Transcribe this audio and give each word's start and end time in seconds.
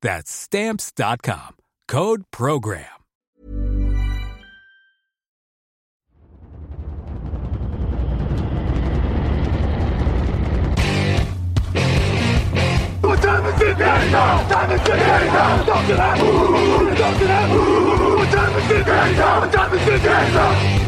That's 0.00 0.30
Stamps.com. 0.30 1.56
Code 1.88 2.24
PROGRAM. 2.30 2.84
What 13.00 13.22
time 13.22 13.46
is 13.46 13.60
it 13.62 13.78
now? 13.78 14.48
Time 14.48 14.70
is 14.70 14.80
it 14.80 14.86
now? 14.86 15.64
Talk 15.64 15.86
to 15.86 15.94
that. 15.94 16.18
Talk 16.98 17.18
to 17.18 17.24
that. 17.24 17.50
What 18.18 18.30
time 18.30 18.58
is 18.58 18.70
it 18.70 18.86
now? 18.86 19.40
What 19.40 19.52
time 19.52 19.74
is 19.74 19.88
it 19.88 20.02
now? 20.04 20.87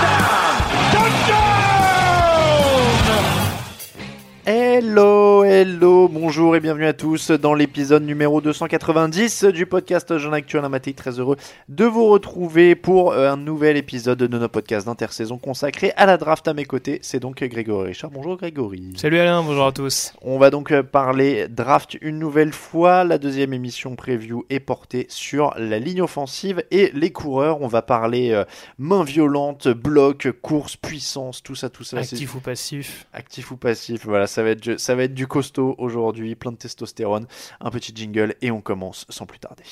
Hello, 4.53 5.45
hello, 5.45 6.09
bonjour 6.09 6.57
et 6.57 6.59
bienvenue 6.59 6.85
à 6.85 6.91
tous 6.91 7.31
dans 7.31 7.53
l'épisode 7.53 8.03
numéro 8.03 8.41
290 8.41 9.45
du 9.45 9.65
podcast 9.65 10.17
Jean 10.17 10.33
Actuel 10.33 10.65
Amatique. 10.65 10.97
Très 10.97 11.21
heureux 11.21 11.37
de 11.69 11.85
vous 11.85 12.07
retrouver 12.07 12.75
pour 12.75 13.13
euh, 13.13 13.31
un 13.31 13.37
nouvel 13.37 13.77
épisode 13.77 14.19
de 14.19 14.27
notre 14.27 14.51
podcast 14.51 14.87
d'intersaison 14.87 15.37
consacré 15.37 15.93
à 15.95 16.05
la 16.05 16.17
draft 16.17 16.49
à 16.49 16.53
mes 16.53 16.65
côtés. 16.65 16.99
C'est 17.01 17.21
donc 17.21 17.41
Grégory 17.41 17.87
Richard. 17.87 18.11
Bonjour 18.11 18.35
Grégory. 18.35 18.91
Salut 18.97 19.19
Alain, 19.19 19.41
bonjour 19.41 19.67
à 19.67 19.71
tous. 19.71 20.11
On 20.21 20.37
va 20.37 20.49
donc 20.49 20.71
euh, 20.73 20.83
parler 20.83 21.47
draft 21.47 21.97
une 22.01 22.19
nouvelle 22.19 22.51
fois. 22.51 23.05
La 23.05 23.19
deuxième 23.19 23.53
émission 23.53 23.95
preview 23.95 24.43
est 24.49 24.59
portée 24.59 25.05
sur 25.07 25.53
la 25.57 25.79
ligne 25.79 26.01
offensive 26.01 26.61
et 26.71 26.91
les 26.93 27.11
coureurs. 27.13 27.61
On 27.61 27.67
va 27.67 27.83
parler 27.83 28.31
euh, 28.31 28.43
main 28.77 29.05
violente, 29.05 29.69
bloc, 29.69 30.29
course, 30.41 30.75
puissance, 30.75 31.41
tout 31.41 31.55
ça, 31.55 31.69
tout 31.69 31.85
ça. 31.85 31.99
Actif 31.99 32.35
ou 32.35 32.41
passif 32.41 33.07
Actif 33.13 33.51
ou 33.51 33.55
passif, 33.55 34.05
voilà, 34.05 34.27
ça 34.27 34.40
va 34.43 34.49
être, 34.49 34.79
ça 34.79 34.95
va 34.95 35.03
être 35.03 35.13
du 35.13 35.27
costaud 35.27 35.75
aujourd'hui, 35.77 36.35
plein 36.35 36.51
de 36.51 36.57
testostérone, 36.57 37.27
un 37.59 37.69
petit 37.69 37.91
jingle 37.95 38.35
et 38.41 38.51
on 38.51 38.61
commence 38.61 39.05
sans 39.09 39.25
plus 39.25 39.39
tarder. 39.39 39.63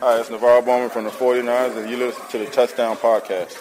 Hi, 0.00 0.20
it's 0.20 0.30
Navarro 0.30 0.62
Bowman 0.62 0.90
from 0.90 1.04
the 1.04 1.10
49ers, 1.10 1.76
and 1.76 1.90
you 1.90 1.96
listen 1.96 2.22
to 2.30 2.38
the 2.38 2.50
Touchdown 2.50 2.96
Podcast. 2.96 3.56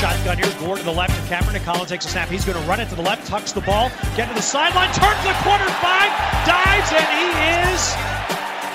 Shotgun 0.00 0.36
here, 0.36 0.52
Gore 0.60 0.76
to 0.76 0.82
the 0.82 0.92
left, 0.92 1.18
and 1.18 1.28
Kaepernick. 1.28 1.64
Collins 1.64 1.88
takes 1.88 2.04
a 2.04 2.08
snap. 2.08 2.28
He's 2.28 2.44
going 2.44 2.60
to 2.60 2.68
run 2.68 2.80
it 2.80 2.88
to 2.90 2.94
the 2.94 3.02
left, 3.02 3.26
tucks 3.26 3.52
the 3.52 3.62
ball, 3.62 3.90
get 4.16 4.28
to 4.28 4.34
the 4.34 4.42
sideline, 4.42 4.92
turns 4.92 5.22
the 5.24 5.32
corner 5.42 5.70
five, 5.80 6.10
dives, 6.44 6.92
and 6.92 7.06
he 7.16 7.26
is 7.72 7.96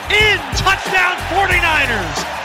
in. 0.09 0.39
Touchdown 0.57 1.15
49ers. 1.29 2.40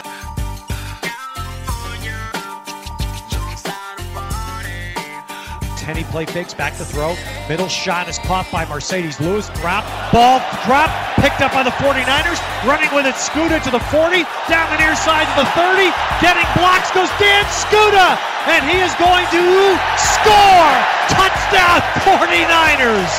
Tenny 5.87 6.03
play 6.11 6.27
fakes 6.27 6.53
back 6.53 6.75
to 6.79 6.85
throw. 6.85 7.15
Middle 7.49 7.71
shot 7.71 8.11
is 8.11 8.19
caught 8.27 8.51
by 8.51 8.67
Mercedes 8.67 9.23
Lewis. 9.23 9.47
Drop. 9.63 9.87
Ball 10.11 10.43
drop. 10.67 10.91
Picked 11.23 11.39
up 11.47 11.55
by 11.55 11.63
the 11.63 11.71
49ers. 11.79 12.43
Running 12.67 12.91
with 12.91 13.07
it. 13.07 13.15
Scuda 13.15 13.63
to 13.63 13.71
the 13.71 13.79
40. 13.95 14.27
Down 14.51 14.67
the 14.75 14.83
near 14.83 14.99
side 14.99 15.31
to 15.31 15.47
the 15.47 15.51
30. 15.55 15.95
Getting 16.19 16.43
blocks 16.59 16.91
goes 16.91 17.07
Dan 17.23 17.47
Scuda. 17.55 18.19
And 18.51 18.67
he 18.67 18.83
is 18.83 18.91
going 18.99 19.31
to 19.31 19.79
score. 19.95 20.75
Touchdown 21.07 21.79
49ers. 22.03 23.15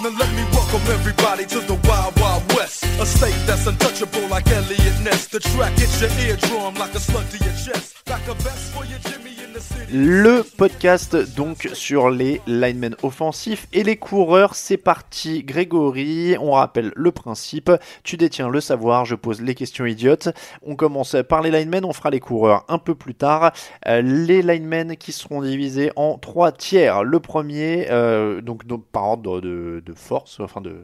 Now 0.00 0.16
let 0.16 0.32
me 0.32 0.44
welcome 0.56 0.80
everybody 0.88 1.44
to 1.52 1.60
the 1.68 1.76
Wild 1.84 2.16
Wild 2.16 2.48
West. 2.56 2.82
A 2.96 3.04
state 3.04 3.36
that's 3.44 3.66
untouchable 3.66 4.26
like 4.28 4.48
Elliot 4.48 5.04
Ness. 5.04 5.26
The 5.26 5.40
track 5.40 5.76
hits 5.76 6.00
your 6.00 6.08
eardrum 6.24 6.76
like 6.76 6.94
a 6.94 7.00
slug 7.00 7.28
to 7.28 7.44
your 7.44 7.52
chest. 7.52 7.87
Le 9.90 10.42
podcast 10.42 11.16
donc 11.36 11.70
sur 11.72 12.10
les 12.10 12.40
linemen 12.46 12.94
offensifs 13.02 13.66
et 13.72 13.82
les 13.82 13.96
coureurs, 13.96 14.54
c'est 14.54 14.76
parti. 14.76 15.42
Grégory, 15.42 16.36
on 16.38 16.52
rappelle 16.52 16.92
le 16.94 17.10
principe, 17.10 17.70
tu 18.04 18.16
détiens 18.18 18.50
le 18.50 18.60
savoir, 18.60 19.06
je 19.06 19.14
pose 19.14 19.40
les 19.40 19.54
questions 19.54 19.86
idiotes, 19.86 20.28
on 20.62 20.76
commence 20.76 21.16
par 21.28 21.40
les 21.42 21.50
linemen, 21.50 21.84
on 21.86 21.92
fera 21.94 22.10
les 22.10 22.20
coureurs 22.20 22.64
un 22.68 22.78
peu 22.78 22.94
plus 22.94 23.14
tard, 23.14 23.52
Euh, 23.86 24.02
les 24.02 24.42
linemen 24.42 24.96
qui 24.96 25.12
seront 25.12 25.40
divisés 25.42 25.90
en 25.96 26.18
trois 26.18 26.52
tiers, 26.52 27.02
le 27.04 27.20
premier, 27.20 27.86
euh, 27.90 28.42
donc, 28.42 28.66
donc 28.66 28.84
par 28.92 29.04
ordre 29.04 29.40
de, 29.40 29.82
de 29.84 29.94
force, 29.94 30.38
enfin 30.40 30.60
de, 30.60 30.82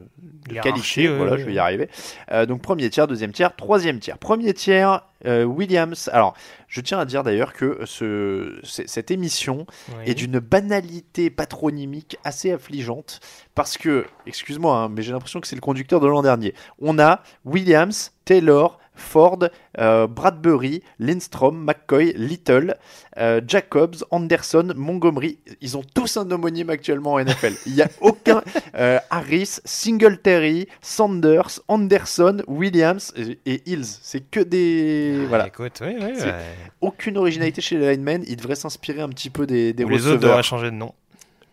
de 0.49 0.55
qualité, 0.61 1.07
voilà 1.07 1.37
je 1.37 1.43
vais 1.45 1.53
y 1.53 1.59
arriver, 1.59 1.89
Euh, 2.31 2.45
donc 2.47 2.61
premier 2.61 2.89
tiers, 2.89 3.07
deuxième 3.07 3.31
tiers, 3.33 3.55
troisième 3.55 3.99
tiers, 3.99 4.17
premier 4.17 4.53
tiers, 4.53 5.03
euh, 5.25 5.43
Williams, 5.43 6.09
alors 6.11 6.35
je 6.67 6.81
tiens 6.81 6.99
à 6.99 7.05
dire 7.05 7.23
d'ailleurs 7.23 7.53
que 7.53 7.79
ce, 7.85 8.59
cette 8.63 9.11
émission 9.11 9.65
Oui. 9.89 10.03
est 10.11 10.13
d'une 10.13 10.39
banalité 10.39 11.29
patronymique 11.29 12.17
assez 12.23 12.51
affligeante 12.51 13.19
parce 13.55 13.77
que, 13.77 14.05
excuse-moi, 14.25 14.75
hein, 14.77 14.89
mais 14.89 15.01
j'ai 15.01 15.13
l'impression 15.13 15.39
que 15.39 15.47
c'est 15.47 15.55
le 15.55 15.61
conducteur 15.61 15.99
de 15.99 16.07
l'an 16.07 16.21
dernier. 16.21 16.53
On 16.79 16.99
a 16.99 17.21
Williams, 17.45 18.11
Taylor, 18.25 18.79
Ford, 18.95 19.39
euh, 19.79 20.07
Bradbury, 20.07 20.81
Lindstrom, 20.99 21.63
McCoy, 21.63 22.13
Little, 22.15 22.75
euh, 23.17 23.41
Jacobs, 23.47 23.95
Anderson, 24.11 24.73
Montgomery. 24.75 25.39
Ils 25.61 25.77
ont 25.77 25.83
tous 25.93 26.17
un 26.17 26.29
homonyme 26.31 26.69
actuellement 26.69 27.13
en 27.13 27.19
NFL. 27.23 27.53
Il 27.65 27.73
n'y 27.73 27.81
a 27.81 27.89
aucun 28.01 28.41
euh, 28.77 28.99
Harris, 29.09 29.59
Singletary, 29.65 30.67
Sanders, 30.81 31.59
Anderson, 31.67 32.37
Williams 32.47 33.13
et, 33.15 33.39
et 33.45 33.61
Hills. 33.65 33.85
C'est 34.01 34.21
que 34.29 34.39
des 34.39 35.21
Ah, 35.23 35.27
voilà, 35.29 35.47
Écoute, 35.47 35.79
oui, 35.81 35.95
oui, 35.99 36.11
C'est- 36.15 36.25
ouais. 36.25 36.55
aucune 36.81 37.17
originalité 37.17 37.61
chez 37.61 37.77
les 37.77 37.91
linemen. 37.95 38.23
Ils 38.27 38.35
devraient 38.37 38.55
s'inspirer 38.55 39.01
un 39.01 39.09
petit 39.09 39.29
peu 39.29 39.45
des, 39.47 39.73
des 39.73 39.83
Ou 39.83 39.89
les 39.89 40.07
autres 40.07 40.19
devraient 40.19 40.43
changer 40.43 40.67
de 40.71 40.75
nom. 40.75 40.93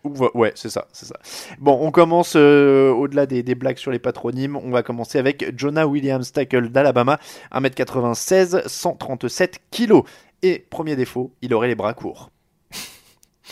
Ouais, 0.03 0.51
c'est 0.55 0.69
ça, 0.69 0.87
c'est 0.91 1.05
ça. 1.05 1.15
Bon, 1.59 1.77
on 1.81 1.91
commence 1.91 2.33
euh, 2.35 2.91
au-delà 2.91 3.25
des, 3.25 3.41
des, 3.41 3.55
blagues 3.55 3.77
sur 3.77 3.91
les 3.91 3.99
patronymes. 3.99 4.57
On 4.57 4.69
va 4.69 4.83
commencer 4.83 5.17
avec 5.17 5.57
Jonah 5.57 5.87
Williams, 5.87 6.31
tackle 6.31 6.69
d'Alabama, 6.69 7.19
1m96, 7.53 8.67
137 8.67 9.59
kg. 9.71 10.01
Et 10.41 10.65
premier 10.69 10.97
défaut, 10.97 11.31
il 11.41 11.53
aurait 11.53 11.69
les 11.69 11.75
bras 11.75 11.93
courts. 11.93 12.29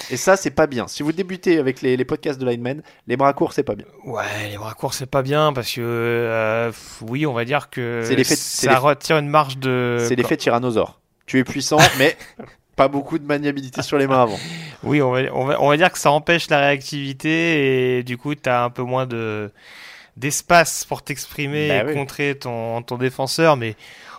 Et 0.09 0.17
ça, 0.17 0.35
c'est 0.35 0.51
pas 0.51 0.67
bien. 0.67 0.87
Si 0.87 1.03
vous 1.03 1.11
débutez 1.11 1.57
avec 1.57 1.81
les, 1.81 1.95
les 1.95 2.05
podcasts 2.05 2.39
de 2.39 2.45
Lineman, 2.49 2.81
les 3.07 3.17
bras 3.17 3.33
courts, 3.33 3.53
c'est 3.53 3.63
pas 3.63 3.75
bien. 3.75 3.85
Ouais, 4.05 4.49
les 4.49 4.57
bras 4.57 4.73
courts, 4.73 4.93
c'est 4.93 5.05
pas 5.05 5.21
bien 5.21 5.53
parce 5.53 5.73
que, 5.73 5.81
euh, 5.81 6.71
oui, 7.01 7.25
on 7.25 7.33
va 7.33 7.45
dire 7.45 7.69
que 7.69 8.01
ça 8.03 8.09
c'est 8.09 8.15
l'effet- 8.15 8.75
retire 8.77 9.17
une 9.17 9.29
marge 9.29 9.57
de. 9.57 10.03
C'est 10.07 10.15
l'effet 10.15 10.37
tyrannosaure. 10.37 10.99
Tu 11.25 11.39
es 11.39 11.43
puissant, 11.43 11.77
mais 11.99 12.17
pas 12.81 12.87
beaucoup 12.87 13.17
de 13.19 13.25
maniabilité 13.25 13.81
sur 13.81 13.97
les 13.97 14.07
mains 14.07 14.23
avant. 14.23 14.39
Oui, 14.83 14.99
on 14.99 15.11
va, 15.11 15.21
on, 15.33 15.45
va, 15.45 15.61
on 15.61 15.69
va 15.69 15.77
dire 15.77 15.91
que 15.91 15.99
ça 15.99 16.09
empêche 16.11 16.49
la 16.49 16.57
réactivité 16.59 17.97
et 17.99 18.03
du 18.03 18.17
coup, 18.17 18.33
tu 18.33 18.49
as 18.49 18.63
un 18.63 18.71
peu 18.71 18.81
moins 18.81 19.05
de 19.05 19.51
d'espace 20.17 20.85
pour 20.85 21.03
t'exprimer 21.03 21.67
Bah 21.69 21.75
et 21.77 21.85
oui. 21.85 21.93
contrer 21.93 22.35
ton, 22.37 22.81
ton 22.81 22.97
défenseur. 22.97 23.57
Mais 23.57 23.75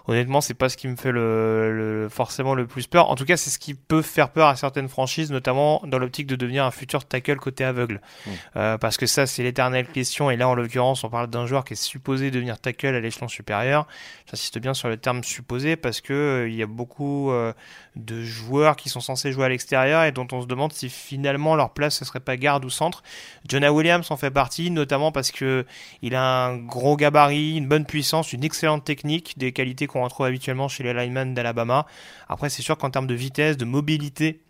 honnêtement, 0.08 0.40
c'est 0.40 0.54
pas 0.54 0.69
ce 0.69 0.76
qui 0.76 0.88
me 0.88 0.96
fait 0.96 1.12
le, 1.12 2.02
le- 2.02 2.08
forcément 2.08 2.54
le 2.54 2.66
plus 2.66 2.87
peur. 2.87 3.10
En 3.10 3.14
tout 3.14 3.25
cas, 3.25 3.37
c'est 3.37 3.50
ce 3.50 3.58
qui 3.58 3.75
peut 3.75 4.02
faire 4.02 4.31
peur 4.31 4.49
à 4.49 4.56
certaines 4.56 4.88
franchises, 4.88 5.31
notamment 5.31 5.82
dans 5.87 5.99
l'optique 5.99 6.26
de 6.26 6.37
devenir 6.37 6.64
un 6.64 6.70
futur 6.70 7.04
tackle 7.04 7.37
côté 7.37 7.64
aveugle. 7.64 8.00
Mm. 8.26 8.31
Euh, 8.56 8.78
parce 8.78 8.96
que 8.96 9.06
ça, 9.06 9.26
c'est 9.26 9.43
l'éternelle 9.43 9.87
question. 9.87 10.31
Et 10.31 10.37
là, 10.37 10.49
en 10.49 10.54
l'occurrence, 10.54 11.04
on 11.04 11.10
parle 11.10 11.28
d'un 11.28 11.46
joueur 11.46 11.64
qui 11.64 11.75
est 11.75 11.82
supposé 11.82 12.31
devenir 12.31 12.58
tackle 12.58 12.94
à 12.94 13.00
l'échelon 13.00 13.28
supérieur. 13.28 13.87
J'insiste 14.31 14.58
bien 14.58 14.75
sur 14.75 14.88
le 14.88 14.96
terme 14.96 15.22
supposé 15.25 15.76
parce 15.76 16.00
que 16.00 16.12
euh, 16.12 16.49
il 16.49 16.54
y 16.54 16.62
a 16.62 16.66
beaucoup 16.66 17.31
euh, 17.31 17.52
de 17.96 18.22
joueurs 18.22 18.76
qui 18.76 18.88
sont 18.88 19.00
censés 19.00 19.32
jouer 19.32 19.46
à 19.46 19.49
l'extérieur 19.49 20.04
et 20.04 20.12
dont 20.12 20.26
on 20.32 20.43
se 20.43 20.46
demande 20.46 20.72
si 20.72 20.88
finalement 20.88 21.54
leur 21.56 21.70
place 21.70 21.99
ce 21.99 22.04
serait 22.04 22.20
pas 22.20 22.37
garde 22.37 22.64
ou 22.64 22.70
centre. 22.70 23.02
Jonah 23.49 23.72
Williams 23.72 24.10
en 24.10 24.16
fait 24.16 24.31
partie, 24.31 24.70
notamment 24.70 25.12
parce 25.12 25.31
que 25.31 25.64
il 26.00 26.14
a 26.14 26.46
un 26.46 26.56
gros 26.56 26.96
gabarit, 26.96 27.56
une 27.56 27.69
bonne 27.69 27.84
puissance, 27.84 28.32
une 28.32 28.44
excellente 28.44 28.84
technique, 28.84 29.38
des 29.38 29.52
qualités 29.52 29.87
qu'on 29.93 30.03
retrouve 30.03 30.27
habituellement 30.27 30.69
chez 30.69 30.83
les 30.83 30.94
linemen 30.94 31.35
d'Alabama. 31.35 31.87
Après, 32.29 32.50
c'est 32.50 32.62
sûr 32.62 32.79
qu'en 32.79 32.91
termes 32.91 33.06
de 33.06 33.15
vitesse, 33.15 33.56
de 33.56 33.65
mobilité 33.65 34.41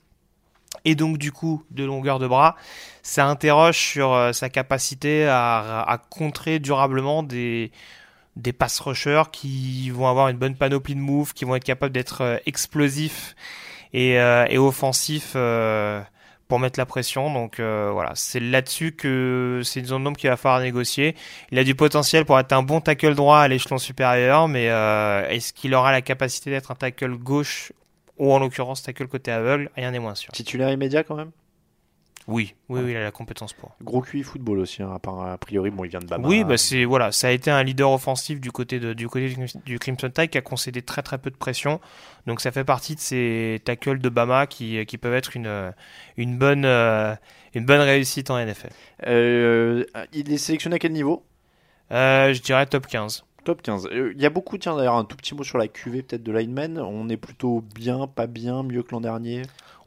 et 0.84 0.94
donc 0.94 1.18
du 1.18 1.32
coup 1.32 1.64
de 1.70 1.84
longueur 1.84 2.18
de 2.18 2.26
bras, 2.26 2.56
ça 3.02 3.26
interroge 3.26 3.76
sur 3.76 4.12
euh, 4.12 4.32
sa 4.32 4.48
capacité 4.48 5.26
à, 5.28 6.00
contrer 6.10 6.58
durablement 6.58 7.22
des 7.22 7.70
des 8.36 8.54
pass 8.54 8.80
rushers 8.80 9.24
qui 9.30 9.90
vont 9.90 10.08
avoir 10.08 10.28
une 10.28 10.38
bonne 10.38 10.56
panoplie 10.56 10.94
de 10.94 11.00
moves, 11.00 11.34
qui 11.34 11.44
vont 11.44 11.54
être 11.54 11.64
capables 11.64 11.92
d'être 11.92 12.22
euh, 12.22 12.38
explosifs 12.46 13.36
et, 13.92 14.18
euh, 14.18 14.46
offensifs 14.58 15.36
pour 16.52 16.60
mettre 16.60 16.78
la 16.78 16.84
pression. 16.84 17.32
Donc 17.32 17.60
euh, 17.60 17.88
voilà, 17.94 18.12
c'est 18.14 18.38
là-dessus 18.38 18.92
que 18.92 19.62
c'est 19.64 19.80
une 19.80 19.86
zone 19.86 20.04
d'ombre 20.04 20.18
qu'il 20.18 20.28
va 20.28 20.36
falloir 20.36 20.60
négocier. 20.60 21.16
Il 21.50 21.58
a 21.58 21.64
du 21.64 21.74
potentiel 21.74 22.26
pour 22.26 22.38
être 22.38 22.52
un 22.52 22.62
bon 22.62 22.82
tackle 22.82 23.14
droit 23.14 23.38
à 23.38 23.48
l'échelon 23.48 23.78
supérieur, 23.78 24.48
mais 24.48 24.68
euh, 24.68 25.26
est-ce 25.30 25.54
qu'il 25.54 25.74
aura 25.74 25.92
la 25.92 26.02
capacité 26.02 26.50
d'être 26.50 26.70
un 26.70 26.74
tackle 26.74 27.16
gauche 27.16 27.72
ou 28.18 28.34
en 28.34 28.38
l'occurrence 28.38 28.82
tackle 28.82 29.06
côté 29.06 29.30
aveugle? 29.30 29.70
Rien 29.76 29.92
n'est 29.92 29.98
moins 29.98 30.14
sûr. 30.14 30.30
Titulaire 30.34 30.70
immédiat 30.70 31.04
quand 31.04 31.14
même? 31.14 31.30
Oui, 32.28 32.54
oui, 32.68 32.80
oui, 32.84 32.90
il 32.92 32.96
a 32.96 33.02
la 33.02 33.10
compétence 33.10 33.52
pour. 33.52 33.72
Gros 33.82 34.00
QI 34.00 34.22
football 34.22 34.60
aussi, 34.60 34.82
hein, 34.82 34.92
à 34.94 34.98
part 34.98 35.20
a 35.22 35.36
priori, 35.38 35.70
bon, 35.70 35.84
il 35.84 35.88
vient 35.90 35.98
de 36.00 36.06
Bama. 36.06 36.28
Oui, 36.28 36.44
bah 36.44 36.56
c'est 36.56 36.84
voilà, 36.84 37.10
ça 37.10 37.28
a 37.28 37.30
été 37.32 37.50
un 37.50 37.62
leader 37.64 37.90
offensif 37.90 38.40
du 38.40 38.52
côté 38.52 38.78
de, 38.78 38.92
du 38.92 39.08
côté 39.08 39.34
du- 39.64 39.78
Crimson 39.78 40.08
Tide 40.08 40.30
qui 40.30 40.38
a 40.38 40.42
concédé 40.42 40.82
très 40.82 41.02
très 41.02 41.18
peu 41.18 41.30
de 41.30 41.36
pression. 41.36 41.80
Donc 42.26 42.40
ça 42.40 42.52
fait 42.52 42.64
partie 42.64 42.94
de 42.94 43.00
ces 43.00 43.60
tackles 43.64 43.98
de 43.98 44.08
Bama 44.08 44.46
qui, 44.46 44.86
qui 44.86 44.98
peuvent 44.98 45.14
être 45.14 45.36
une 45.36 45.72
une 46.16 46.38
bonne 46.38 46.64
euh, 46.64 47.14
une 47.54 47.66
bonne 47.66 47.80
réussite 47.80 48.30
en 48.30 48.38
NFL. 48.38 48.70
Euh, 49.06 49.84
il 50.12 50.32
est 50.32 50.38
sélectionné 50.38 50.76
à 50.76 50.78
quel 50.78 50.92
niveau? 50.92 51.24
Euh, 51.90 52.32
je 52.32 52.40
dirais 52.40 52.66
top 52.66 52.86
15. 52.86 53.24
Top 53.44 53.60
15. 53.62 53.88
Euh, 53.92 54.12
Il 54.14 54.22
y 54.22 54.26
a 54.26 54.30
beaucoup, 54.30 54.56
tiens 54.56 54.76
d'ailleurs, 54.76 54.94
un 54.94 55.04
tout 55.04 55.16
petit 55.16 55.34
mot 55.34 55.42
sur 55.42 55.58
la 55.58 55.66
QV 55.66 56.02
peut-être 56.04 56.22
de 56.22 56.30
Lineman. 56.32 56.78
On 56.78 57.08
est 57.08 57.16
plutôt 57.16 57.60
bien, 57.74 58.06
pas 58.06 58.28
bien, 58.28 58.62
mieux 58.62 58.82
que 58.84 58.92
l'an 58.92 59.00
dernier? 59.00 59.42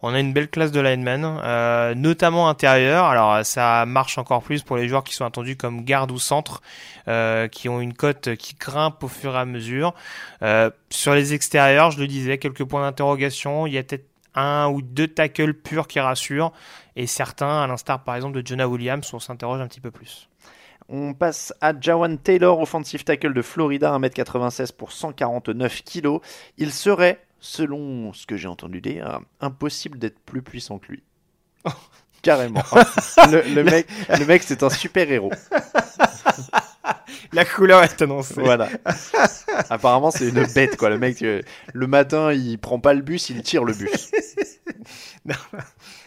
On 0.07 0.13
a 0.13 0.19
une 0.19 0.33
belle 0.33 0.49
classe 0.49 0.71
de 0.71 0.79
linemen, 0.79 1.25
euh, 1.25 1.95
notamment 1.95 2.47
intérieur. 2.47 3.05
Alors 3.05 3.43
ça 3.43 3.87
marche 3.87 4.19
encore 4.19 4.43
plus 4.43 4.61
pour 4.61 4.77
les 4.77 4.87
joueurs 4.87 5.03
qui 5.03 5.15
sont 5.15 5.25
attendus 5.25 5.57
comme 5.57 5.83
garde 5.83 6.11
ou 6.11 6.19
centre, 6.19 6.61
euh, 7.07 7.47
qui 7.47 7.69
ont 7.69 7.81
une 7.81 7.95
cote 7.95 8.35
qui 8.35 8.53
grimpe 8.53 9.03
au 9.03 9.07
fur 9.07 9.33
et 9.33 9.39
à 9.39 9.45
mesure. 9.45 9.95
Euh, 10.43 10.69
sur 10.91 11.15
les 11.15 11.33
extérieurs, 11.33 11.89
je 11.89 11.99
le 11.99 12.05
disais, 12.05 12.37
quelques 12.37 12.63
points 12.63 12.83
d'interrogation. 12.83 13.65
Il 13.65 13.73
y 13.73 13.79
a 13.79 13.83
peut-être 13.83 14.05
un 14.35 14.67
ou 14.67 14.83
deux 14.83 15.07
tackles 15.07 15.55
purs 15.55 15.87
qui 15.87 15.99
rassurent, 15.99 16.51
et 16.95 17.07
certains, 17.07 17.63
à 17.63 17.65
l'instar 17.65 18.03
par 18.03 18.15
exemple 18.15 18.39
de 18.39 18.45
Jonah 18.45 18.67
Williams, 18.67 19.11
on 19.11 19.19
s'interroge 19.19 19.59
un 19.59 19.67
petit 19.67 19.81
peu 19.81 19.89
plus. 19.89 20.29
On 20.87 21.15
passe 21.15 21.51
à 21.61 21.73
Jawan 21.81 22.19
Taylor, 22.19 22.59
offensive 22.59 23.05
tackle 23.05 23.33
de 23.33 23.41
Florida, 23.41 23.97
1m96 23.97 24.71
pour 24.71 24.91
149 24.91 25.81
kg. 25.83 26.19
Il 26.59 26.71
serait, 26.71 27.25
selon 27.39 28.13
ce 28.13 28.25
que 28.25 28.37
j'ai 28.37 28.47
entendu 28.47 28.81
dire, 28.81 29.19
impossible 29.41 29.99
d'être 29.99 30.19
plus 30.19 30.41
puissant 30.41 30.79
que 30.79 30.91
lui. 30.93 31.03
Carrément. 32.21 32.63
le, 33.29 33.53
le 33.53 33.63
mec, 33.69 33.87
le 34.09 34.25
mec 34.25 34.43
c'est 34.43 34.63
un 34.63 34.69
super 34.69 35.11
héros. 35.11 35.31
La 37.33 37.45
couleur 37.45 37.83
est 37.83 38.01
annoncée. 38.01 38.41
Voilà. 38.41 38.69
Apparemment, 39.69 40.11
c'est 40.11 40.29
une 40.29 40.45
bête, 40.53 40.77
quoi. 40.77 40.89
Le 40.89 40.97
mec, 40.97 41.21
euh, 41.21 41.41
le 41.73 41.87
matin, 41.87 42.31
il 42.31 42.57
prend 42.57 42.79
pas 42.79 42.93
le 42.93 43.01
bus, 43.01 43.29
il 43.29 43.41
tire 43.41 43.63
le 43.63 43.73
bus. 43.73 44.11
Non, 45.25 45.33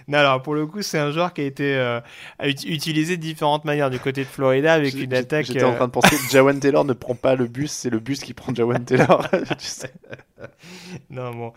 non, 0.06 0.18
alors 0.18 0.42
pour 0.42 0.54
le 0.54 0.64
coup, 0.66 0.80
c'est 0.82 0.98
un 0.98 1.10
joueur 1.10 1.34
qui 1.34 1.40
a 1.40 1.44
été 1.44 1.74
euh, 1.74 2.00
utilisé 2.40 3.16
de 3.16 3.22
différentes 3.22 3.64
manières 3.64 3.90
du 3.90 3.98
côté 3.98 4.22
de 4.22 4.28
Florida 4.28 4.72
avec 4.72 4.94
une 4.94 5.12
attaque. 5.12 5.46
J'étais 5.46 5.64
en 5.64 5.72
euh, 5.72 5.74
train 5.74 5.86
de 5.88 5.92
penser 5.92 6.16
que 6.16 6.30
Jawan 6.30 6.60
Taylor 6.60 6.84
ne 6.84 6.92
prend 6.92 7.16
pas 7.16 7.34
le 7.34 7.48
bus, 7.48 7.72
c'est 7.72 7.90
le 7.90 7.98
bus 7.98 8.20
qui 8.20 8.34
prend 8.34 8.54
Jawan 8.54 8.84
Taylor. 8.84 9.28
Tu 9.58 9.66
sais. 9.66 9.92
Non, 11.10 11.34
bon. 11.34 11.52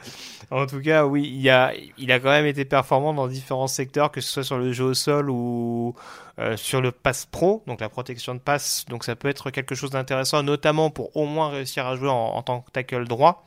En 0.50 0.66
tout 0.66 0.82
cas, 0.82 1.06
oui, 1.06 1.32
il 1.32 1.48
a, 1.52 1.72
il 2.00 2.12
a 2.12 2.20
quand 2.20 2.32
même 2.32 2.48
été 2.48 2.66
performant 2.66 3.14
dans 3.14 3.28
différents 3.28 3.68
secteurs, 3.68 4.12
que 4.12 4.22
ce 4.22 4.32
soit 4.32 4.44
sur 4.44 4.58
le 4.58 4.74
jeu 4.74 4.86
au 4.86 4.94
sol 4.96 5.30
ou 5.30 5.94
euh, 6.42 6.58
sur 6.58 6.82
le 6.82 6.92
pass 6.92 7.28
pro, 7.28 7.64
donc 7.68 7.82
la 7.82 7.90
protection 7.90 8.34
de 8.34 8.40
passe. 8.40 8.86
Donc 8.90 9.04
ça 9.04 9.16
peut 9.16 9.28
être 9.28 9.52
quelque 9.52 9.76
chose 9.76 9.92
d'intéressant, 9.92 10.42
notamment 10.42 10.90
pour 10.90 11.16
au 11.16 11.26
moins 11.26 11.50
réussir 11.50 11.86
à 11.86 11.96
jouer 11.96 12.10
en, 12.10 12.42
tant 12.42 12.62
que 12.62 12.72
tackle 12.72 13.06
droit. 13.06 13.46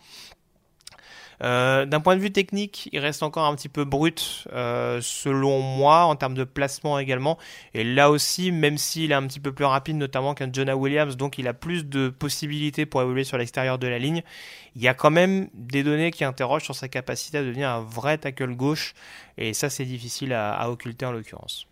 Euh, 1.42 1.86
D'un 1.86 2.00
point 2.00 2.14
de 2.14 2.20
vue 2.20 2.30
technique, 2.30 2.88
il 2.92 3.00
reste 3.00 3.24
encore 3.24 3.46
un 3.46 3.56
petit 3.56 3.68
peu 3.68 3.84
brut, 3.84 4.46
euh, 4.52 5.00
selon 5.02 5.60
moi, 5.60 6.04
en 6.04 6.14
termes 6.14 6.34
de 6.34 6.44
placement 6.44 7.00
également. 7.00 7.36
Et 7.74 7.82
là 7.82 8.10
aussi, 8.10 8.52
même 8.52 8.78
s'il 8.78 9.10
est 9.10 9.14
un 9.14 9.26
petit 9.26 9.40
peu 9.40 9.52
plus 9.52 9.64
rapide, 9.64 9.96
notamment 9.96 10.34
qu'un 10.34 10.52
Jonah 10.52 10.76
Williams, 10.76 11.16
donc 11.16 11.36
il 11.38 11.48
a 11.48 11.54
plus 11.54 11.86
de 11.86 12.10
possibilités 12.10 12.86
pour 12.86 13.02
évoluer 13.02 13.24
sur 13.24 13.38
l'extérieur 13.38 13.78
de 13.80 13.88
la 13.88 13.98
ligne, 13.98 14.22
il 14.76 14.82
y 14.82 14.88
a 14.88 14.94
quand 14.94 15.10
même 15.10 15.48
des 15.54 15.82
données 15.82 16.12
qui 16.12 16.22
interrogent 16.22 16.64
sur 16.64 16.76
sa 16.76 16.86
capacité 16.86 17.38
à 17.38 17.42
devenir 17.42 17.68
un 17.70 17.80
vrai 17.80 18.18
tackle 18.18 18.54
gauche. 18.54 18.94
Et 19.36 19.52
ça, 19.52 19.68
c'est 19.68 19.84
difficile 19.84 20.32
à 20.32 20.70
occulter 20.70 21.06
en 21.06 21.12
l'occurrence. 21.12 21.66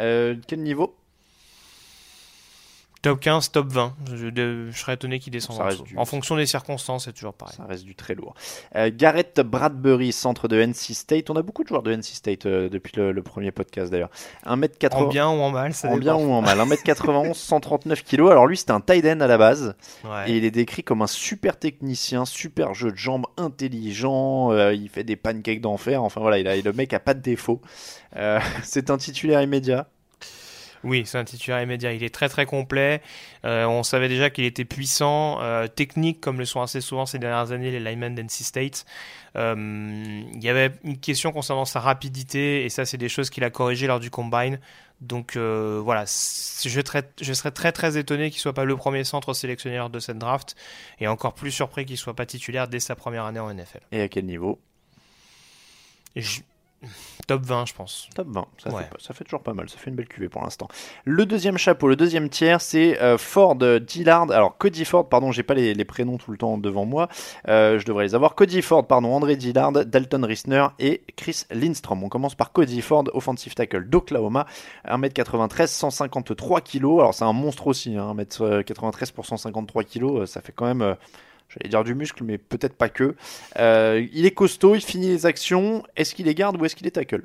Euh, 0.00 0.36
quel 0.46 0.62
niveau? 0.62 0.94
Top 3.00 3.20
15, 3.20 3.52
top 3.52 3.68
20. 3.68 3.94
Je, 4.12 4.70
serais 4.74 4.94
étonné 4.94 5.20
qu'il 5.20 5.32
descende 5.32 5.60
en 5.60 6.02
du- 6.02 6.08
fonction 6.08 6.36
des 6.36 6.46
circonstances, 6.46 7.04
c'est 7.04 7.12
toujours 7.12 7.32
pareil. 7.32 7.54
Ça 7.56 7.64
reste 7.64 7.84
du 7.84 7.94
très 7.94 8.14
lourd. 8.14 8.34
Euh, 8.74 8.90
Garrett 8.92 9.40
Bradbury, 9.40 10.10
centre 10.12 10.48
de 10.48 10.60
NC 10.60 10.94
State. 10.94 11.30
On 11.30 11.36
a 11.36 11.42
beaucoup 11.42 11.62
de 11.62 11.68
joueurs 11.68 11.82
de 11.84 11.92
NC 11.92 12.02
State 12.14 12.46
euh, 12.46 12.68
depuis 12.68 12.92
le, 12.96 13.12
le 13.12 13.22
premier 13.22 13.52
podcast 13.52 13.92
d'ailleurs. 13.92 14.10
1m80. 14.46 14.94
En 14.94 15.06
bien 15.06 15.28
ou 15.28 15.40
en 15.40 15.50
mal, 15.50 15.74
ça 15.74 15.88
en 15.88 15.96
bien 15.96 16.16
ou 16.16 16.32
en 16.32 16.42
mal. 16.42 16.58
1m91, 16.58 17.34
139 17.34 18.02
kg. 18.02 18.30
Alors 18.30 18.46
lui, 18.48 18.56
c'était 18.56 18.72
un 18.72 18.80
tight 18.80 19.04
end 19.06 19.20
à 19.20 19.28
la 19.28 19.38
base. 19.38 19.76
Ouais. 20.04 20.30
Et 20.30 20.36
il 20.38 20.44
est 20.44 20.50
décrit 20.50 20.82
comme 20.82 21.02
un 21.02 21.06
super 21.06 21.56
technicien, 21.56 22.24
super 22.24 22.74
jeu 22.74 22.90
de 22.90 22.96
jambes, 22.96 23.26
intelligent. 23.36 24.50
euh, 24.52 24.74
il 24.74 24.88
fait 24.88 25.04
des 25.04 25.16
pancakes 25.16 25.60
d'enfer. 25.60 26.02
Enfin 26.02 26.20
voilà, 26.20 26.38
il 26.38 26.48
a, 26.48 26.56
le 26.60 26.72
mec 26.72 26.92
a 26.92 27.00
pas 27.00 27.14
de 27.14 27.20
défaut. 27.20 27.60
Euh, 28.16 28.40
c'est 28.64 28.90
un 28.90 28.96
titulaire 28.98 29.40
immédiat. 29.42 29.86
Oui, 30.84 31.02
c'est 31.06 31.18
un 31.18 31.24
titulaire 31.24 31.60
immédiat. 31.62 31.92
Il 31.92 32.02
est 32.04 32.14
très 32.14 32.28
très 32.28 32.46
complet. 32.46 33.02
Euh, 33.44 33.64
on 33.66 33.82
savait 33.82 34.08
déjà 34.08 34.30
qu'il 34.30 34.44
était 34.44 34.64
puissant, 34.64 35.40
euh, 35.40 35.66
technique, 35.66 36.20
comme 36.20 36.38
le 36.38 36.44
sont 36.44 36.60
assez 36.62 36.80
souvent 36.80 37.04
ces 37.06 37.18
dernières 37.18 37.52
années 37.52 37.70
les 37.70 37.80
linemen 37.80 38.14
d'NC 38.14 38.30
State. 38.44 38.84
Euh, 39.36 39.54
il 40.34 40.42
y 40.42 40.48
avait 40.48 40.72
une 40.84 40.98
question 40.98 41.32
concernant 41.32 41.64
sa 41.64 41.80
rapidité, 41.80 42.64
et 42.64 42.68
ça, 42.68 42.84
c'est 42.84 42.96
des 42.96 43.08
choses 43.08 43.30
qu'il 43.30 43.44
a 43.44 43.50
corrigées 43.50 43.86
lors 43.86 44.00
du 44.00 44.10
combine. 44.10 44.58
Donc 45.00 45.36
voilà, 45.36 46.04
je, 46.06 46.08
serais- 46.80 47.08
je 47.20 47.32
serais 47.32 47.52
très 47.52 47.70
très 47.70 47.96
étonné 47.98 48.30
qu'il 48.30 48.40
soit 48.40 48.52
pas 48.52 48.64
le 48.64 48.76
premier 48.76 49.04
centre 49.04 49.32
sélectionné 49.32 49.76
lors 49.76 49.90
de 49.90 50.00
cette 50.00 50.18
draft, 50.18 50.56
et 51.00 51.06
encore 51.06 51.34
plus 51.34 51.52
surpris 51.52 51.86
qu'il 51.86 51.96
soit 51.96 52.14
pas 52.14 52.26
titulaire 52.26 52.66
dès 52.68 52.80
sa 52.80 52.96
première 52.96 53.24
année 53.24 53.38
en 53.40 53.48
NFL. 53.52 53.80
Et 53.92 54.00
à 54.00 54.08
quel 54.08 54.26
niveau? 54.26 54.58
Je- 56.16 56.40
Top 57.26 57.42
20, 57.44 57.66
je 57.66 57.74
pense. 57.74 58.08
Top 58.14 58.28
20, 58.28 58.46
ça, 58.62 58.70
Ouais. 58.70 58.84
fait, 58.84 58.90
pas- 58.90 58.96
ça 59.00 59.12
fait 59.12 59.24
toujours 59.24 59.42
pas 59.42 59.52
mal, 59.52 59.68
ça 59.68 59.76
fait 59.78 59.90
une 59.90 59.96
belle 59.96 60.06
cuvée 60.08 60.28
pour 60.28 60.42
l'instant. 60.42 60.68
Le 61.04 61.26
deuxième 61.26 61.58
chapeau, 61.58 61.88
le 61.88 61.96
deuxième 61.96 62.28
tiers, 62.28 62.60
c'est 62.60 63.00
euh, 63.02 63.18
Ford 63.18 63.56
euh, 63.62 63.80
Dillard. 63.80 64.30
Alors 64.30 64.56
Cody 64.56 64.84
Ford, 64.84 65.08
pardon, 65.08 65.32
j'ai 65.32 65.42
pas 65.42 65.54
les, 65.54 65.74
les 65.74 65.84
prénoms 65.84 66.16
tout 66.18 66.30
le 66.30 66.38
temps 66.38 66.56
devant 66.56 66.84
moi, 66.86 67.08
Euh, 67.48 67.78
je 67.78 67.84
devrais 67.84 68.04
les 68.04 68.14
avoir. 68.14 68.34
Cody 68.34 68.62
Ford, 68.62 68.86
pardon, 68.86 69.12
André 69.12 69.36
Dillard, 69.36 69.72
Dalton 69.72 70.24
Risner 70.24 70.68
et 70.78 71.02
Chris 71.16 71.42
Lindstrom. 71.50 72.02
On 72.04 72.08
commence 72.08 72.34
par 72.36 72.52
Cody 72.52 72.80
Ford, 72.80 73.04
offensive 73.12 73.54
tackle 73.54 73.88
d'Oklahoma, 73.88 74.46
1m93, 74.86 75.66
153 75.66 76.60
kg. 76.60 76.84
Alors 77.00 77.14
c'est 77.14 77.24
un 77.24 77.32
monstre 77.32 77.66
aussi, 77.66 77.96
hein, 77.96 78.14
1m93 78.14 79.12
pour 79.12 79.26
153 79.26 79.84
kg, 79.84 80.04
euh, 80.04 80.26
ça 80.26 80.40
fait 80.40 80.52
quand 80.52 80.66
même. 80.66 80.82
euh, 80.82 80.94
J'allais 81.48 81.70
dire 81.70 81.84
du 81.84 81.94
muscle, 81.94 82.22
mais 82.24 82.38
peut-être 82.38 82.74
pas 82.74 82.88
que. 82.88 83.14
Euh, 83.58 84.06
il 84.12 84.26
est 84.26 84.32
costaud, 84.32 84.74
il 84.74 84.82
finit 84.82 85.08
les 85.08 85.26
actions. 85.26 85.82
Est-ce 85.96 86.14
qu'il 86.14 86.26
les 86.26 86.34
garde 86.34 86.60
ou 86.60 86.64
est-ce 86.64 86.76
qu'il 86.76 86.86
est 86.86 86.92
tackle? 86.92 87.24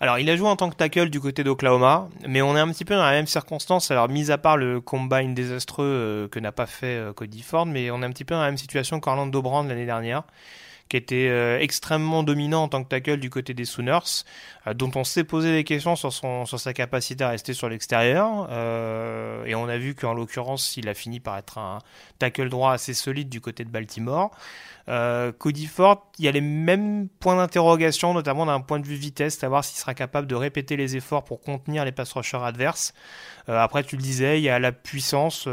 Alors, 0.00 0.18
il 0.18 0.30
a 0.30 0.36
joué 0.36 0.48
en 0.48 0.56
tant 0.56 0.70
que 0.70 0.76
tackle 0.76 1.10
du 1.10 1.20
côté 1.20 1.42
d'Oklahoma, 1.44 2.08
mais 2.26 2.42
on 2.42 2.56
est 2.56 2.60
un 2.60 2.68
petit 2.68 2.84
peu 2.84 2.94
dans 2.94 3.04
la 3.04 3.10
même 3.10 3.26
circonstance. 3.26 3.90
Alors, 3.90 4.08
mis 4.08 4.30
à 4.30 4.38
part 4.38 4.56
le 4.56 4.80
combine 4.80 5.34
désastreux 5.34 5.84
euh, 5.84 6.28
que 6.28 6.38
n'a 6.38 6.52
pas 6.52 6.66
fait 6.66 6.96
euh, 6.96 7.12
Cody 7.12 7.42
Ford, 7.42 7.66
mais 7.66 7.90
on 7.90 8.02
est 8.02 8.06
un 8.06 8.10
petit 8.10 8.24
peu 8.24 8.34
dans 8.34 8.40
la 8.40 8.46
même 8.46 8.58
situation 8.58 9.00
qu'Orlando 9.00 9.42
Brand 9.42 9.66
l'année 9.68 9.86
dernière, 9.86 10.22
qui 10.88 10.96
était 10.96 11.28
euh, 11.28 11.58
extrêmement 11.60 12.22
dominant 12.22 12.64
en 12.64 12.68
tant 12.68 12.82
que 12.82 12.88
tackle 12.88 13.16
du 13.16 13.30
côté 13.30 13.54
des 13.54 13.64
Sooners, 13.64 14.24
euh, 14.66 14.74
dont 14.74 14.90
on 14.96 15.04
s'est 15.04 15.24
posé 15.24 15.52
des 15.52 15.64
questions 15.64 15.96
sur, 15.96 16.12
son, 16.12 16.46
sur 16.46 16.60
sa 16.60 16.72
capacité 16.72 17.24
à 17.24 17.30
rester 17.30 17.54
sur 17.54 17.68
l'extérieur. 17.68 18.48
euh, 18.50 19.44
et 19.46 19.54
on 19.54 19.68
a 19.68 19.78
vu 19.78 19.94
qu'en 19.94 20.14
l'occurrence, 20.14 20.76
il 20.76 20.88
a 20.88 20.94
fini 20.94 21.20
par 21.20 21.38
être 21.38 21.58
un 21.58 21.78
tackle 22.18 22.48
droit 22.48 22.72
assez 22.72 22.94
solide 22.94 23.28
du 23.28 23.40
côté 23.40 23.64
de 23.64 23.70
Baltimore. 23.70 24.30
Cody 25.38 25.64
Ford, 25.64 26.10
il 26.18 26.26
y 26.26 26.28
a 26.28 26.30
les 26.30 26.42
mêmes 26.42 27.08
points 27.08 27.36
d'interrogation, 27.36 28.12
notamment 28.12 28.44
d'un 28.44 28.60
point 28.60 28.78
de 28.78 28.86
vue 28.86 28.96
vitesse, 28.96 29.38
savoir 29.38 29.64
s'il 29.64 29.78
sera 29.78 29.94
capable 29.94 30.26
de 30.26 30.34
répéter 30.34 30.76
les 30.76 30.94
efforts 30.94 31.24
pour 31.24 31.40
contenir 31.40 31.86
les 31.86 31.92
pass 31.92 32.12
rushers 32.12 32.42
adverses. 32.44 32.92
Après, 33.48 33.82
tu 33.82 33.96
le 33.96 34.02
disais, 34.02 34.40
il 34.40 34.42
y 34.42 34.50
a 34.50 34.58
la 34.58 34.72
puissance. 34.72 35.48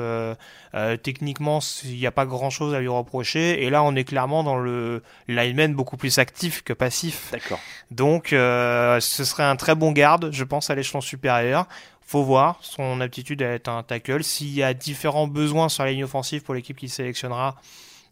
techniquement, 1.02 1.60
il 1.86 1.96
n'y 1.96 2.06
a 2.06 2.12
pas 2.12 2.26
grand-chose 2.26 2.74
à 2.74 2.82
lui 2.82 2.90
reprocher. 2.90 3.64
Et 3.64 3.70
là, 3.70 3.84
on 3.84 3.96
est 3.96 4.04
clairement 4.04 4.44
dans 4.44 4.58
le 4.58 5.02
lineman 5.36 5.74
beaucoup 5.74 5.98
plus 5.98 6.18
actif 6.20 6.64
que 6.64 6.74
passif. 6.74 7.30
D'accord. 7.32 7.60
Donc, 7.90 8.34
euh, 8.34 9.00
ce 9.00 9.24
serait 9.24 9.44
un 9.44 9.56
très 9.56 9.76
bon 9.76 9.92
garde, 9.92 10.32
je 10.32 10.44
pense, 10.44 10.70
à 10.70 10.76
l'échelon 10.76 11.02
supérieur. 11.02 11.68
Faut 12.02 12.24
voir 12.24 12.60
son 12.62 13.00
aptitude 13.02 13.42
à 13.42 13.54
être 13.54 13.70
un 13.70 13.84
tackle. 13.84 14.24
S'il 14.24 14.54
y 14.54 14.64
a 14.64 14.74
différents 14.74 15.28
besoins 15.28 15.70
sur 15.70 15.84
la 15.84 15.92
ligne 15.92 16.04
offensive 16.04 16.44
pour 16.44 16.54
l'équipe 16.54 16.78
qu'il 16.78 16.90
sélectionnera, 16.90 17.56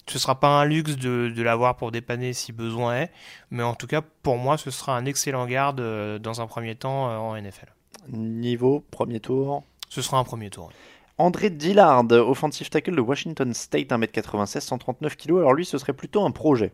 ce 0.07 0.17
sera 0.19 0.39
pas 0.39 0.47
un 0.47 0.65
luxe 0.65 0.95
de, 0.95 1.31
de 1.35 1.43
l'avoir 1.43 1.75
pour 1.75 1.91
dépanner 1.91 2.33
si 2.33 2.51
besoin 2.51 3.01
est. 3.01 3.11
Mais 3.51 3.63
en 3.63 3.75
tout 3.75 3.87
cas, 3.87 4.01
pour 4.23 4.37
moi, 4.37 4.57
ce 4.57 4.71
sera 4.71 4.95
un 4.95 5.05
excellent 5.05 5.45
garde 5.45 5.79
euh, 5.81 6.17
dans 6.19 6.41
un 6.41 6.47
premier 6.47 6.75
temps 6.75 7.09
euh, 7.09 7.17
en 7.17 7.39
NFL. 7.39 7.73
Niveau, 8.09 8.83
premier 8.91 9.19
tour. 9.19 9.63
Ce 9.89 10.01
sera 10.01 10.17
un 10.17 10.23
premier 10.23 10.49
tour. 10.49 10.71
André 11.17 11.49
Dillard, 11.49 12.05
offensive 12.11 12.69
tackle 12.69 12.95
de 12.95 13.01
Washington 13.01 13.53
State, 13.53 13.89
1m96, 13.89 14.61
139 14.61 15.17
kg. 15.17 15.31
Alors 15.39 15.53
lui, 15.53 15.65
ce 15.65 15.77
serait 15.77 15.93
plutôt 15.93 16.23
un 16.25 16.31
projet. 16.31 16.71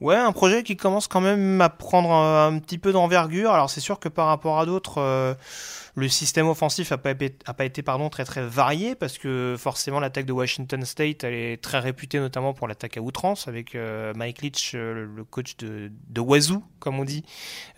Ouais, 0.00 0.16
un 0.16 0.32
projet 0.32 0.62
qui 0.62 0.76
commence 0.76 1.08
quand 1.08 1.22
même 1.22 1.60
à 1.60 1.68
prendre 1.70 2.12
un, 2.12 2.58
petit 2.58 2.78
peu 2.78 2.92
d'envergure. 2.92 3.52
Alors 3.52 3.70
c'est 3.70 3.80
sûr 3.80 3.98
que 3.98 4.08
par 4.08 4.26
rapport 4.26 4.58
à 4.58 4.66
d'autres, 4.66 4.98
euh, 4.98 5.34
le 5.96 6.10
système 6.10 6.46
offensif 6.46 6.92
a 6.92 6.98
pas, 6.98 7.14
pas 7.14 7.64
été 7.64 7.82
pardon, 7.82 8.10
très 8.10 8.26
très 8.26 8.46
varié 8.46 8.94
parce 8.94 9.16
que 9.16 9.56
forcément 9.58 9.98
l'attaque 9.98 10.26
de 10.26 10.32
Washington 10.32 10.84
State 10.84 11.24
elle 11.24 11.32
est 11.32 11.62
très 11.62 11.78
réputée 11.78 12.20
notamment 12.20 12.52
pour 12.52 12.68
l'attaque 12.68 12.98
à 12.98 13.00
outrance 13.00 13.48
avec 13.48 13.74
euh, 13.74 14.12
Mike 14.14 14.42
Leach, 14.42 14.72
euh, 14.74 15.06
le 15.16 15.24
coach 15.24 15.56
de, 15.56 15.90
de 16.10 16.20
Wazoo 16.20 16.62
comme 16.80 17.00
on 17.00 17.04
dit, 17.04 17.24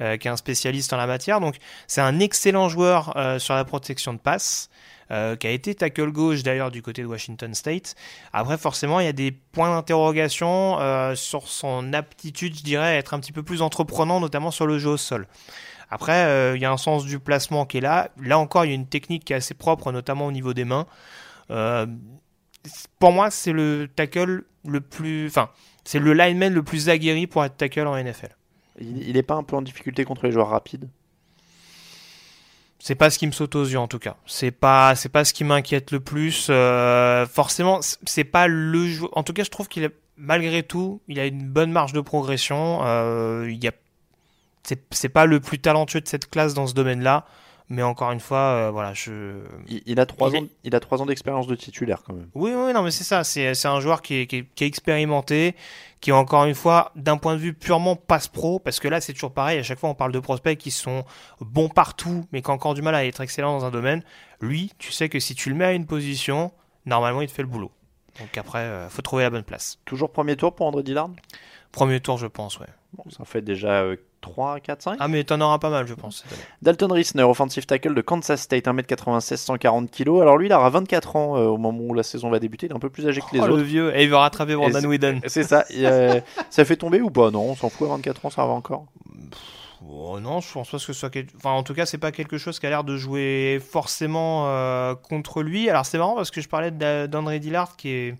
euh, 0.00 0.16
qui 0.16 0.26
est 0.26 0.30
un 0.32 0.36
spécialiste 0.36 0.92
en 0.92 0.96
la 0.96 1.06
matière. 1.06 1.40
Donc 1.40 1.56
c'est 1.86 2.00
un 2.00 2.18
excellent 2.18 2.68
joueur 2.68 3.14
sur 3.38 3.54
la 3.54 3.64
protection 3.64 4.12
de 4.12 4.18
passe. 4.18 4.68
Euh, 5.10 5.36
qui 5.36 5.46
a 5.46 5.50
été 5.50 5.74
tackle 5.74 6.10
gauche 6.12 6.42
d'ailleurs 6.42 6.70
du 6.70 6.82
côté 6.82 7.02
de 7.02 7.06
Washington 7.06 7.54
State. 7.54 7.94
Après, 8.32 8.58
forcément, 8.58 9.00
il 9.00 9.06
y 9.06 9.08
a 9.08 9.12
des 9.12 9.32
points 9.32 9.74
d'interrogation 9.74 10.78
euh, 10.80 11.14
sur 11.14 11.48
son 11.48 11.92
aptitude, 11.92 12.56
je 12.56 12.62
dirais, 12.62 12.88
à 12.88 12.94
être 12.94 13.14
un 13.14 13.20
petit 13.20 13.32
peu 13.32 13.42
plus 13.42 13.62
entreprenant, 13.62 14.20
notamment 14.20 14.50
sur 14.50 14.66
le 14.66 14.78
jeu 14.78 14.90
au 14.90 14.96
sol. 14.96 15.26
Après, 15.90 16.24
euh, 16.26 16.56
il 16.56 16.62
y 16.62 16.66
a 16.66 16.70
un 16.70 16.76
sens 16.76 17.06
du 17.06 17.18
placement 17.18 17.64
qui 17.64 17.78
est 17.78 17.80
là. 17.80 18.10
Là 18.20 18.38
encore, 18.38 18.64
il 18.64 18.68
y 18.68 18.72
a 18.72 18.74
une 18.74 18.86
technique 18.86 19.24
qui 19.24 19.32
est 19.32 19.36
assez 19.36 19.54
propre, 19.54 19.90
notamment 19.92 20.26
au 20.26 20.32
niveau 20.32 20.52
des 20.52 20.64
mains. 20.64 20.86
Pour 22.98 23.12
moi, 23.12 23.30
c'est 23.30 23.52
le 23.52 23.88
tackle 23.94 24.44
le 24.66 24.80
plus, 24.80 25.26
enfin, 25.28 25.48
c'est 25.84 25.98
le 25.98 26.12
lineman 26.12 26.52
le 26.52 26.62
plus 26.62 26.90
aguerri 26.90 27.26
pour 27.26 27.44
être 27.44 27.56
tackle 27.56 27.86
en 27.86 27.96
NFL. 27.96 28.36
Il 28.80 29.14
n'est 29.14 29.22
pas 29.22 29.34
un 29.34 29.42
peu 29.42 29.56
en 29.56 29.62
difficulté 29.62 30.04
contre 30.04 30.26
les 30.26 30.32
joueurs 30.32 30.48
rapides? 30.48 30.88
C'est 32.80 32.94
pas 32.94 33.10
ce 33.10 33.18
qui 33.18 33.26
me 33.26 33.32
saute 33.32 33.56
aux 33.56 33.64
yeux 33.64 33.78
en 33.78 33.88
tout 33.88 33.98
cas. 33.98 34.16
C'est 34.26 34.50
pas, 34.52 34.94
c'est 34.94 35.08
pas 35.08 35.24
ce 35.24 35.32
qui 35.32 35.42
m'inquiète 35.44 35.90
le 35.90 36.00
plus. 36.00 36.46
Euh, 36.48 37.26
forcément, 37.26 37.80
c'est 37.82 38.24
pas 38.24 38.46
le 38.46 38.86
jou- 38.86 39.08
En 39.12 39.22
tout 39.24 39.32
cas, 39.32 39.42
je 39.42 39.50
trouve 39.50 39.68
qu'il 39.68 39.84
a, 39.84 39.88
malgré 40.16 40.62
tout, 40.62 41.00
il 41.08 41.18
a 41.18 41.26
une 41.26 41.42
bonne 41.48 41.72
marge 41.72 41.92
de 41.92 42.00
progression. 42.00 42.80
Euh, 42.84 43.48
il 43.50 43.62
y 43.62 43.68
a, 43.68 43.72
c'est, 44.90 45.08
pas 45.08 45.26
le 45.26 45.40
plus 45.40 45.58
talentueux 45.58 46.00
de 46.00 46.08
cette 46.08 46.30
classe 46.30 46.54
dans 46.54 46.66
ce 46.66 46.74
domaine-là. 46.74 47.26
Mais 47.70 47.82
encore 47.82 48.12
une 48.12 48.20
fois, 48.20 48.38
euh, 48.38 48.70
voilà, 48.70 48.94
je. 48.94 49.42
il, 49.68 49.82
il 49.84 50.00
a 50.00 50.06
trois 50.06 50.34
ans, 50.34 50.46
il 50.64 50.74
a 50.74 50.80
trois 50.80 51.02
ans 51.02 51.06
d'expérience 51.06 51.46
de 51.46 51.54
titulaire 51.54 52.02
quand 52.06 52.14
même. 52.14 52.28
Oui, 52.34 52.52
oui, 52.54 52.72
non, 52.72 52.82
mais 52.82 52.90
c'est 52.90 53.04
ça. 53.04 53.24
C'est, 53.24 53.52
c'est 53.54 53.68
un 53.68 53.80
joueur 53.80 54.00
qui 54.00 54.20
est, 54.20 54.26
qui, 54.26 54.36
est, 54.36 54.46
qui 54.54 54.64
est 54.64 54.66
expérimenté, 54.66 55.54
qui 56.00 56.10
est 56.10 56.14
encore 56.14 56.44
une 56.44 56.54
fois, 56.54 56.92
d'un 56.94 57.16
point 57.16 57.34
de 57.34 57.40
vue 57.40 57.54
purement 57.54 57.96
passe-pro, 57.96 58.58
parce 58.60 58.80
que 58.80 58.88
là, 58.88 59.00
c'est 59.00 59.12
toujours 59.12 59.32
pareil. 59.32 59.58
À 59.58 59.62
chaque 59.62 59.78
fois, 59.78 59.90
on 59.90 59.94
parle 59.94 60.12
de 60.12 60.20
prospects 60.20 60.56
qui 60.56 60.70
sont 60.70 61.04
bons 61.40 61.68
partout, 61.68 62.26
mais 62.32 62.42
qui 62.42 62.50
ont 62.50 62.54
encore 62.54 62.74
du 62.74 62.82
mal 62.82 62.94
à 62.94 63.04
être 63.04 63.20
excellents 63.20 63.58
dans 63.58 63.64
un 63.64 63.70
domaine. 63.70 64.02
Lui, 64.40 64.72
tu 64.78 64.92
sais 64.92 65.08
que 65.08 65.18
si 65.18 65.34
tu 65.34 65.48
le 65.50 65.56
mets 65.56 65.64
à 65.64 65.72
une 65.72 65.86
position, 65.86 66.52
normalement, 66.86 67.20
il 67.20 67.28
te 67.28 67.32
fait 67.32 67.42
le 67.42 67.48
boulot. 67.48 67.72
Donc 68.20 68.36
après, 68.36 68.60
euh, 68.60 68.88
faut 68.88 69.02
trouver 69.02 69.22
la 69.24 69.30
bonne 69.30 69.44
place. 69.44 69.78
Toujours 69.84 70.10
premier 70.10 70.36
tour 70.36 70.54
pour 70.54 70.66
André 70.66 70.82
Dillard? 70.82 71.10
Premier 71.72 72.00
tour, 72.00 72.18
je 72.18 72.26
pense, 72.26 72.58
ouais. 72.58 72.66
Bon, 72.94 73.04
ça 73.10 73.24
fait 73.24 73.42
déjà 73.42 73.82
euh, 73.82 73.96
3, 74.20 74.60
4, 74.60 74.82
5. 74.82 74.96
Ah, 75.00 75.08
mais 75.08 75.22
t'en 75.24 75.40
auras 75.40 75.58
pas 75.58 75.70
mal, 75.70 75.86
je 75.86 75.94
pense. 75.94 76.24
Dalton 76.62 76.90
Risner, 76.92 77.22
offensive 77.22 77.66
tackle 77.66 77.94
de 77.94 78.00
Kansas 78.00 78.40
State, 78.42 78.64
1m96, 78.66 79.36
140 79.36 79.90
kg. 79.90 80.20
Alors 80.20 80.36
lui, 80.38 80.46
il 80.46 80.52
aura 80.52 80.68
24 80.70 81.16
ans 81.16 81.36
euh, 81.36 81.46
au 81.46 81.56
moment 81.56 81.78
où 81.82 81.94
la 81.94 82.02
saison 82.02 82.28
va 82.30 82.38
débuter. 82.38 82.66
Il 82.66 82.72
est 82.72 82.74
un 82.76 82.80
peu 82.80 82.90
plus 82.90 83.06
âgé 83.06 83.20
que 83.20 83.26
les 83.32 83.40
Oh, 83.40 83.46
le 83.46 83.52
autres. 83.54 83.62
vieux. 83.62 83.96
Et 83.96 84.02
il 84.02 84.08
veut 84.10 84.16
rattraper 84.16 84.56
Brandon 84.56 84.84
Whedon. 84.84 85.20
C'est 85.26 85.44
ça. 85.44 85.64
Et, 85.70 85.86
euh, 85.86 86.20
ça 86.50 86.64
fait 86.64 86.76
tomber 86.76 87.00
ou 87.00 87.10
pas? 87.10 87.30
Non, 87.30 87.42
on 87.50 87.54
s'en 87.54 87.68
fout. 87.68 87.86
À 87.88 87.92
24 87.92 88.26
ans, 88.26 88.30
ça 88.30 88.44
va 88.44 88.52
encore. 88.52 88.86
Oh 89.88 90.18
non, 90.20 90.40
je 90.40 90.52
pense 90.52 90.68
pas 90.70 90.76
que 90.78 90.82
ce 90.82 90.92
soit. 90.92 91.10
quel- 91.10 91.26
Enfin, 91.36 91.50
en 91.50 91.62
tout 91.62 91.72
cas, 91.74 91.86
c'est 91.86 91.98
pas 91.98 92.10
quelque 92.12 92.36
chose 92.38 92.58
qui 92.58 92.66
a 92.66 92.70
l'air 92.70 92.82
de 92.84 92.96
jouer 92.96 93.62
forcément 93.64 94.46
euh, 94.48 94.94
contre 94.96 95.42
lui. 95.42 95.70
Alors, 95.70 95.86
c'est 95.86 95.98
marrant 95.98 96.16
parce 96.16 96.30
que 96.32 96.40
je 96.40 96.48
parlais 96.48 96.72
d'A- 96.72 97.06
d'André 97.06 97.38
Dillard 97.38 97.76
qui 97.76 97.90
est 97.90 98.14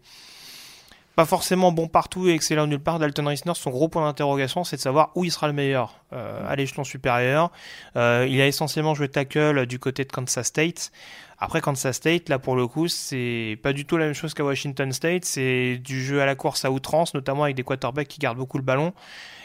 pas 1.19 1.25
forcément 1.25 1.73
bon 1.73 1.89
partout 1.89 2.29
et 2.29 2.33
excellent 2.33 2.69
nulle 2.69 2.79
part. 2.79 3.01
Dalton 3.01 3.27
Risner, 3.27 3.55
son 3.57 3.71
gros 3.71 3.89
point 3.89 4.07
d'interrogation, 4.07 4.63
c'est 4.63 4.77
de 4.77 4.81
savoir 4.81 5.11
où 5.17 5.25
il 5.25 5.33
sera 5.33 5.49
le 5.49 5.53
meilleur 5.53 6.05
euh, 6.13 6.49
à 6.49 6.55
l'échelon 6.55 6.85
supérieur. 6.85 7.51
Euh, 7.97 8.25
il 8.31 8.41
a 8.41 8.47
essentiellement 8.47 8.95
joué 8.95 9.09
tackle 9.09 9.67
du 9.67 9.81
côté 9.81 10.05
de 10.05 10.13
Kansas 10.13 10.47
State. 10.47 10.93
Après 11.41 11.61
Kansas 11.61 11.97
State, 11.97 12.29
là 12.29 12.39
pour 12.39 12.55
le 12.55 12.69
coup, 12.69 12.87
c'est 12.87 13.59
pas 13.65 13.73
du 13.73 13.85
tout 13.85 13.97
la 13.97 14.05
même 14.05 14.15
chose 14.15 14.33
qu'à 14.33 14.45
Washington 14.45 14.93
State. 14.93 15.25
C'est 15.25 15.79
du 15.79 16.05
jeu 16.05 16.23
à 16.23 16.25
la 16.25 16.37
course 16.37 16.65
à 16.65 16.71
outrance, 16.71 17.15
notamment 17.15 17.43
avec 17.43 17.57
des 17.57 17.65
quarterbacks 17.65 18.07
qui 18.07 18.21
gardent 18.21 18.39
beaucoup 18.39 18.59
le 18.59 18.63
ballon. 18.63 18.93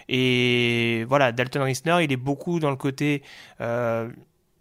Et 0.10 1.06
voilà, 1.10 1.32
Dalton 1.32 1.64
Risner, 1.64 2.04
il 2.04 2.12
est 2.12 2.18
beaucoup 2.18 2.60
dans 2.60 2.70
le 2.70 2.76
côté 2.76 3.24
euh, 3.62 4.12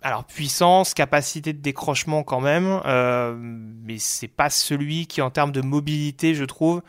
alors 0.03 0.25
puissance, 0.25 0.95
capacité 0.95 1.53
de 1.53 1.59
décrochement 1.61 2.23
quand 2.23 2.41
même, 2.41 2.81
euh, 2.87 3.35
mais 3.39 3.99
c'est 3.99 4.29
pas 4.29 4.51
celui 4.51 5.07
qui 5.07 5.21
en 5.23 5.31
termes 5.31 5.53
de 5.53 5.61
mobilité, 5.61 6.35
je 6.35 6.45
trouve, 6.45 6.83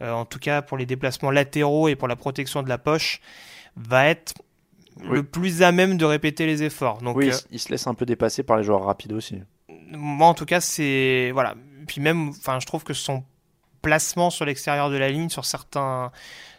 euh, 0.00 0.12
en 0.12 0.24
tout 0.24 0.38
cas 0.38 0.62
pour 0.62 0.76
les 0.78 0.86
déplacements 0.86 1.30
latéraux 1.30 1.88
et 1.88 1.96
pour 1.96 2.08
la 2.08 2.16
protection 2.16 2.62
de 2.62 2.68
la 2.68 2.78
poche, 2.78 3.20
va 3.76 4.06
être 4.08 4.34
Oui. 4.98 5.16
le 5.16 5.22
plus 5.22 5.62
à 5.62 5.72
même 5.72 5.96
de 5.96 6.04
répéter 6.04 6.46
les 6.46 6.62
efforts. 6.62 6.98
Donc 7.02 7.16
oui, 7.16 7.30
euh, 7.30 7.36
il 7.50 7.58
se 7.58 7.70
laisse 7.70 7.86
un 7.86 7.94
peu 7.94 8.04
dépasser 8.06 8.42
par 8.42 8.56
les 8.56 8.62
joueurs 8.64 8.84
rapides 8.84 9.12
aussi. 9.12 9.42
moi 9.90 10.26
en 10.28 10.34
tout 10.34 10.46
cas 10.46 10.60
c'est 10.60 11.30
voilà 11.32 11.54
puis 11.86 12.00
même 12.00 12.28
enfin 12.30 12.58
je 12.60 12.66
trouve 12.66 12.84
que 12.84 12.94
son 12.94 13.24
placement 13.80 14.30
sur 14.30 14.44
l'extérieur 14.44 14.90
de 14.90 14.96
la 14.96 15.08
ligne 15.08 15.28
sur 15.28 15.44
certains 15.44 16.12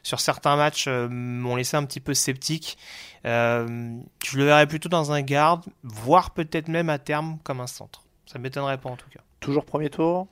sur 0.03 0.19
certains 0.19 0.57
matchs 0.57 0.85
euh, 0.87 1.07
m'ont 1.09 1.55
laissé 1.55 1.77
un 1.77 1.85
petit 1.85 2.01
peu 2.01 2.13
sceptique 2.13 2.77
euh, 3.25 3.97
je 4.25 4.37
le 4.37 4.43
verrais 4.45 4.67
plutôt 4.67 4.89
dans 4.89 5.11
un 5.11 5.21
garde 5.21 5.63
voire 5.83 6.31
peut-être 6.31 6.67
même 6.67 6.89
à 6.89 6.99
terme 6.99 7.37
comme 7.43 7.61
un 7.61 7.67
centre 7.67 8.03
ça 8.25 8.39
m'étonnerait 8.39 8.77
pas 8.79 8.89
en 8.89 8.95
tout 8.95 9.09
cas 9.09 9.19
Toujours 9.39 9.65
premier 9.65 9.89
tour? 9.89 10.27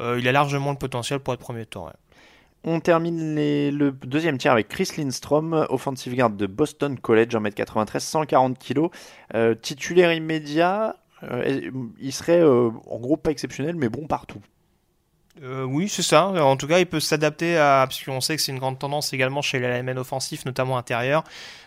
Euh, 0.00 0.18
il 0.18 0.26
a 0.28 0.32
largement 0.32 0.72
le 0.72 0.76
potentiel 0.78 1.20
pour 1.20 1.32
être 1.34 1.40
premier 1.40 1.64
tour 1.66 1.84
ouais. 1.86 1.92
On 2.64 2.80
termine 2.80 3.36
les- 3.36 3.70
le 3.70 3.92
deuxième 3.92 4.38
tiers 4.38 4.50
avec 4.52 4.66
Chris 4.66 4.90
Lindstrom, 4.98 5.66
offensive 5.70 6.16
guard 6.16 6.30
de 6.30 6.46
Boston 6.46 6.98
College, 6.98 7.36
1m93, 7.36 8.00
140 8.00 8.58
kg. 8.58 8.88
Euh, 9.34 9.54
titulaire 9.54 10.12
immédiat, 10.12 10.96
euh, 11.22 11.70
il 12.00 12.12
serait 12.12 12.40
euh, 12.40 12.70
en 12.90 12.98
gros 12.98 13.16
pas 13.16 13.30
exceptionnel, 13.30 13.76
mais 13.76 13.88
bon 13.88 14.08
partout. 14.08 14.40
Euh, 15.42 15.64
oui, 15.64 15.88
c'est 15.88 16.02
ça. 16.02 16.28
En 16.28 16.56
tout 16.56 16.66
cas, 16.66 16.78
il 16.78 16.86
peut 16.86 17.00
s'adapter 17.00 17.58
à. 17.58 17.84
Parce 17.86 18.02
qu'on 18.02 18.20
sait 18.22 18.36
que 18.36 18.42
c'est 18.42 18.52
une 18.52 18.58
grande 18.58 18.78
tendance 18.78 19.12
également 19.12 19.42
chez 19.42 19.58
les 19.58 19.68
linemen 19.68 19.98
offensifs, 19.98 20.46
notamment 20.46 20.78
intérieurs. 20.78 21.24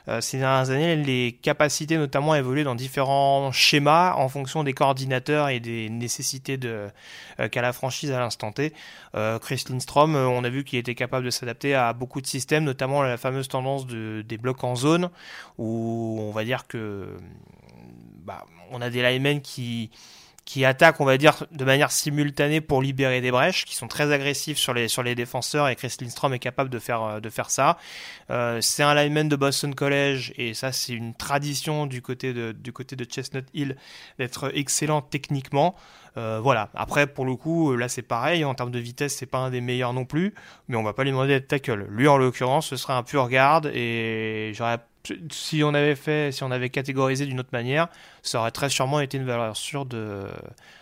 Euh, 0.08 0.22
ces 0.22 0.40
dernières 0.40 0.72
années, 0.72 0.96
les 0.96 1.34
capacités 1.34 1.98
notamment 1.98 2.34
évoluent 2.34 2.64
dans 2.64 2.74
différents 2.74 3.52
schémas 3.52 4.14
en 4.16 4.28
fonction 4.28 4.64
des 4.64 4.74
coordinateurs 4.74 5.50
et 5.50 5.60
des 5.60 5.88
nécessités 5.90 6.58
de 6.58 6.88
euh, 7.40 7.48
qu'a 7.48 7.62
la 7.62 7.74
franchise 7.74 8.12
à 8.12 8.20
l'instant 8.20 8.52
T. 8.52 8.74
Euh, 9.16 9.38
Chris 9.38 9.64
Lindstrom, 9.70 10.16
euh, 10.16 10.28
on 10.28 10.44
a 10.44 10.50
vu 10.50 10.64
qu'il 10.64 10.80
était 10.80 10.96
capable 10.96 11.26
de 11.26 11.30
s'adapter 11.30 11.76
à 11.76 11.94
beaucoup 11.94 12.22
de 12.22 12.28
systèmes, 12.28 12.64
notamment 12.64 13.04
la 13.04 13.18
fameuse 13.18 13.48
tendance 13.48 13.86
de, 13.86 14.24
des 14.28 14.38
blocs 14.38 14.64
en 14.64 14.76
zone, 14.76 15.10
où 15.60 16.20
on 16.22 16.32
va 16.32 16.44
dire 16.44 16.66
que 16.68 17.18
bah, 18.26 18.46
on 18.72 18.82
a 18.82 18.90
des 18.90 19.04
linemen 19.04 19.42
qui 19.42 19.92
qui 20.50 20.66
attaquent, 20.66 21.00
on 21.00 21.06
va 21.06 21.20
dire, 21.20 21.46
de 21.52 21.64
manière 21.64 21.92
simultanée 21.92 22.60
pour 22.60 22.82
libérer 22.82 23.22
des 23.22 23.30
brèches, 23.30 23.66
qui 23.66 23.76
sont 23.76 23.88
très 23.88 24.12
agressifs 24.12 24.58
sur 24.58 24.74
les, 24.74 24.88
sur 24.88 25.04
les 25.04 25.14
défenseurs, 25.14 25.68
et 25.68 25.76
Chris 25.76 25.96
Lindstrom 26.02 26.34
est 26.34 26.40
capable 26.40 26.72
de 26.72 26.80
faire, 26.80 27.04
euh, 27.04 27.20
de 27.20 27.30
faire 27.30 27.52
ça. 27.52 27.78
Euh, 28.32 28.60
c'est 28.60 28.82
un 28.82 28.96
lineman 28.96 29.30
de 29.30 29.36
Boston 29.36 29.76
College, 29.76 30.34
et 30.38 30.56
ça, 30.56 30.72
c'est 30.72 30.94
une 30.94 31.14
tradition 31.14 31.86
du 31.86 32.02
côté 32.02 32.34
de, 32.34 32.52
du 32.52 32.74
côté 32.74 32.96
de 32.96 33.04
Chestnut 33.04 33.46
Hill 33.54 33.78
d'être 34.18 34.52
excellent 34.56 35.04
techniquement. 35.04 35.76
Euh, 36.18 36.40
voilà. 36.42 36.70
Après, 36.74 37.06
pour 37.06 37.26
le 37.26 37.36
coup, 37.36 37.76
là, 37.76 37.88
c'est 37.88 38.02
pareil. 38.02 38.44
En 38.44 38.56
termes 38.56 38.72
de 38.72 38.80
vitesse, 38.80 39.16
c'est 39.16 39.28
pas 39.28 39.38
un 39.38 39.52
des 39.52 39.62
meilleurs 39.62 39.94
non 39.94 40.06
plus, 40.06 40.34
mais 40.68 40.78
on 40.78 40.84
va 40.84 40.94
pas 40.94 41.04
lui 41.04 41.12
demander 41.12 41.30
d'être 41.30 41.48
tackle. 41.48 41.86
Lui, 41.92 42.08
en 42.08 42.18
l'occurrence, 42.18 42.70
ce 42.70 42.76
serait 42.76 42.94
un 42.94 43.04
pur 43.04 43.30
garde, 43.30 43.68
et 43.68 44.52
j'aurais 44.56 44.80
si 45.32 45.64
on 45.64 45.74
avait 45.74 45.96
fait, 45.96 46.32
si 46.32 46.44
on 46.44 46.52
avait 46.52 46.70
catégorisé 46.70 47.26
d'une 47.26 47.40
autre 47.40 47.50
manière, 47.54 47.88
ça 48.22 48.40
aurait 48.40 48.52
très 48.52 48.70
sûrement 48.70 49.00
été 49.00 49.18
une 49.18 49.26
valeur 49.26 49.56
sûre 49.58 49.86
de, 49.86 50.24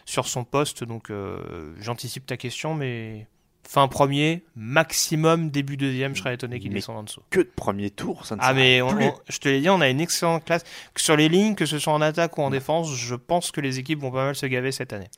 sur 0.05 0.27
son 0.27 0.43
poste. 0.43 0.83
Donc, 0.83 1.09
euh, 1.09 1.73
j'anticipe 1.79 2.25
ta 2.25 2.37
question, 2.37 2.73
mais 2.73 3.27
fin 3.67 3.87
premier, 3.89 4.43
maximum 4.55 5.49
début 5.49 5.75
deuxième, 5.77 6.15
je 6.15 6.19
serais 6.21 6.33
étonné 6.35 6.59
qu'il 6.59 6.71
descende 6.73 6.97
en 6.97 7.03
dessous. 7.03 7.21
Que 7.29 7.41
de 7.41 7.51
premier 7.55 7.89
tour, 7.89 8.25
ça 8.25 8.35
ne 8.37 8.41
Ah, 8.43 8.53
mais 8.53 8.81
on- 8.81 8.95
plus. 8.95 9.05
on- 9.05 9.13
je 9.27 9.37
te 9.39 9.49
l'ai 9.49 9.59
dit, 9.61 9.69
on 9.69 9.81
a 9.81 9.89
une 9.89 9.99
excellente 10.01 10.45
classe. 10.45 10.63
Sur 10.95 11.17
les 11.17 11.27
lignes, 11.29 11.55
que 11.55 11.65
ce 11.65 11.77
soit 11.77 11.91
en 11.93 12.01
attaque 12.01 12.37
ou 12.37 12.41
en 12.43 12.49
défense, 12.49 12.93
je 12.95 13.15
pense 13.15 13.51
que 13.51 13.59
les 13.61 13.77
équipes 13.79 13.99
vont 13.99 14.11
pas 14.11 14.25
mal 14.25 14.35
se 14.35 14.45
gaver 14.45 14.71
cette 14.71 14.93
année. 14.93 15.09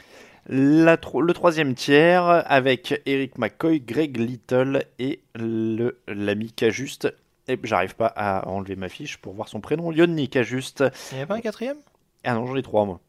La 0.47 0.97
tro- 0.97 1.21
le 1.21 1.33
troisième 1.33 1.75
tiers 1.75 2.23
avec 2.51 3.01
Eric 3.05 3.37
McCoy, 3.37 3.81
Greg 3.81 4.17
Little 4.17 4.83
et 4.97 5.21
l'ami 5.35 6.51
Cajuste. 6.51 7.13
Et 7.49 7.59
j'arrive 7.63 7.95
pas 7.95 8.07
à 8.15 8.47
enlever 8.47 8.75
ma 8.75 8.89
fiche 8.89 9.17
pour 9.17 9.33
voir 9.33 9.47
son 9.47 9.59
prénom. 9.59 9.91
Yonni 9.91 10.29
Cajuste. 10.29 10.83
Il 11.11 11.15
n'y 11.15 11.21
avait 11.21 11.27
pas 11.27 11.35
un 11.35 11.41
quatrième? 11.41 11.77
Ah 12.23 12.33
non, 12.35 12.45
j'en 12.45 12.55
ai 12.55 12.61
trois 12.61 12.85
moi. 12.85 12.99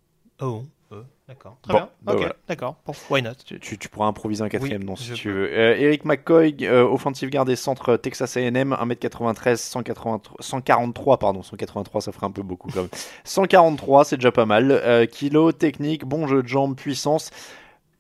Oh, 0.41 0.63
euh, 0.93 1.03
d'accord. 1.29 1.59
Très 1.61 1.75
Bon, 1.75 1.79
bien. 1.81 1.89
bah 2.01 2.13
ok, 2.15 2.19
voilà. 2.21 2.37
d'accord. 2.49 2.77
Why 3.11 3.21
not? 3.23 3.33
Tu, 3.45 3.61
tu- 3.61 3.77
tu 3.77 3.89
pourras 3.91 4.07
improviser 4.07 4.43
un 4.43 4.49
quatrième 4.49 4.81
Oui, 4.81 4.87
nom 4.87 4.97
si 4.97 5.13
tu 5.13 5.29
peux. 5.29 5.35
veux. 5.35 5.53
Euh, 5.53 5.77
Eric 5.77 6.07
McCoy, 6.07 6.57
euh, 6.63 6.83
offensive 6.85 7.29
guard 7.29 7.49
et 7.51 7.57
centre 7.57 7.97
Texas 7.99 8.37
A&M, 8.39 8.73
1m93, 8.73 9.57
183, 9.57 10.37
143, 10.41 11.19
pardon, 11.19 11.43
183, 11.43 12.01
ça 12.01 12.13
ferait 12.13 12.27
un 12.27 12.31
peu 12.31 12.43
beaucoup 12.43 12.71
quand 12.71 12.81
même. 12.81 12.89
143, 13.25 14.05
c'est 14.05 14.17
déjà 14.17 14.33
pas 14.33 14.47
mal. 14.47 15.07
Kilo, 15.13 15.53
technique, 15.53 16.07
bon 16.07 16.27
jeu 16.27 16.43
de 16.43 16.49
jambes, 16.49 16.77
puissance 16.77 17.31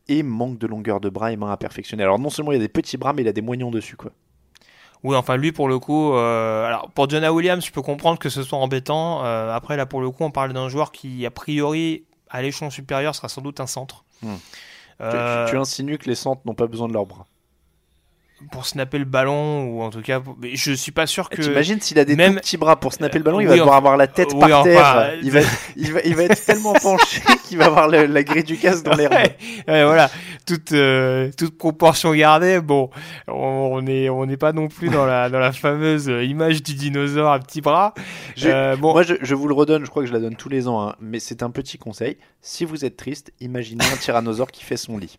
et 0.08 0.22
manque 0.22 0.58
de 0.58 0.66
longueur 0.66 1.00
de 1.00 1.08
bras 1.10 1.30
et 1.32 1.36
mains 1.36 1.52
à 1.52 1.56
perfectionner. 1.56 2.02
Alors 2.02 2.18
non 2.18 2.30
seulement 2.30 2.52
il 2.52 2.56
a 2.56 2.58
des 2.60 2.68
petits 2.68 2.96
bras, 2.96 3.12
mais 3.12 3.22
il 3.22 3.28
a 3.28 3.32
des 3.32 3.42
moignons 3.42 3.70
dessus 3.70 3.96
quoi. 3.96 4.10
Oui, 5.02 5.16
enfin 5.16 5.36
lui 5.36 5.50
pour 5.52 5.68
le 5.68 5.78
coup, 5.78 6.12
euh, 6.12 6.66
alors 6.66 6.90
pour 6.90 7.08
Jonah 7.08 7.32
Williams, 7.32 7.64
je 7.64 7.72
peux 7.72 7.80
comprendre 7.82 8.18
que 8.18 8.28
ce 8.28 8.42
soit 8.42 8.58
embêtant. 8.58 9.24
Euh, 9.24 9.52
après 9.54 9.76
là 9.76 9.86
pour 9.86 10.00
le 10.02 10.10
coup, 10.10 10.24
on 10.24 10.30
parle 10.30 10.52
d'un 10.52 10.68
joueur 10.68 10.92
qui 10.92 11.24
a 11.24 11.30
priori 11.30 12.04
à 12.28 12.42
l'échelon 12.42 12.68
supérieur 12.70 13.14
sera 13.14 13.28
sans 13.28 13.40
doute 13.40 13.60
un 13.60 13.66
centre. 13.66 14.04
Hmm. 14.22 14.34
Tu- 14.36 15.04
Euh, 15.06 15.46
Tu, 15.46 15.52
tu 15.52 15.56
insinues 15.58 15.96
que 15.96 16.04
les 16.06 16.14
centres 16.14 16.42
n'ont 16.44 16.54
pas 16.54 16.66
besoin 16.66 16.86
de 16.86 16.92
leurs 16.92 17.06
bras. 17.06 17.24
Pour 18.50 18.66
snapper 18.66 18.98
le 18.98 19.04
ballon 19.04 19.64
ou 19.64 19.82
en 19.82 19.90
tout 19.90 20.00
cas, 20.02 20.20
pour- 20.20 20.36
mais 20.40 20.56
je 20.56 20.72
suis 20.72 20.92
pas 20.92 21.06
sûr 21.06 21.28
que. 21.28 21.40
T'imagines 21.42 21.80
s'il 21.80 21.98
a 21.98 22.04
des 22.04 22.16
même- 22.16 22.34
tout 22.34 22.40
petits 22.40 22.56
bras 22.56 22.78
pour 22.80 22.92
snapper 22.92 23.18
le 23.18 23.24
ballon, 23.24 23.40
il 23.40 23.44
oui, 23.44 23.50
va 23.50 23.56
devoir 23.58 23.76
avoir 23.76 23.96
la 23.96 24.06
tête 24.06 24.30
oui, 24.34 24.40
par 24.48 24.62
terre. 24.64 24.96
euh, 24.98 25.16
Il 25.22 25.30
va, 25.30 25.40
il, 25.76 25.92
va, 25.92 26.00
il 26.04 26.14
va 26.16 26.22
être 26.24 26.44
tellement 26.44 26.72
penché 26.72 27.20
qu'il 27.48 27.58
va 27.58 27.66
avoir 27.66 27.88
le- 27.88 28.06
la 28.06 28.22
grille 28.22 28.44
du 28.44 28.56
casse 28.56 28.82
dans 28.82 28.94
les 28.96 29.06
reins. 29.06 29.16
Ouais, 29.22 29.36
ouais, 29.68 29.84
voilà, 29.84 30.10
toute 30.46 30.72
euh, 30.72 31.30
toute 31.36 31.56
proportion 31.58 32.14
gardée. 32.14 32.60
Bon, 32.60 32.90
on 33.28 33.70
on 33.72 33.86
est 33.86 34.08
on 34.08 34.26
n'est 34.26 34.36
pas 34.36 34.52
non 34.52 34.68
plus 34.68 34.88
dans 34.88 35.04
la 35.06 35.28
dans 35.30 35.38
la 35.38 35.52
fameuse 35.52 36.06
image 36.06 36.62
du 36.62 36.74
dinosaure 36.74 37.32
à 37.32 37.38
petits 37.38 37.60
bras. 37.60 37.94
Je- 38.36 38.48
Euh, 38.48 38.76
bon, 38.76 38.92
Moi, 38.92 39.02
je, 39.04 39.14
je 39.20 39.34
vous 39.34 39.46
le 39.48 39.54
redonne, 39.54 39.84
je 39.84 39.90
crois 39.90 40.02
que 40.02 40.08
je 40.08 40.12
la 40.12 40.18
donne 40.20 40.34
tous 40.36 40.48
les 40.48 40.66
ans, 40.66 40.88
hein, 40.88 40.94
mais 41.00 41.20
c'est 41.20 41.42
un 41.42 41.50
petit 41.50 41.78
conseil. 41.78 42.16
Si 42.40 42.64
vous 42.64 42.84
êtes 42.84 42.96
triste, 42.96 43.32
imaginez 43.40 43.84
un 43.84 43.96
tyrannosaure 43.96 44.50
qui 44.50 44.64
fait 44.64 44.76
son 44.76 44.98
lit. 44.98 45.18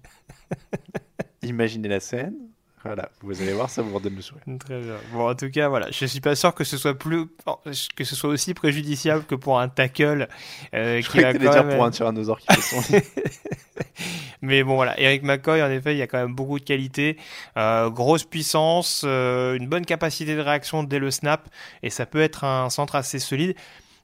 Imaginez 1.44 1.88
la 1.88 2.00
scène. 2.00 2.36
Voilà, 2.84 3.10
vous 3.22 3.40
allez 3.42 3.54
voir, 3.54 3.70
ça 3.70 3.82
vous 3.84 3.94
redonne 3.94 4.16
le 4.16 4.22
sourire. 4.22 4.44
Très 4.60 4.80
bien. 4.82 4.96
Bon, 5.14 5.30
en 5.30 5.36
tout 5.36 5.52
cas, 5.52 5.70
voilà, 5.70 5.88
je 5.92 6.06
suis 6.06 6.20
pas 6.20 6.36
sûr 6.36 6.54
que 6.56 6.64
ce 6.64 6.78
soit 6.78 6.98
plus, 6.98 7.28
que 7.96 8.04
ce 8.04 8.16
soit 8.16 8.30
aussi 8.32 8.54
préjudiciable 8.56 9.24
que 9.26 9.36
pour 9.36 9.60
un 9.60 9.70
tackle. 9.70 10.28
Euh, 10.74 11.00
Je 11.02 11.08
qui 11.10 11.20
va 11.20 11.32
que 11.34 11.38
quand 11.38 11.52
dire 11.52 11.64
même- 11.64 11.76
pour 11.78 11.86
un 11.86 11.92
tyrannosaure 11.92 12.40
qui 12.40 12.48
fait 12.54 12.62
son. 12.62 12.82
Mais 14.42 14.64
bon, 14.64 14.76
voilà, 14.76 15.00
Eric 15.00 15.22
McCoy, 15.22 15.62
en 15.62 15.70
effet, 15.70 15.94
il 15.94 15.98
y 15.98 16.02
a 16.02 16.08
quand 16.08 16.18
même 16.18 16.34
beaucoup 16.34 16.58
de 16.60 16.64
qualité, 16.66 17.18
euh, 17.58 17.92
grosse 17.92 18.24
puissance, 18.24 19.04
euh, 19.06 19.56
une 19.56 19.68
bonne 19.68 19.86
capacité 19.86 20.36
de 20.36 20.42
réaction 20.42 20.82
dès 20.84 20.98
le 20.98 21.12
snap, 21.12 21.48
et 21.84 21.92
ça 21.92 22.08
peut 22.08 22.22
être 22.22 22.44
un 22.44 22.70
centre 22.72 22.96
assez 22.96 23.20
solide. 23.20 23.56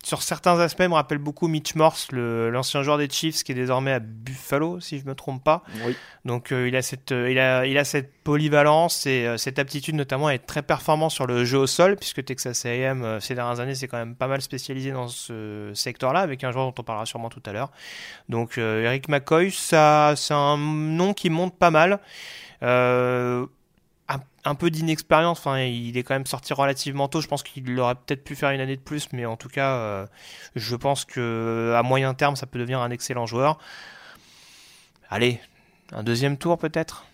Sur 0.03 0.21
certains 0.21 0.60
aspects, 0.60 0.81
me 0.81 0.93
rappelle 0.93 1.17
beaucoup 1.17 1.47
Mitch 1.47 1.75
Morse, 1.75 2.10
l'ancien 2.12 2.81
joueur 2.83 2.97
des 2.97 3.10
Chiefs, 3.10 3.43
qui 3.43 3.51
est 3.51 3.55
désormais 3.55 3.91
à 3.91 3.99
Buffalo, 3.99 4.79
si 4.79 4.99
je 4.99 5.05
me 5.05 5.15
trompe 5.15 5.43
pas. 5.43 5.63
Oui. 5.86 5.95
Donc 6.23 6.51
euh, 6.51 6.67
il 6.67 6.75
a 6.75 6.81
cette 6.81 7.12
euh, 7.12 7.31
il 7.31 7.39
a 7.39 7.65
il 7.65 7.77
a 7.77 7.83
cette 7.83 8.12
polyvalence 8.23 9.05
et 9.05 9.25
euh, 9.25 9.38
cette 9.38 9.60
aptitude 9.60 9.95
notamment 9.95 10.27
à 10.27 10.33
être 10.33 10.45
très 10.45 10.62
performant 10.62 11.10
sur 11.10 11.25
le 11.25 11.45
jeu 11.45 11.57
au 11.57 11.67
sol 11.67 11.95
puisque 11.95 12.23
Texas 12.25 12.65
A&M 12.65 13.19
ces 13.21 13.33
dernières 13.33 13.62
années 13.62 13.75
c'est 13.75 13.88
quand 13.88 13.97
même 13.97 14.15
pas 14.15 14.27
mal 14.27 14.41
spécialisé 14.41 14.91
dans 14.91 15.07
ce 15.07 15.71
secteur-là 15.73 16.19
avec 16.19 16.43
un 16.43 16.51
joueur 16.51 16.65
dont 16.65 16.75
on 16.77 16.83
parlera 16.83 17.05
sûrement 17.05 17.29
tout 17.29 17.43
à 17.45 17.53
l'heure. 17.53 17.71
Donc 18.27 18.57
Eric 18.57 19.07
McCoy 19.07 19.51
ça 19.51 20.13
c'est 20.17 20.33
un 20.33 20.57
nom 20.57 21.13
qui 21.13 21.29
monte 21.29 21.57
pas 21.57 21.71
mal. 21.71 21.99
Euh, 22.63 23.45
un, 24.47 24.55
peu 24.55 24.69
d'inexpérience, 24.69 25.39
enfin, 25.39 25.60
il 25.60 25.97
est 25.97 26.03
quand 26.03 26.15
même 26.15 26.25
sorti 26.25 26.53
relativement 26.53 27.07
tôt. 27.07 27.21
Je 27.21 27.27
pense 27.27 27.43
qu'il 27.43 27.79
aurait 27.79 27.95
peut-être 27.95 28.23
pu 28.23 28.36
faire 28.36 28.51
une 28.51 28.62
année 28.62 28.75
de 28.75 28.81
plus, 28.81 29.10
mais 29.13 29.25
en 29.25 29.38
tout 29.38 29.49
cas, 29.49 29.75
euh, 29.75 30.05
je 30.55 30.75
pense 30.75 31.05
que 31.05 31.73
à 31.75 31.83
moyen 31.83 32.13
terme, 32.13 32.36
ça 32.36 32.45
peut 32.45 32.60
devenir 32.60 32.79
un 32.81 32.91
excellent 32.91 33.25
joueur. 33.25 33.60
Allez, 35.10 35.39
un 35.91 36.03
deuxième 36.03 36.38
tour 36.38 36.57
peut-être? 36.57 37.05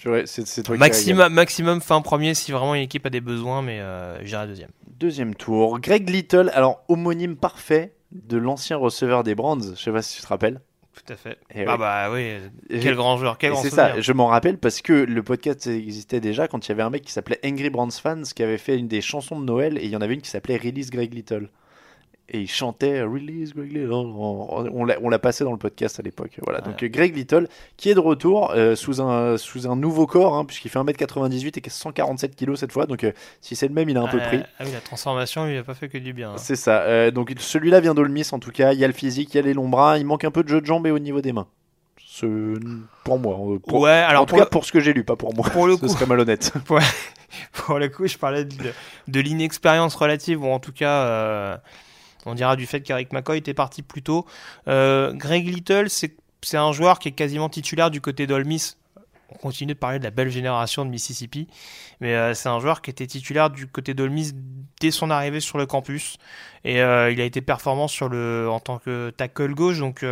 Tu 0.00 0.08
vois, 0.08 0.26
C'est 0.26 0.46
c'est 0.46 0.62
toi 0.62 0.76
qui 0.78 0.82
as 0.82 0.86
Maximum, 0.86 1.32
maximum 1.32 1.80
fin 1.82 2.00
premier 2.00 2.32
si 2.32 2.52
vraiment 2.52 2.74
une 2.74 2.80
équipe 2.82 3.04
a 3.04 3.10
des 3.10 3.20
besoins, 3.20 3.60
mais 3.60 3.80
euh, 3.80 4.24
j'irai 4.24 4.46
deuxième. 4.46 4.70
Deuxième 4.98 5.34
tour. 5.34 5.78
Greg 5.78 6.08
Little, 6.08 6.50
alors 6.54 6.82
homonyme 6.88 7.36
parfait 7.36 7.92
de 8.10 8.38
l'ancien 8.38 8.78
receveur 8.78 9.24
des 9.24 9.34
Brands. 9.34 9.60
Je 9.60 9.74
sais 9.74 9.92
pas 9.92 10.00
si 10.00 10.16
tu 10.16 10.22
te 10.22 10.26
rappelles. 10.26 10.62
Tout 10.94 11.12
à 11.12 11.16
fait. 11.16 11.38
Ah 11.54 11.56
oui. 11.56 11.64
bah 11.78 12.10
oui, 12.12 12.32
Et- 12.68 12.80
quel 12.80 12.94
grand 12.96 13.16
joueur, 13.16 13.38
quel 13.38 13.52
grand 13.52 13.62
c'est 13.62 13.70
ça, 13.70 14.00
je 14.00 14.12
m'en 14.12 14.26
rappelle 14.26 14.58
parce 14.58 14.80
que 14.82 14.92
le 14.92 15.22
podcast 15.22 15.66
existait 15.68 16.20
déjà 16.20 16.48
quand 16.48 16.66
il 16.66 16.70
y 16.70 16.72
avait 16.72 16.82
un 16.82 16.90
mec 16.90 17.02
qui 17.02 17.12
s'appelait 17.12 17.38
Angry 17.44 17.70
Brands 17.70 17.90
Fans 17.90 18.22
qui 18.34 18.42
avait 18.42 18.58
fait 18.58 18.76
une 18.76 18.88
des 18.88 19.00
chansons 19.00 19.38
de 19.40 19.44
Noël 19.44 19.78
et 19.78 19.84
il 19.84 19.90
y 19.90 19.96
en 19.96 20.00
avait 20.00 20.14
une 20.14 20.20
qui 20.20 20.30
s'appelait 20.30 20.56
Release 20.56 20.90
Greg 20.90 21.14
Little. 21.14 21.48
Et 22.32 22.40
il 22.42 22.48
chantait 22.48 23.02
Release 23.02 23.54
Greg 23.54 23.72
Little. 23.72 23.92
On, 23.92 24.70
on 24.72 24.84
l'a- 24.84 24.98
on 25.02 25.08
l'a 25.08 25.18
passé 25.18 25.42
dans 25.42 25.50
le 25.50 25.58
podcast 25.58 25.98
à 25.98 26.02
l'époque. 26.02 26.38
Voilà. 26.44 26.60
Donc 26.60 26.80
euh, 26.82 26.88
Greg 26.88 27.16
Little 27.16 27.48
qui 27.76 27.90
est 27.90 27.94
de 27.94 27.98
retour 28.00 28.52
euh, 28.54 28.76
sous, 28.76 29.00
un, 29.02 29.36
sous 29.36 29.68
un 29.68 29.74
nouveau 29.74 30.06
corps 30.06 30.36
hein, 30.36 30.44
puisqu'il 30.44 30.68
fait 30.68 30.78
1m98 30.78 31.58
et 31.66 31.68
147 31.68 32.36
kg 32.36 32.54
cette 32.54 32.70
fois. 32.72 32.86
Donc 32.86 33.02
euh, 33.02 33.10
si 33.40 33.56
c'est 33.56 33.66
le 33.66 33.74
même, 33.74 33.88
il 33.88 33.96
a 33.96 34.02
un 34.02 34.06
peu 34.08 34.20
Ah, 34.22 34.26
pris. 34.28 34.40
Ah 34.60 34.64
oui, 34.64 34.70
la 34.72 34.80
transformation, 34.80 35.44
lui, 35.46 35.54
il 35.54 35.58
a 35.58 35.64
pas 35.64 35.74
fait 35.74 35.88
que 35.88 35.98
du 35.98 36.12
bien. 36.12 36.30
hein. 36.30 36.36
C'est 36.38 36.54
ça. 36.56 36.82
Euh, 36.82 37.10
donc 37.10 37.34
celui-là 37.38 37.80
vient 37.80 37.94
d'Olmis 37.94 38.28
en 38.30 38.38
tout 38.38 38.52
cas. 38.52 38.72
Il 38.74 38.78
y 38.78 38.84
a 38.84 38.86
le 38.86 38.92
physique, 38.92 39.34
il 39.34 39.36
y 39.38 39.40
a 39.40 39.42
les 39.42 39.54
longs 39.54 39.68
bras. 39.68 39.98
Il 39.98 40.06
manque 40.06 40.24
un 40.24 40.30
peu 40.30 40.44
de 40.44 40.48
jeu 40.48 40.60
de 40.60 40.66
jambes 40.66 40.86
et 40.86 40.92
au 40.92 40.98
niveau 41.00 41.20
des 41.20 41.32
mains. 41.32 41.48
Ce- 41.98 42.58
Pour 43.04 43.18
moi. 43.18 43.36
euh, 43.54 43.58
Pour, 43.58 43.80
Ouais, 43.80 43.90
alors 43.90 44.22
en 44.22 44.26
tout 44.26 44.30
pour 44.30 44.38
cas, 44.38 44.44
le- 44.44 44.50
pour 44.50 44.64
ce 44.64 44.72
que 44.72 44.78
j'ai 44.80 44.92
lu, 44.92 45.02
pas 45.04 45.16
pour 45.16 45.34
moi. 45.34 45.48
Pour 45.50 45.66
le 45.66 45.74
Ce 45.76 45.80
coup. 45.80 45.88
serait 45.88 46.06
malhonnête. 46.06 46.52
pour 47.52 47.78
le 47.78 47.88
coup, 47.88 48.06
je 48.06 48.18
parlais 48.18 48.44
de, 48.44 48.54
de 49.08 49.20
l'inexpérience 49.20 49.94
relative, 49.94 50.42
ou 50.44 50.48
en 50.48 50.58
tout 50.58 50.72
cas, 50.72 51.04
euh, 51.04 51.56
on 52.26 52.34
dira 52.34 52.56
du 52.56 52.66
fait 52.66 52.80
qu'Eric 52.80 53.12
McCoy 53.12 53.38
était 53.38 53.54
parti 53.54 53.82
plus 53.82 54.02
tôt. 54.02 54.26
Euh, 54.68 55.12
Greg 55.12 55.46
Little, 55.46 55.88
c'est 55.88 56.56
un 56.56 56.72
joueur 56.72 56.98
qui 56.98 57.08
est 57.08 57.12
quasiment 57.12 57.48
titulaire 57.48 57.90
du 57.90 58.00
côté 58.00 58.26
d'Olmis. 58.26 58.76
On 59.32 59.38
continue 59.38 59.74
de 59.74 59.78
parler 59.78 60.00
de 60.00 60.04
la 60.04 60.10
belle 60.10 60.28
génération 60.28 60.84
de 60.84 60.90
Mississippi, 60.90 61.46
mais 62.00 62.16
euh, 62.16 62.34
c'est 62.34 62.48
un 62.48 62.58
joueur 62.58 62.82
qui 62.82 62.90
était 62.90 63.06
titulaire 63.06 63.48
du 63.48 63.68
côté 63.68 63.94
d'Olmis 63.94 64.32
dès 64.80 64.90
son 64.90 65.08
arrivée 65.08 65.38
sur 65.38 65.56
le 65.56 65.66
campus, 65.66 66.16
et 66.64 66.82
euh, 66.82 67.12
il 67.12 67.20
a 67.20 67.24
été 67.24 67.40
performant 67.40 67.86
en 67.86 68.60
tant 68.60 68.78
que 68.78 69.10
tackle 69.10 69.54
gauche. 69.54 69.78
Donc 69.78 70.04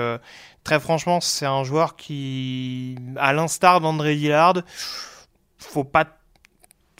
très 0.62 0.78
franchement, 0.78 1.20
c'est 1.20 1.46
un 1.46 1.64
joueur 1.64 1.96
qui, 1.96 2.96
à 3.16 3.32
l'instar 3.32 3.80
d'André 3.80 4.14
Dillard, 4.14 4.62
faut 5.58 5.84
pas 5.84 6.17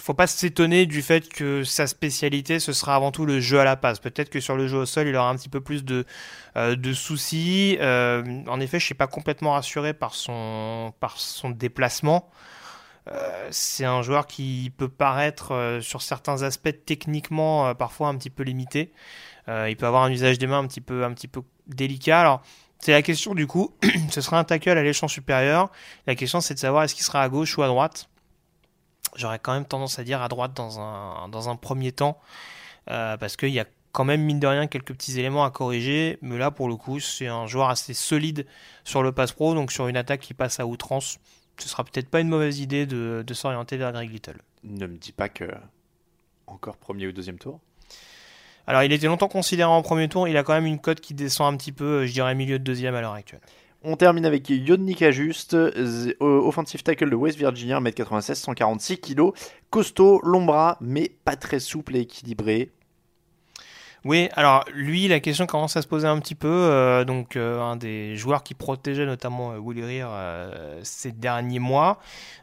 faut 0.00 0.14
pas 0.14 0.26
s'étonner 0.26 0.86
du 0.86 1.02
fait 1.02 1.28
que 1.28 1.64
sa 1.64 1.86
spécialité 1.86 2.60
ce 2.60 2.72
sera 2.72 2.94
avant 2.94 3.10
tout 3.10 3.26
le 3.26 3.40
jeu 3.40 3.60
à 3.60 3.64
la 3.64 3.76
passe. 3.76 3.98
Peut-être 3.98 4.30
que 4.30 4.40
sur 4.40 4.56
le 4.56 4.68
jeu 4.68 4.78
au 4.78 4.86
sol, 4.86 5.08
il 5.08 5.16
aura 5.16 5.28
un 5.28 5.36
petit 5.36 5.48
peu 5.48 5.60
plus 5.60 5.84
de, 5.84 6.04
euh, 6.56 6.76
de 6.76 6.92
soucis. 6.92 7.76
Euh, 7.80 8.22
en 8.46 8.60
effet, 8.60 8.78
je 8.78 8.84
suis 8.84 8.94
pas 8.94 9.06
complètement 9.06 9.52
rassuré 9.52 9.94
par 9.94 10.14
son, 10.14 10.92
par 11.00 11.18
son 11.18 11.50
déplacement. 11.50 12.30
Euh, 13.10 13.48
c'est 13.50 13.84
un 13.84 14.02
joueur 14.02 14.26
qui 14.26 14.72
peut 14.76 14.88
paraître 14.88 15.78
sur 15.82 16.02
certains 16.02 16.42
aspects 16.42 16.74
techniquement 16.84 17.74
parfois 17.74 18.08
un 18.08 18.16
petit 18.16 18.30
peu 18.30 18.42
limité. 18.42 18.92
il 19.48 19.76
peut 19.76 19.86
avoir 19.86 20.04
un 20.04 20.10
usage 20.10 20.38
des 20.38 20.46
mains 20.46 20.58
un 20.58 20.66
petit 20.66 20.80
peu, 20.80 21.04
un 21.04 21.12
petit 21.12 21.28
peu 21.28 21.42
délicat. 21.66 22.20
Alors, 22.20 22.42
c'est 22.80 22.92
la 22.92 23.02
question 23.02 23.34
du 23.34 23.46
coup, 23.46 23.74
ce 24.10 24.20
sera 24.20 24.38
un 24.38 24.44
tackle 24.44 24.70
à 24.70 24.82
l'échelon 24.82 25.08
supérieur. 25.08 25.70
La 26.06 26.14
question 26.14 26.40
c'est 26.40 26.54
de 26.54 26.58
savoir 26.58 26.84
est-ce 26.84 26.94
qu'il 26.94 27.04
sera 27.04 27.22
à 27.22 27.28
gauche 27.28 27.56
ou 27.58 27.62
à 27.62 27.66
droite 27.66 28.08
j'aurais 29.16 29.38
quand 29.38 29.52
même 29.52 29.64
tendance 29.64 29.98
à 29.98 30.04
dire 30.04 30.22
à 30.22 30.28
droite 30.28 30.52
dans 30.54 30.80
un, 30.80 31.28
dans 31.28 31.48
un 31.48 31.56
premier 31.56 31.92
temps, 31.92 32.18
euh, 32.90 33.16
parce 33.16 33.36
qu'il 33.36 33.50
y 33.50 33.60
a 33.60 33.66
quand 33.92 34.04
même, 34.04 34.22
mine 34.22 34.38
de 34.38 34.46
rien, 34.46 34.66
quelques 34.66 34.92
petits 34.92 35.18
éléments 35.18 35.44
à 35.44 35.50
corriger, 35.50 36.18
mais 36.22 36.38
là, 36.38 36.50
pour 36.50 36.68
le 36.68 36.76
coup, 36.76 37.00
c'est 37.00 37.26
un 37.26 37.46
joueur 37.46 37.68
assez 37.68 37.94
solide 37.94 38.46
sur 38.84 39.02
le 39.02 39.12
pass 39.12 39.32
pro, 39.32 39.54
donc 39.54 39.72
sur 39.72 39.88
une 39.88 39.96
attaque 39.96 40.20
qui 40.20 40.34
passe 40.34 40.60
à 40.60 40.66
outrance, 40.66 41.18
ce 41.58 41.68
sera 41.68 41.84
peut-être 41.84 42.08
pas 42.08 42.20
une 42.20 42.28
mauvaise 42.28 42.60
idée 42.60 42.86
de, 42.86 43.24
de 43.26 43.34
s'orienter 43.34 43.76
vers 43.76 43.92
Greg 43.92 44.10
Little. 44.10 44.38
Ne 44.62 44.86
me 44.86 44.96
dis 44.96 45.12
pas 45.12 45.28
que 45.28 45.50
encore 46.46 46.76
premier 46.76 47.06
ou 47.06 47.12
deuxième 47.12 47.38
tour 47.38 47.60
alors, 48.68 48.82
il 48.82 48.92
était 48.92 49.06
longtemps 49.06 49.28
considéré 49.28 49.70
en 49.70 49.80
premier 49.80 50.10
tour. 50.10 50.28
Il 50.28 50.36
a 50.36 50.42
quand 50.42 50.52
même 50.52 50.66
une 50.66 50.78
cote 50.78 51.00
qui 51.00 51.14
descend 51.14 51.54
un 51.54 51.56
petit 51.56 51.72
peu, 51.72 52.04
je 52.04 52.12
dirais 52.12 52.34
milieu 52.34 52.58
de 52.58 52.64
deuxième 52.64 52.94
à 52.94 53.00
l'heure 53.00 53.14
actuelle. 53.14 53.40
On 53.84 53.96
termine 53.96 54.26
avec 54.26 54.48
Yodnika 54.50 55.12
Juste, 55.12 55.56
offensive 56.20 56.82
tackle 56.82 57.10
de 57.10 57.14
West 57.14 57.38
Virginia, 57.38 57.80
1m96, 57.80 58.34
146 58.34 58.98
kg. 58.98 59.30
Costaud, 59.70 60.20
long 60.24 60.44
bras, 60.44 60.78
mais 60.80 61.12
pas 61.24 61.36
très 61.36 61.60
souple 61.60 61.96
et 61.96 62.00
équilibré. 62.00 62.72
Oui, 64.04 64.28
alors 64.34 64.64
lui, 64.72 65.08
la 65.08 65.20
question 65.20 65.46
commence 65.46 65.76
à 65.76 65.82
se 65.82 65.88
poser 65.88 66.06
un 66.06 66.18
petit 66.20 66.34
peu. 66.34 66.48
Euh, 66.48 67.04
donc, 67.04 67.36
euh, 67.36 67.60
un 67.60 67.76
des 67.76 68.16
joueurs 68.16 68.42
qui 68.42 68.54
protégeait 68.54 69.06
notamment 69.06 69.52
euh, 69.54 70.80
ces 70.82 71.12
derniers 71.12 71.58
mois. 71.58 71.98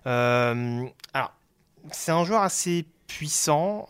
alors, 0.06 1.34
c'est 1.92 2.12
un 2.12 2.24
joueur 2.26 2.42
assez 2.42 2.86
puissant. 3.08 3.88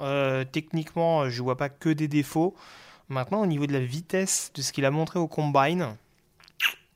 techniquement, 0.51 1.29
je 1.29 1.41
vois 1.41 1.58
pas 1.58 1.69
que 1.69 1.89
des 1.89 2.08
défauts. 2.08 2.55
Maintenant, 3.10 3.41
au 3.41 3.45
niveau 3.45 3.67
de 3.67 3.73
la 3.73 3.79
vitesse 3.79 4.51
de 4.55 4.62
ce 4.62 4.71
qu'il 4.71 4.86
a 4.86 4.91
montré 4.91 5.19
au 5.19 5.27
combine, 5.27 5.95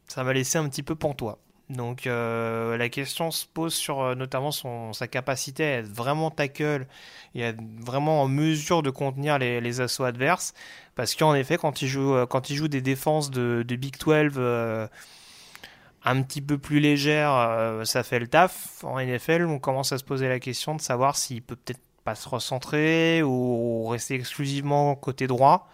ça 0.09 0.23
va 0.23 0.33
laisser 0.33 0.57
un 0.57 0.67
petit 0.67 0.83
peu 0.83 0.95
pantois. 0.95 1.39
Donc 1.69 2.07
euh, 2.07 2.77
la 2.77 2.89
question 2.89 3.29
se 3.29 3.45
pose 3.45 3.75
sur 3.75 4.01
euh, 4.01 4.15
notamment 4.15 4.51
son, 4.51 4.91
sa 4.91 5.07
capacité 5.07 5.63
à 5.63 5.77
être 5.77 5.87
vraiment 5.87 6.31
tackle 6.31 6.87
et 7.35 7.45
à 7.45 7.49
être 7.49 7.61
vraiment 7.79 8.23
en 8.23 8.27
mesure 8.27 8.81
de 8.81 8.89
contenir 8.89 9.37
les, 9.37 9.81
assauts 9.81 10.03
adverses. 10.03 10.53
Parce 10.95 11.13
qu'en 11.15 11.35
effet, 11.35 11.57
quand 11.57 11.83
il 11.83 11.87
joue, 11.87 12.15
euh, 12.15 12.25
quand 12.25 12.49
il 12.49 12.55
joue 12.55 12.67
des 12.67 12.81
défenses 12.81 13.29
de, 13.29 13.63
Big 13.69 13.97
12 13.97 14.89
un 16.05 16.21
petit 16.23 16.41
peu 16.41 16.57
plus 16.57 16.79
légères, 16.79 17.81
ça 17.83 18.03
fait 18.03 18.19
le 18.19 18.27
taf. 18.27 18.83
En 18.83 18.99
NFL, 18.99 19.45
on 19.45 19.59
commence 19.59 19.91
à 19.91 19.97
se 19.97 20.03
poser 20.03 20.29
la 20.29 20.39
question 20.39 20.73
de 20.73 20.81
savoir 20.81 21.17
s'il 21.17 21.41
peut 21.41 21.57
peut-être 21.57 21.81
pas 22.05 22.15
se 22.15 22.27
recentrer 22.29 23.21
ou 23.21 23.85
rester 23.87 24.15
exclusivement 24.15 24.95
côté 24.95 25.27
droit. 25.27 25.67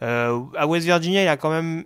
à 0.00 0.66
West 0.66 0.86
Virginia, 0.86 1.22
il 1.22 1.28
a 1.28 1.36
quand 1.36 1.50
même 1.50 1.84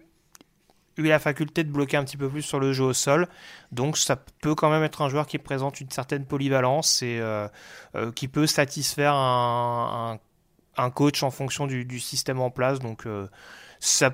eu 0.98 1.04
la 1.04 1.18
faculté 1.18 1.64
de 1.64 1.70
bloquer 1.70 1.96
un 1.96 2.04
petit 2.04 2.16
peu 2.16 2.28
plus 2.28 2.42
sur 2.42 2.60
le 2.60 2.72
jeu 2.72 2.84
au 2.84 2.92
sol. 2.92 3.28
Donc 3.72 3.96
ça 3.96 4.16
peut 4.16 4.54
quand 4.54 4.68
même 4.68 4.82
être 4.82 5.00
un 5.00 5.08
joueur 5.08 5.26
qui 5.26 5.38
présente 5.38 5.80
une 5.80 5.90
certaine 5.90 6.26
polyvalence 6.26 7.02
et 7.02 7.18
euh, 7.20 7.48
euh, 7.94 8.12
qui 8.12 8.28
peut 8.28 8.46
satisfaire 8.46 9.14
un, 9.14 10.18
coach 10.94 11.22
en 11.22 11.30
fonction 11.30 11.66
du, 11.66 12.00
système 12.00 12.40
en 12.40 12.50
place. 12.50 12.80
Donc 12.80 13.06
euh, 13.06 13.28
ça, 13.80 14.12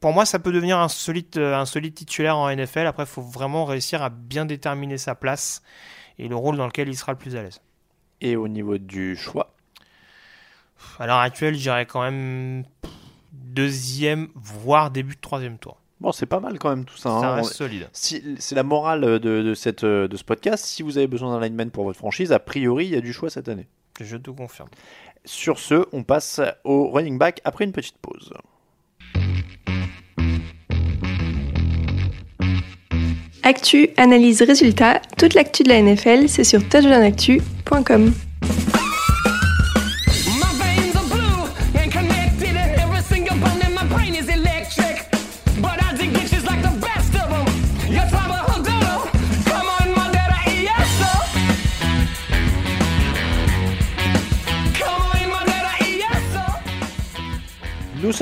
pour 0.00 0.12
moi, 0.12 0.24
ça 0.26 0.38
peut 0.38 0.52
devenir 0.52 0.78
un 0.78 0.88
solide, 0.88 1.38
un 1.38 1.66
solide 1.66 1.94
titulaire 1.94 2.36
en 2.36 2.50
NFL. 2.54 2.86
Après, 2.86 3.04
il 3.04 3.08
faut 3.08 3.22
vraiment 3.22 3.64
réussir 3.64 4.02
à 4.02 4.08
bien 4.10 4.46
déterminer 4.46 4.98
sa 4.98 5.14
place 5.14 5.62
et 6.18 6.28
le 6.28 6.36
rôle 6.36 6.56
dans 6.56 6.66
lequel 6.66 6.88
il 6.88 6.96
sera 6.96 7.12
le 7.12 7.18
plus 7.18 7.36
à 7.36 7.42
l'aise. 7.42 7.60
Et 8.20 8.36
au 8.36 8.48
niveau 8.48 8.78
du 8.78 9.16
choix? 9.16 9.54
À 10.98 11.06
l'heure 11.06 11.18
actuelle, 11.18 11.54
j'irais 11.54 11.86
quand 11.86 12.02
même 12.02 12.64
deuxième, 13.32 14.28
voire 14.34 14.90
début 14.90 15.14
de 15.14 15.20
troisième 15.20 15.58
tour. 15.58 15.78
Bon, 16.04 16.12
c'est 16.12 16.26
pas 16.26 16.38
mal 16.38 16.58
quand 16.58 16.68
même 16.68 16.84
tout 16.84 16.98
ça. 16.98 17.08
Ça 17.08 17.30
hein. 17.30 17.34
reste 17.36 17.54
solide. 17.54 17.88
Si, 17.94 18.22
c'est 18.38 18.54
la 18.54 18.62
morale 18.62 19.00
de, 19.00 19.18
de, 19.18 19.54
cette, 19.54 19.86
de 19.86 20.14
ce 20.14 20.22
podcast. 20.22 20.62
Si 20.66 20.82
vous 20.82 20.98
avez 20.98 21.06
besoin 21.06 21.32
d'un 21.32 21.42
lineman 21.42 21.70
pour 21.70 21.84
votre 21.84 21.96
franchise, 21.96 22.30
a 22.30 22.38
priori, 22.38 22.84
il 22.84 22.90
y 22.90 22.96
a 22.96 23.00
du 23.00 23.14
choix 23.14 23.30
cette 23.30 23.48
année. 23.48 23.66
Je 24.02 24.18
te 24.18 24.30
confirme. 24.30 24.68
Sur 25.24 25.58
ce, 25.58 25.86
on 25.92 26.02
passe 26.02 26.42
au 26.64 26.90
running 26.90 27.16
back 27.16 27.40
après 27.44 27.64
une 27.64 27.72
petite 27.72 27.96
pause. 27.96 28.34
Actu, 33.42 33.88
analyse, 33.96 34.42
résultat, 34.42 35.00
toute 35.16 35.32
l'actu 35.32 35.62
de 35.62 35.70
la 35.70 35.80
NFL, 35.80 36.28
c'est 36.28 36.44
sur 36.44 36.68
touchdownactu.com. 36.68 38.12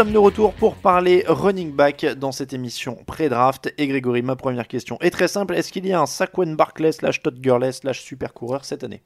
sommes 0.03 0.13
de 0.13 0.19
retour 0.19 0.53
pour 0.55 0.75
parler 0.75 1.23
running 1.29 1.71
back 1.71 2.05
dans 2.17 2.33
cette 2.33 2.53
émission 2.53 2.97
pré-draft. 3.07 3.73
Et 3.79 3.87
Grégory, 3.87 4.23
ma 4.23 4.35
première 4.35 4.67
question 4.67 4.99
est 5.01 5.11
très 5.11 5.29
simple. 5.29 5.55
Est-ce 5.55 5.71
qu'il 5.71 5.87
y 5.87 5.93
a 5.93 6.01
un 6.01 6.07
Saquon 6.07 6.55
Barkley 6.55 6.91
slash 6.91 7.23
Todd 7.23 7.41
Gurley 7.41 7.71
slash 7.71 8.01
super 8.01 8.35
coureur 8.35 8.65
cette 8.65 8.83
année? 8.83 9.01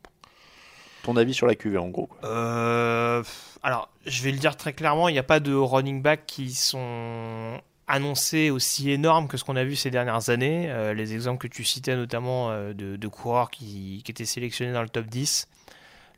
Ton 1.02 1.18
avis 1.18 1.34
sur 1.34 1.46
la 1.46 1.54
QV 1.54 1.76
en 1.76 1.88
gros 1.88 2.08
euh, 2.24 3.22
Alors, 3.62 3.90
je 4.06 4.22
vais 4.22 4.32
le 4.32 4.38
dire 4.38 4.56
très 4.56 4.72
clairement, 4.72 5.10
il 5.10 5.12
n'y 5.12 5.18
a 5.18 5.22
pas 5.22 5.38
de 5.38 5.54
running 5.54 6.00
back 6.00 6.22
qui 6.26 6.54
sont 6.54 7.60
annoncés 7.86 8.48
aussi 8.48 8.90
énormes 8.90 9.28
que 9.28 9.36
ce 9.36 9.44
qu'on 9.44 9.56
a 9.56 9.64
vu 9.64 9.76
ces 9.76 9.90
dernières 9.90 10.30
années. 10.30 10.70
Euh, 10.70 10.94
les 10.94 11.12
exemples 11.12 11.46
que 11.46 11.54
tu 11.54 11.62
citais 11.62 11.94
notamment 11.94 12.52
euh, 12.52 12.72
de, 12.72 13.08
coureurs 13.08 13.50
qui, 13.50 14.02
étaient 14.08 14.24
sélectionnés 14.24 14.72
dans 14.72 14.82
le 14.82 14.88
top 14.88 15.04
10. 15.04 15.46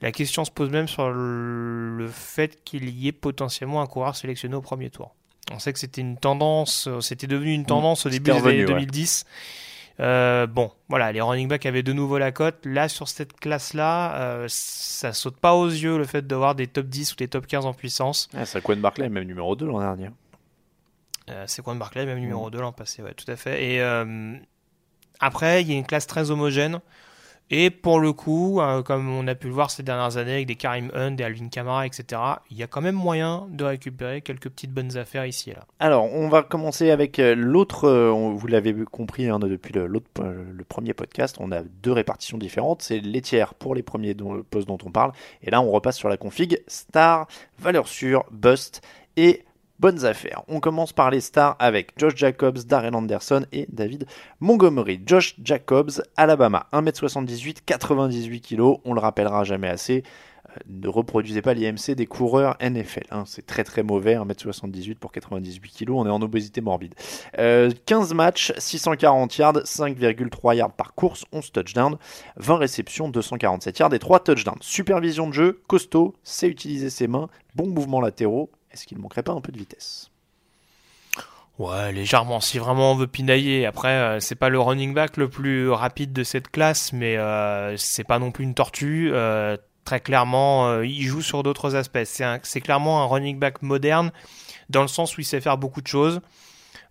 La 0.00 0.12
question 0.12 0.44
se 0.44 0.50
pose 0.50 0.70
même 0.70 0.88
sur 0.88 1.10
le 1.10 2.08
fait 2.08 2.62
qu'il 2.64 2.88
y 2.88 3.08
ait 3.08 3.12
potentiellement 3.12 3.82
un 3.82 3.86
coureur 3.86 4.14
sélectionné 4.14 4.54
au 4.54 4.60
premier 4.60 4.90
tour. 4.90 5.14
On 5.52 5.58
sait 5.58 5.72
que 5.72 5.78
c'était 5.78 6.02
une 6.02 6.16
tendance, 6.16 6.86
euh, 6.88 7.00
c'était 7.00 7.26
devenu 7.26 7.52
une 7.52 7.64
tendance 7.64 8.06
au 8.06 8.10
début 8.10 8.30
des 8.32 8.46
années 8.46 8.64
2010. 8.64 9.24
Euh, 10.00 10.46
bon, 10.46 10.70
voilà, 10.88 11.10
les 11.10 11.20
running 11.20 11.48
backs 11.48 11.66
avaient 11.66 11.82
de 11.82 11.92
nouveau 11.92 12.18
la 12.18 12.30
cote. 12.30 12.64
Là, 12.64 12.88
sur 12.88 13.08
cette 13.08 13.32
classe-là, 13.34 14.14
euh, 14.20 14.46
ça 14.48 15.12
saute 15.12 15.36
pas 15.36 15.54
aux 15.54 15.68
yeux 15.68 15.98
le 15.98 16.04
fait 16.04 16.26
d'avoir 16.26 16.54
des 16.54 16.66
top 16.66 16.86
10 16.86 17.12
ou 17.12 17.16
des 17.16 17.28
top 17.28 17.46
15 17.46 17.66
en 17.66 17.74
puissance. 17.74 18.28
Ah, 18.34 18.46
c'est 18.46 18.64
Barclay, 18.76 19.08
même 19.08 19.24
numéro 19.24 19.56
2 19.56 19.66
l'an 19.66 19.80
dernier. 19.80 20.10
Euh, 21.30 21.44
c'est 21.46 21.62
Quan 21.62 21.74
Barclay, 21.74 22.06
même 22.06 22.20
numéro 22.20 22.48
2 22.50 22.58
mm. 22.58 22.60
l'an 22.60 22.72
passé, 22.72 23.02
ouais, 23.02 23.14
tout 23.14 23.30
à 23.30 23.36
fait. 23.36 23.64
Et 23.64 23.80
après, 25.20 25.62
il 25.62 25.70
y 25.70 25.74
a 25.74 25.76
une 25.76 25.86
classe 25.86 26.06
très 26.06 26.30
homogène. 26.30 26.80
Et 27.50 27.70
pour 27.70 27.98
le 27.98 28.12
coup, 28.12 28.60
euh, 28.60 28.82
comme 28.82 29.08
on 29.08 29.26
a 29.26 29.34
pu 29.34 29.46
le 29.46 29.54
voir 29.54 29.70
ces 29.70 29.82
dernières 29.82 30.18
années 30.18 30.34
avec 30.34 30.46
des 30.46 30.56
Karim 30.56 30.90
Hunt, 30.94 31.12
des 31.12 31.24
Alvin 31.24 31.48
Kamara, 31.48 31.86
etc., 31.86 32.20
il 32.50 32.58
y 32.58 32.62
a 32.62 32.66
quand 32.66 32.82
même 32.82 32.94
moyen 32.94 33.46
de 33.50 33.64
récupérer 33.64 34.20
quelques 34.20 34.50
petières 34.50 34.72
bonnes 34.72 34.96
affaires 34.98 35.24
ici 35.24 35.50
et 35.50 35.54
là. 35.54 35.64
Alors, 35.80 36.12
on 36.12 36.28
va 36.28 36.42
commencer 36.42 36.90
avec 36.90 37.18
euh, 37.18 37.34
l'autre, 37.34 37.84
euh, 37.84 38.10
vous 38.10 38.46
l'avez 38.46 38.74
compris 38.84 39.28
hein, 39.28 39.38
depuis 39.38 39.72
le, 39.72 39.86
le, 39.86 40.64
premier 40.68 40.92
podcast, 40.92 41.36
on 41.40 41.50
a 41.50 41.62
deux 41.62 41.92
répartitions 41.92 42.36
différentes. 42.36 42.82
C'est 42.82 43.00
les 43.00 43.22
tiers 43.22 43.54
pour 43.54 43.74
les 43.74 43.82
premiers 43.82 44.14
postes 44.50 44.68
dont 44.68 44.78
on 44.84 44.90
parle. 44.90 45.12
Et 45.42 45.50
là, 45.50 45.62
on 45.62 45.70
repasse 45.70 45.96
sur 45.96 46.10
la 46.10 46.18
config 46.18 46.62
star, 46.66 47.28
valeur 47.58 47.88
sûre, 47.88 48.24
bust 48.30 48.82
et 49.16 49.44
bonnes 49.78 50.04
affaires. 50.04 50.42
On 50.48 50.60
commence 50.60 50.92
par 50.92 51.10
les 51.10 51.20
stars 51.20 51.56
avec 51.58 51.92
Josh 51.96 52.16
Jacobs, 52.16 52.58
Darrell 52.66 52.94
Anderson 52.94 53.44
et 53.52 53.66
David 53.70 54.06
Montgomery. 54.40 55.00
Josh 55.04 55.36
Jacobs, 55.42 56.02
Alabama, 56.16 56.66
1m78, 56.72 57.58
98 57.64 58.40
kg, 58.40 58.80
on 58.84 58.94
le 58.94 59.00
rappellera 59.00 59.44
jamais 59.44 59.68
assez. 59.68 60.02
Euh, 60.50 60.60
ne 60.66 60.88
reproduisez 60.88 61.42
pas 61.42 61.54
l'IMC 61.54 61.94
des 61.94 62.06
coureurs 62.06 62.56
NFL. 62.60 63.06
Hein. 63.10 63.24
c'est 63.26 63.46
très 63.46 63.64
très 63.64 63.82
mauvais, 63.82 64.16
1m78 64.16 64.96
pour 64.96 65.12
98 65.12 65.70
kg, 65.70 65.90
on 65.90 66.06
est 66.06 66.10
en 66.10 66.22
obésité 66.22 66.60
morbide. 66.60 66.94
15 67.34 67.36
euh, 67.38 68.14
matchs, 68.14 68.52
640 68.56 69.36
yards, 69.36 69.58
5,3 69.58 70.56
yards 70.56 70.72
par 70.72 70.94
course, 70.94 71.24
11 71.32 71.52
touchdowns, 71.52 71.98
20 72.36 72.56
réceptions, 72.56 73.08
247 73.08 73.78
yards 73.78 73.94
et 73.94 73.98
3 73.98 74.20
touchdowns. 74.20 74.58
Supervision 74.60 75.28
de 75.28 75.34
jeu, 75.34 75.60
costaud, 75.66 76.14
sait 76.22 76.48
utiliser 76.48 76.90
ses 76.90 77.08
mains, 77.08 77.28
bon 77.54 77.66
mouvement 77.68 78.00
latéraux, 78.00 78.50
est-ce 78.78 78.86
qu'il 78.86 78.96
ne 78.96 79.02
manquerait 79.02 79.22
pas 79.22 79.32
un 79.32 79.40
peu 79.40 79.52
de 79.52 79.58
vitesse? 79.58 80.10
Ouais, 81.58 81.90
légèrement. 81.92 82.40
Si 82.40 82.58
vraiment 82.58 82.92
on 82.92 82.94
veut 82.94 83.08
pinailler, 83.08 83.66
après, 83.66 83.88
euh, 83.88 84.20
c'est 84.20 84.36
pas 84.36 84.48
le 84.48 84.60
running 84.60 84.94
back 84.94 85.16
le 85.16 85.28
plus 85.28 85.68
rapide 85.70 86.12
de 86.12 86.22
cette 86.22 86.50
classe, 86.50 86.92
mais 86.92 87.16
euh, 87.16 87.76
c'est 87.76 88.04
pas 88.04 88.20
non 88.20 88.30
plus 88.30 88.44
une 88.44 88.54
tortue. 88.54 89.10
Euh, 89.12 89.56
très 89.84 89.98
clairement, 89.98 90.68
euh, 90.68 90.86
il 90.86 91.02
joue 91.02 91.22
sur 91.22 91.42
d'autres 91.42 91.74
aspects. 91.74 92.04
C'est 92.04 92.60
clairement 92.60 93.02
un 93.02 93.06
running 93.06 93.40
back 93.40 93.62
moderne, 93.62 94.12
dans 94.70 94.82
le 94.82 94.88
sens 94.88 95.16
où 95.16 95.20
il 95.20 95.24
sait 95.24 95.40
faire 95.40 95.58
beaucoup 95.58 95.80
de 95.80 95.88
choses. 95.88 96.20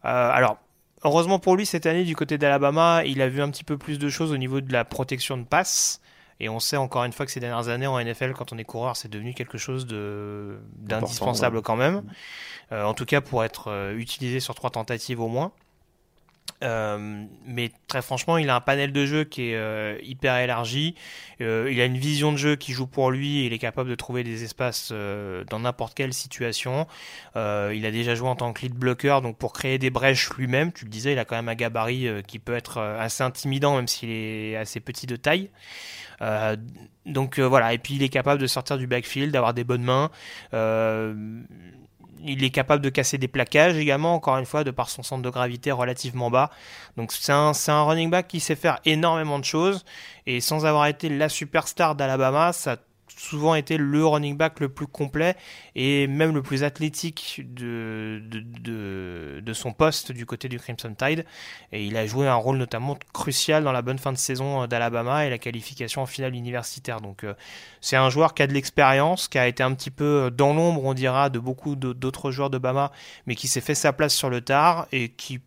Euh, 0.03 0.31
alors, 0.31 0.57
heureusement 1.05 1.39
pour 1.39 1.55
lui, 1.55 1.65
cette 1.65 1.85
année, 1.85 2.03
du 2.03 2.17
côté 2.17 2.37
d'Alabama, 2.37 3.05
il 3.05 3.21
a 3.21 3.29
vu 3.29 3.41
un 3.41 3.49
petit 3.49 3.63
peu 3.63 3.77
plus 3.77 3.99
de 3.99 4.09
choses 4.09 4.33
au 4.33 4.37
niveau 4.37 4.59
de 4.59 4.73
la 4.73 4.83
protection 4.83 5.37
de 5.37 5.43
passe. 5.43 6.01
Et 6.39 6.49
on 6.49 6.59
sait 6.59 6.77
encore 6.77 7.03
une 7.03 7.13
fois 7.13 7.25
que 7.25 7.31
ces 7.31 7.39
dernières 7.39 7.69
années 7.69 7.87
en 7.87 7.99
NFL, 7.99 8.33
quand 8.33 8.53
on 8.53 8.57
est 8.57 8.63
coureur, 8.63 8.95
c'est 8.95 9.09
devenu 9.09 9.33
quelque 9.33 9.57
chose 9.57 9.87
d'indispensable 9.87 11.61
quand 11.61 11.75
même. 11.75 12.03
Euh, 12.71 12.83
en 12.83 12.93
tout 12.93 13.05
cas, 13.05 13.21
pour 13.21 13.43
être 13.43 13.93
utilisé 13.95 14.39
sur 14.39 14.55
trois 14.55 14.69
tentatives 14.69 15.19
au 15.19 15.27
moins. 15.27 15.51
Euh, 16.63 17.25
mais 17.45 17.71
très 17.87 18.01
franchement, 18.01 18.37
il 18.37 18.49
a 18.49 18.55
un 18.55 18.61
panel 18.61 18.91
de 18.91 19.05
jeu 19.05 19.23
qui 19.23 19.49
est 19.49 19.55
euh, 19.55 19.97
hyper 20.01 20.37
élargi. 20.37 20.95
Euh, 21.41 21.69
il 21.71 21.79
a 21.79 21.85
une 21.85 21.97
vision 21.97 22.31
de 22.31 22.37
jeu 22.37 22.55
qui 22.55 22.71
joue 22.71 22.87
pour 22.87 23.11
lui. 23.11 23.39
Et 23.39 23.45
il 23.45 23.53
est 23.53 23.59
capable 23.59 23.89
de 23.89 23.95
trouver 23.95 24.23
des 24.23 24.43
espaces 24.43 24.91
dans 24.91 25.59
n'importe 25.59 25.93
quelle 25.93 26.13
situation. 26.13 26.87
il 27.35 27.85
a 27.85 27.91
déjà 27.91 28.15
joué 28.15 28.27
en 28.29 28.35
tant 28.35 28.53
que 28.53 28.61
lead 28.61 28.73
blocker, 28.73 29.21
donc 29.21 29.37
pour 29.37 29.53
créer 29.53 29.77
des 29.77 29.89
brèches 29.89 30.29
lui-même. 30.37 30.71
Tu 30.71 30.85
le 30.85 30.89
disais, 30.89 31.13
il 31.13 31.19
a 31.19 31.25
quand 31.25 31.35
même 31.35 31.49
un 31.49 31.55
gabarit 31.55 32.09
qui 32.27 32.39
peut 32.39 32.55
être 32.55 32.79
assez 32.79 33.23
intimidant, 33.23 33.75
même 33.75 33.87
s'il 33.87 34.09
est 34.09 34.55
assez 34.55 34.79
petit 34.79 35.05
de 35.07 35.15
taille. 35.15 35.49
Donc 37.05 37.39
voilà, 37.39 37.73
et 37.73 37.77
puis 37.77 37.95
il 37.95 38.03
est 38.03 38.09
capable 38.09 38.41
de 38.41 38.47
sortir 38.47 38.77
du 38.77 38.87
backfield, 38.87 39.31
d'avoir 39.31 39.53
des 39.53 39.63
bonnes 39.63 39.83
mains 39.83 40.09
il 42.23 42.43
est 42.43 42.49
capable 42.49 42.83
de 42.83 42.89
casser 42.89 43.17
des 43.17 43.27
plaquages 43.27 43.77
également, 43.77 44.13
encore 44.13 44.37
une 44.37 44.45
fois, 44.45 44.63
de 44.63 44.71
par 44.71 44.89
son 44.89 45.03
centre 45.03 45.21
de 45.21 45.29
gravité 45.29 45.71
relativement 45.71 46.29
bas. 46.29 46.49
Donc 46.95 47.11
c'est 47.11 47.31
un, 47.31 47.51
un, 47.67 47.83
running 47.83 48.09
back 48.09 48.27
qui 48.27 48.39
sait 48.39 48.55
faire 48.55 48.79
énormément 48.85 49.39
de 49.39 49.45
choses. 49.45 49.85
Et 50.25 50.41
sans 50.41 50.65
avoir 50.65 50.87
été 50.87 51.09
la 51.09 51.29
superstar 51.29 51.95
d'Alabama, 51.95 52.53
ça 52.53 52.77
souvent 53.15 53.55
été 53.55 53.77
le 53.77 54.05
running 54.05 54.37
back 54.37 54.59
le 54.59 54.69
plus 54.69 54.87
complet 54.87 55.35
et 55.75 56.07
même 56.07 56.33
le 56.33 56.41
plus 56.41 56.63
athlétique 56.63 57.41
de, 57.53 58.21
de, 58.23 59.39
de, 59.41 59.53
son 59.53 59.73
poste 59.73 60.11
du 60.11 60.25
côté 60.25 60.49
du 60.49 60.59
Crimson 60.59 60.93
Tide. 60.93 61.25
Et 61.71 61.85
il 61.85 61.97
a 61.97 62.05
joué 62.05 62.27
un 62.27 62.35
rôle 62.35 62.57
notamment 62.57 62.97
crucial 63.13 63.63
dans 63.63 63.71
la 63.71 63.81
bonne 63.81 63.99
fin 63.99 64.11
de 64.11 64.17
saison 64.17 64.67
d'Alabama 64.67 65.25
et 65.25 65.29
la 65.29 65.37
qualification 65.37 66.01
en 66.01 66.05
finale 66.05 66.35
universitaire. 66.35 67.01
Donc 67.01 67.23
euh, 67.23 67.33
c'est 67.81 67.95
un 67.97 68.09
joueur 68.09 68.33
qui 68.33 68.43
a 68.43 68.47
de 68.47 68.53
l'expérience, 68.53 69.27
qui 69.27 69.37
a 69.37 69.47
été 69.47 69.63
un 69.63 69.73
petit 69.73 69.91
peu 69.91 70.31
dans 70.31 70.53
l'ombre, 70.53 70.83
on 70.83 70.93
dira, 70.93 71.29
de 71.29 71.39
beaucoup 71.39 71.75
d'autres 71.75 72.31
joueurs 72.31 72.49
de 72.49 72.57
Bama, 72.57 72.91
mais 73.25 73.35
qui 73.35 73.47
s'est 73.47 73.61
fait 73.61 73.75
sa 73.75 73.93
place 73.93 74.13
sur 74.13 74.29
le 74.29 74.41
tard 74.41 74.87
et 74.91 75.09
qui 75.09 75.39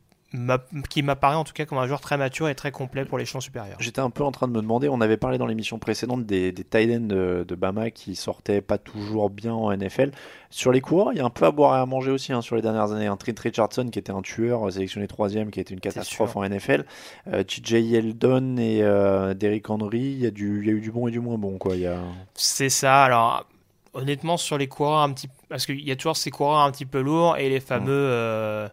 qui 0.89 1.03
m'apparaît 1.03 1.35
en 1.35 1.45
tout 1.45 1.53
cas 1.53 1.67
comme 1.67 1.79
un 1.79 1.87
joueur 1.87 2.01
très 2.01 2.17
mature 2.17 2.49
et 2.49 2.55
très 2.55 2.71
complet 2.71 3.05
pour 3.05 3.19
les 3.19 3.25
champs 3.25 3.41
supérieurs. 3.41 3.77
J'étais 3.81 4.01
un 4.01 4.11
peu 4.11 4.23
en 4.23 4.31
train 4.31 4.47
de 4.47 4.53
me 4.53 4.61
demander, 4.61 4.89
on 4.89 5.01
avait 5.01 5.17
parlé 5.17 5.39
dans 5.39 5.47
l'émission 5.47 5.79
précédente 5.79 6.25
des, 6.25 6.53
des 6.53 6.63
tight 6.63 6.91
ends 6.91 7.01
de, 7.01 7.55
Bama 7.57 7.91
qui 7.91 8.15
sortaient 8.15 8.61
pas 8.61 8.79
toujours 8.79 9.29
bien 9.29 9.53
en 9.53 9.77
NFL. 9.77 10.13
Sur 10.49 10.73
les 10.73 10.81
coureurs, 10.81 11.13
il 11.13 11.19
y 11.19 11.21
a 11.21 11.25
un 11.25 11.31
peu 11.31 11.47
à 11.47 11.51
boire 11.51 11.77
et 11.77 11.81
à 11.81 11.87
manger 11.87 12.11
aussi 12.11 12.33
hein, 12.33 12.43
sur 12.43 12.57
les 12.57 12.63
dernières 12.63 12.93
années. 12.93 13.07
Un 13.07 13.17
Trent 13.17 13.33
Richardson 13.43 13.89
qui 13.91 13.99
était 13.99 14.13
un 14.13 14.23
tueur 14.23 14.67
euh, 14.67 14.71
sélectionné 14.71 15.07
troisième, 15.09 15.51
qui 15.51 15.59
a 15.59 15.63
été 15.63 15.75
une 15.75 15.81
catastrophe 15.81 16.37
en 16.37 16.49
NFL. 16.49 16.85
Euh, 17.29 17.43
TJ 17.43 17.73
Yeldon 17.73 18.57
et 18.57 18.83
euh, 18.83 19.35
Derrick 19.35 19.69
Henry, 19.69 19.99
il 19.99 20.21
y, 20.21 20.27
a 20.27 20.31
du, 20.31 20.61
il 20.63 20.67
y 20.67 20.71
a 20.71 20.73
eu 20.73 20.81
du 20.81 20.91
bon 20.91 21.09
et 21.09 21.11
du 21.11 21.21
moins 21.21 21.39
bon. 21.39 21.59
quoi. 21.59 21.75
A... 21.75 21.99
C'est 22.35 22.71
ça, 22.71 23.05
alors 23.05 23.47
honnêtement 23.93 24.37
sur 24.37 24.59
les 24.59 24.69
coureurs 24.69 25.01
un 25.01 25.13
petit 25.13 25.29
parce 25.49 25.67
qu'il 25.67 25.81
y 25.81 25.91
a 25.91 25.97
toujours 25.97 26.17
ces 26.17 26.31
coureurs 26.31 26.61
un 26.61 26.71
petit 26.71 26.87
peu 26.87 27.01
lourds 27.01 27.37
et 27.37 27.49
les 27.49 27.61
fameux 27.61 27.91
euh, 27.91 28.69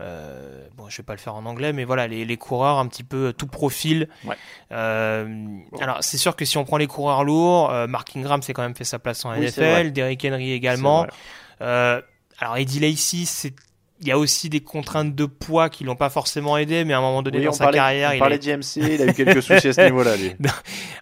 euh, 0.00 0.66
bon, 0.76 0.88
je 0.88 0.96
vais 0.96 1.02
pas 1.02 1.12
le 1.12 1.18
faire 1.18 1.34
en 1.34 1.44
anglais, 1.44 1.72
mais 1.72 1.84
voilà, 1.84 2.08
les, 2.08 2.36
coureurs 2.36 2.78
un 2.78 2.86
petit 2.86 3.04
peu 3.04 3.32
tout 3.32 3.46
profil. 3.46 4.08
Euh, 4.72 5.46
alors, 5.80 5.98
c'est 6.00 6.18
sûr 6.18 6.34
que 6.34 6.44
si 6.44 6.58
on 6.58 6.64
prend 6.64 6.76
les 6.76 6.86
coureurs 6.86 7.24
lourds, 7.24 7.70
euh, 7.70 7.86
Mark 7.86 8.16
Ingram 8.16 8.42
s'est 8.42 8.52
quand 8.52 8.62
même 8.62 8.74
fait 8.74 8.84
sa 8.84 8.98
place 8.98 9.24
en 9.24 9.34
NFL, 9.34 9.92
Derrick 9.92 10.24
Henry 10.24 10.52
également. 10.52 11.06
alors, 11.60 12.56
Eddie 12.56 12.80
Lacy, 12.80 13.26
c'est 13.26 13.54
il 14.02 14.08
y 14.08 14.10
a 14.10 14.18
aussi 14.18 14.48
des 14.48 14.60
contraintes 14.60 15.14
de 15.14 15.26
poids 15.26 15.70
qui 15.70 15.84
l'ont 15.84 15.94
pas 15.94 16.10
forcément 16.10 16.58
aidé, 16.58 16.84
mais 16.84 16.92
à 16.92 16.98
un 16.98 17.00
moment 17.00 17.22
donné 17.22 17.40
dans 17.44 17.52
sa 17.52 17.70
carrière, 17.70 18.10
on 18.10 18.14
il 18.14 18.18
parlait 18.18 18.50
a... 18.50 18.58
il 18.76 19.00
a 19.00 19.06
eu 19.06 19.14
quelques 19.14 19.42
soucis 19.42 19.68
à 19.68 19.72
ce 19.72 19.80
niveau-là. 19.84 20.14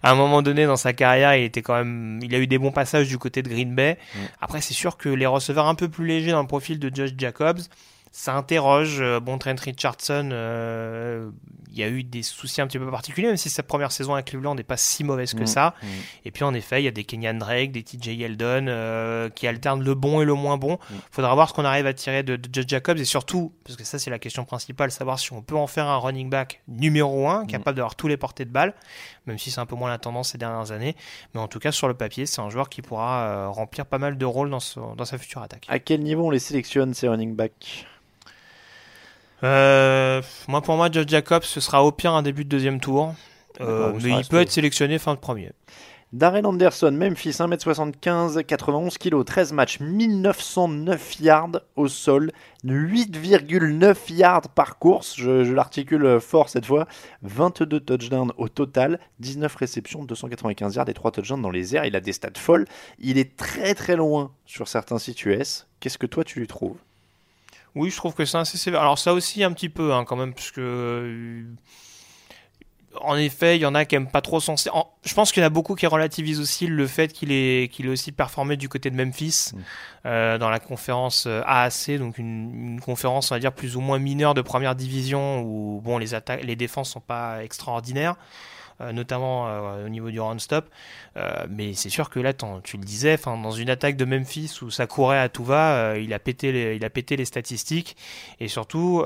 à 0.03 0.11
un 0.11 0.15
moment 0.15 0.43
donné 0.43 0.67
dans 0.67 0.75
sa 0.75 0.93
carrière, 0.93 1.35
il 1.35 1.45
était 1.45 1.63
quand 1.63 1.73
même, 1.73 2.19
il 2.21 2.35
a 2.35 2.37
eu 2.37 2.45
des 2.45 2.59
bons 2.59 2.71
passages 2.71 3.07
du 3.07 3.17
côté 3.17 3.41
de 3.41 3.49
Green 3.49 3.73
Bay. 3.73 3.97
Mm. 4.13 4.19
Après, 4.39 4.61
c'est 4.61 4.75
sûr 4.75 4.97
que 4.97 5.09
les 5.09 5.25
receveurs 5.25 5.65
un 5.65 5.73
peu 5.73 5.89
plus 5.89 6.05
légers 6.05 6.29
dans 6.29 6.41
le 6.41 6.47
profil 6.47 6.77
de 6.77 6.95
Josh 6.95 7.09
Jacobs, 7.17 7.61
ça 8.11 8.35
interroge. 8.35 8.97
Euh, 8.99 9.19
bon, 9.19 9.37
Trent 9.37 9.55
Richardson, 9.59 10.29
euh, 10.33 11.29
il 11.71 11.79
y 11.79 11.83
a 11.83 11.87
eu 11.87 12.03
des 12.03 12.23
soucis 12.23 12.59
un 12.59 12.67
petit 12.67 12.77
peu 12.77 12.91
particuliers, 12.91 13.27
même 13.27 13.37
si 13.37 13.49
sa 13.49 13.63
première 13.63 13.93
saison 13.93 14.13
à 14.13 14.21
Cleveland 14.21 14.53
n'est 14.55 14.63
pas 14.63 14.75
si 14.75 15.05
mauvaise 15.05 15.33
que 15.33 15.43
mm, 15.43 15.47
ça. 15.47 15.75
Mm. 15.81 15.87
Et 16.25 16.31
puis 16.31 16.43
en 16.43 16.53
effet, 16.53 16.81
il 16.81 16.85
y 16.85 16.89
a 16.89 16.91
des 16.91 17.05
Kenyan 17.05 17.35
Drake, 17.35 17.71
des 17.71 17.83
TJ 17.83 18.07
Yeldon 18.07 18.65
euh, 18.67 19.29
qui 19.29 19.47
alternent 19.47 19.83
le 19.83 19.95
bon 19.95 20.21
et 20.21 20.25
le 20.25 20.33
moins 20.33 20.57
bon. 20.57 20.77
Il 20.89 20.97
mm. 20.97 20.99
faudra 21.09 21.33
voir 21.35 21.49
ce 21.49 21.53
qu'on 21.53 21.63
arrive 21.63 21.87
à 21.87 21.93
tirer 21.93 22.23
de, 22.23 22.37
Judge 22.51 22.67
Jacobs 22.67 22.97
et 22.97 23.05
surtout, 23.05 23.53
parce 23.63 23.77
que 23.77 23.85
ça 23.85 23.97
c'est 23.97 24.09
la 24.09 24.19
question 24.19 24.43
principale, 24.43 24.91
savoir 24.91 25.17
si 25.17 25.31
on 25.31 25.41
peut 25.41 25.55
en 25.55 25.67
faire 25.67 25.87
un 25.87 25.97
running 25.97 26.29
back 26.29 26.61
numéro 26.67 27.29
1, 27.29 27.45
capable 27.45 27.77
d'avoir 27.77 27.95
tous 27.95 28.09
les 28.09 28.17
portées 28.17 28.43
de 28.43 28.51
balles, 28.51 28.73
même 29.25 29.37
si 29.37 29.51
c'est 29.51 29.61
un 29.61 29.65
peu 29.65 29.75
moins 29.75 29.89
la 29.89 29.99
tendance 29.99 30.31
ces 30.31 30.37
dernières 30.37 30.73
années. 30.73 30.97
Mais 31.33 31.39
en 31.39 31.47
tout 31.47 31.59
cas, 31.59 31.71
sur 31.71 31.87
le 31.87 31.93
papier, 31.93 32.25
c'est 32.25 32.41
un 32.41 32.49
joueur 32.49 32.67
qui 32.67 32.81
pourra 32.81 33.47
remplir 33.47 33.85
pas 33.85 33.99
mal 33.99 34.17
de 34.17 34.25
rôles 34.25 34.49
dans, 34.49 34.59
dans 34.97 35.05
sa 35.05 35.17
future 35.17 35.41
attaque. 35.41 35.65
À 35.69 35.79
quel 35.79 36.01
niveau 36.01 36.27
on 36.27 36.29
les 36.29 36.39
sélectionne 36.39 36.93
ces 36.93 37.07
running 37.07 37.35
backs? 37.35 37.85
Euh, 39.43 40.21
moi, 40.47 40.61
pour 40.61 40.75
moi, 40.75 40.89
Josh 40.91 41.07
Jacobs, 41.07 41.43
ce 41.43 41.59
sera 41.59 41.83
au 41.83 41.91
pire 41.91 42.13
un 42.13 42.21
début 42.21 42.43
de 42.43 42.49
deuxième 42.49 42.79
tour. 42.79 43.13
Euh, 43.59 43.93
mais 44.01 44.11
il 44.11 44.27
peut 44.27 44.39
être 44.39 44.51
sélectionné 44.51 44.97
fin 44.97 45.13
de 45.13 45.19
premier. 45.19 45.51
Darren 46.13 46.43
Anderson, 46.43 46.91
Memphis, 46.91 47.37
1m75, 47.39 48.43
91 48.43 48.97
kg, 48.97 49.23
13 49.23 49.53
matchs, 49.53 49.79
1909 49.79 51.21
yards 51.21 51.61
au 51.77 51.87
sol, 51.87 52.33
8,9 52.65 54.13
yards 54.13 54.49
par 54.53 54.77
course, 54.77 55.15
je, 55.15 55.45
je 55.45 55.53
l'articule 55.53 56.19
fort 56.19 56.49
cette 56.49 56.65
fois, 56.65 56.85
22 57.21 57.79
touchdowns 57.79 58.33
au 58.37 58.49
total, 58.49 58.99
19 59.19 59.55
réceptions, 59.55 60.03
295 60.03 60.75
yards 60.75 60.89
et 60.89 60.93
3 60.93 61.11
touchdowns 61.11 61.41
dans 61.41 61.49
les 61.49 61.77
airs, 61.77 61.85
il 61.85 61.95
a 61.95 62.01
des 62.01 62.11
stats 62.11 62.31
folles, 62.35 62.65
il 62.99 63.17
est 63.17 63.37
très 63.37 63.73
très 63.73 63.95
loin 63.95 64.31
sur 64.45 64.67
certains 64.67 64.99
sites 64.99 65.25
US, 65.25 65.67
qu'est-ce 65.79 65.97
que 65.97 66.07
toi 66.07 66.25
tu 66.25 66.39
lui 66.39 66.47
trouves? 66.47 66.75
Oui, 67.75 67.89
je 67.89 67.95
trouve 67.95 68.13
que 68.13 68.25
c'est 68.25 68.37
assez 68.37 68.57
sévère. 68.57 68.81
Alors 68.81 68.99
ça 68.99 69.13
aussi 69.13 69.43
un 69.43 69.51
petit 69.53 69.69
peu 69.69 69.93
hein, 69.93 70.03
quand 70.05 70.15
même, 70.15 70.33
puisque 70.33 70.59
euh, 70.59 71.43
en 72.99 73.15
effet, 73.15 73.57
il 73.57 73.61
y 73.61 73.65
en 73.65 73.75
a 73.75 73.85
qui 73.85 73.95
aiment 73.95 74.09
pas 74.09 74.21
trop 74.21 74.39
son. 74.39 74.55
Je 74.55 75.13
pense 75.13 75.31
qu'il 75.31 75.41
y 75.41 75.43
en 75.43 75.47
a 75.47 75.49
beaucoup 75.49 75.75
qui 75.75 75.87
relativisent 75.87 76.41
aussi 76.41 76.67
le 76.67 76.87
fait 76.87 77.13
qu'il 77.13 77.31
ait, 77.31 77.69
qu'il 77.71 77.85
ait 77.85 77.89
aussi 77.89 78.11
performé 78.11 78.57
du 78.57 78.67
côté 78.67 78.89
de 78.89 78.95
Memphis 78.95 79.51
mm. 79.53 79.59
euh, 80.05 80.37
dans 80.37 80.49
la 80.49 80.59
conférence 80.59 81.25
euh, 81.27 81.41
AAC, 81.45 81.97
donc 81.97 82.17
une, 82.17 82.73
une, 82.73 82.81
conférence 82.81 83.31
on 83.31 83.35
va 83.35 83.39
dire 83.39 83.53
plus 83.53 83.77
ou 83.77 83.81
moins 83.81 83.99
mineure 83.99 84.33
de 84.33 84.41
première 84.41 84.75
division 84.75 85.41
où 85.41 85.81
bon 85.81 85.97
les 85.97 86.13
attaques, 86.13 86.43
les 86.43 86.55
défenses 86.55 86.91
sont 86.91 86.99
pas 86.99 87.43
extraordinaires. 87.43 88.15
Euh, 88.81 88.91
notamment 88.93 89.47
euh, 89.47 89.85
au 89.85 89.89
niveau 89.89 90.11
du 90.11 90.19
run-stop. 90.19 90.69
Euh, 91.17 91.45
mais 91.49 91.73
c'est 91.73 91.89
sûr 91.89 92.09
que 92.09 92.19
là, 92.19 92.33
tu 92.33 92.77
le 92.77 92.83
disais, 92.83 93.17
dans 93.25 93.51
une 93.51 93.69
attaque 93.69 93.95
de 93.95 94.05
Memphis 94.05 94.59
où 94.61 94.69
ça 94.69 94.87
courait 94.87 95.19
à 95.19 95.29
tout 95.29 95.43
va, 95.43 95.97
il, 95.97 96.13
a 96.13 96.19
pété 96.19 96.51
les, 96.51 96.75
il 96.75 96.85
a 96.85 96.89
pété 96.89 97.15
les 97.15 97.25
statistiques. 97.25 97.95
Et 98.39 98.47
surtout, 98.47 99.03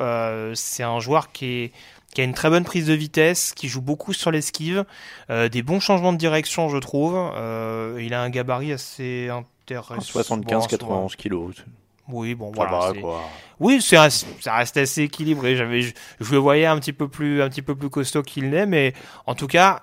c'est 0.53 0.83
un 0.83 0.99
joueur 0.99 1.31
qui 1.31 1.71
a 2.17 2.21
une 2.21 2.33
très 2.33 2.49
bonne 2.49 2.63
prise 2.63 2.87
de 2.87 2.93
vitesse, 2.93 3.53
qui 3.53 3.67
joue 3.67 3.81
beaucoup 3.81 4.13
sur 4.13 4.31
l'esquive, 4.31 4.85
des 5.29 5.61
bons 5.61 5.79
changements 5.79 6.13
de 6.13 6.17
direction, 6.17 6.69
je 6.69 6.77
trouve. 6.77 7.13
il 7.99 8.13
a 8.13 8.21
un 8.21 8.29
gabarit 8.29 8.73
assez 8.73 9.29
intéressant. 9.29 10.21
75-91 10.21 11.15
kilos. 11.15 11.55
Oui, 12.09 12.35
bon, 12.35 12.51
voilà. 12.53 12.91
Oui, 13.59 13.81
ça 13.81 14.07
reste 14.45 14.77
assez 14.77 15.03
équilibré. 15.03 15.55
J'avais, 15.55 15.81
je, 15.81 15.93
le 16.31 16.37
voyais 16.37 16.65
un 16.65 16.77
petit 16.79 16.93
peu 16.93 17.07
plus, 17.07 17.41
un 17.41 17.49
petit 17.49 17.61
peu 17.61 17.75
plus 17.75 17.89
costaud 17.89 18.21
qu'il 18.21 18.49
n'est, 18.49 18.65
mais 18.65 18.93
en 19.25 19.35
tout 19.35 19.47
cas. 19.47 19.81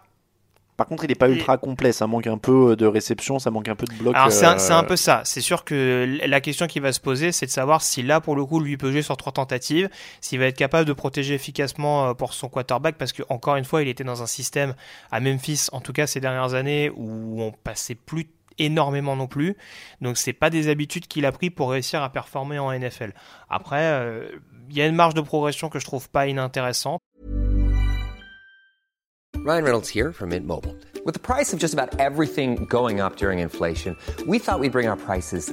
Par 0.77 0.87
contre, 0.87 1.05
il 1.05 1.09
n'est 1.09 1.15
pas 1.15 1.29
ultra 1.29 1.59
complet. 1.59 1.93
Ça 1.93 2.07
manque 2.07 2.27
un 2.27 2.39
peu 2.39 2.77
de 2.77 2.87
réception, 2.87 3.39
ça 3.39 3.51
manque 3.51 3.69
un 3.69 3.77
peu 3.77 3.87
de 3.87 3.93
bloc. 3.93 4.17
Alors, 4.17 4.33
c'est 4.33 4.47
un, 4.47 4.57
euh, 4.57 4.83
peu 4.83 4.97
ça. 4.97 5.21
C'est 5.25 5.43
sûr 5.43 5.65
que 5.65 6.19
la 6.25 6.41
question 6.41 6.67
qui 6.67 6.81
va 6.81 6.93
se 6.93 6.99
poser, 6.99 7.31
c'est 7.31 7.47
de 7.47 7.51
savoir 7.51 7.83
si 7.83 8.03
là, 8.03 8.21
pour 8.21 8.35
le 8.35 8.45
coup, 8.45 8.59
lui 8.59 8.77
peut 8.77 8.91
jouer 8.91 9.03
sur 9.03 9.17
trois 9.17 9.33
tentatives, 9.33 9.91
s'il 10.21 10.39
va 10.39 10.47
être 10.47 10.57
capable 10.57 10.89
de 10.89 10.93
protéger 10.95 11.35
efficacement 11.35 12.09
euh, 12.09 12.15
pour 12.15 12.33
son 12.33 12.49
quarterback, 12.49 12.97
parce 12.97 13.13
que 13.13 13.23
encore 13.29 13.57
une 13.57 13.65
fois, 13.65 13.83
il 13.83 13.89
était 13.89 14.03
dans 14.03 14.23
un 14.23 14.27
système 14.27 14.75
à 15.13 15.21
Memphis, 15.21 15.67
en 15.73 15.81
tout 15.81 15.93
cas 15.93 16.07
ces 16.07 16.21
dernières 16.21 16.55
années, 16.55 16.91
où 16.97 17.43
on 17.43 17.53
passait 17.53 17.95
plus 17.95 18.29
énormément 18.59 19.17
non 19.17 19.27
plus. 19.27 19.57
Donc 20.01 20.17
c'est 20.17 20.33
pas 20.33 20.51
des 20.51 20.69
habitudes 20.69 21.07
qu'il 21.07 21.27
a 21.27 21.33
pris 21.33 21.51
pour 21.51 21.71
réussir 21.71 22.03
à 22.03 22.11
performer 22.11 22.59
en 22.59 22.73
NFL. 22.73 23.13
Après, 23.49 23.83
euh, 23.83 24.29
il 24.69 24.77
y 24.77 24.83
a 24.83 24.87
une 24.87 24.95
marge 24.95 25.15
de 25.15 25.21
progression 25.21 25.69
que 25.69 25.79
je 25.79 25.85
trouve 25.85 26.09
pas 26.09 26.27
inintéressante. 26.27 27.01
Ryan 29.45 29.65
Reynolds 29.65 29.89
here 29.89 30.13
from 30.13 30.29
Mint 30.29 30.47
Mobile. 30.47 30.77
With 31.05 31.15
the 31.15 31.21
price 31.21 31.53
of 31.53 31.59
just 31.59 31.75
about 31.75 31.99
everything 31.99 32.65
going 32.67 33.01
up 33.01 33.17
during 33.17 33.41
inflation, 33.41 33.97
we 34.27 34.39
thought 34.39 34.61
we'd 34.61 34.71
bring 34.71 34.87
our 34.87 34.97
prices 34.97 35.53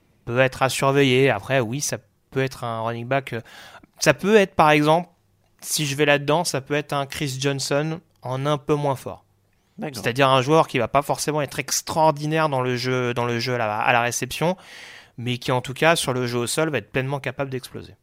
peut 0.25 0.39
être 0.39 0.61
à 0.63 0.69
surveiller. 0.69 1.29
Après, 1.29 1.59
oui, 1.59 1.81
ça 1.81 1.97
peut 2.31 2.41
être 2.41 2.63
un 2.63 2.81
running 2.81 3.07
back. 3.07 3.33
euh, 3.33 3.41
Ça 3.99 4.13
peut 4.13 4.35
être, 4.35 4.55
par 4.55 4.71
exemple, 4.71 5.09
si 5.61 5.85
je 5.85 5.95
vais 5.95 6.05
là-dedans, 6.05 6.43
ça 6.43 6.61
peut 6.61 6.73
être 6.73 6.93
un 6.93 7.05
Chris 7.05 7.37
Johnson 7.39 7.99
en 8.21 8.45
un 8.45 8.57
peu 8.57 8.75
moins 8.75 8.95
fort. 8.95 9.25
C'est-à-dire 9.81 10.29
un 10.29 10.41
joueur 10.43 10.67
qui 10.67 10.77
va 10.77 10.87
pas 10.87 11.01
forcément 11.01 11.41
être 11.41 11.57
extraordinaire 11.57 12.49
dans 12.49 12.61
le 12.61 12.75
jeu, 12.77 13.13
dans 13.15 13.25
le 13.25 13.39
jeu 13.39 13.55
à 13.55 13.57
la, 13.57 13.79
à 13.79 13.93
la 13.93 14.01
réception, 14.01 14.55
mais 15.17 15.39
qui 15.39 15.51
en 15.51 15.61
tout 15.61 15.73
cas 15.73 15.95
sur 15.95 16.13
le 16.13 16.27
jeu 16.27 16.37
au 16.37 16.45
sol 16.47 16.69
va 16.69 16.77
être 16.77 16.91
pleinement 16.91 17.19
capable 17.19 17.49
d'exploser. 17.49 17.95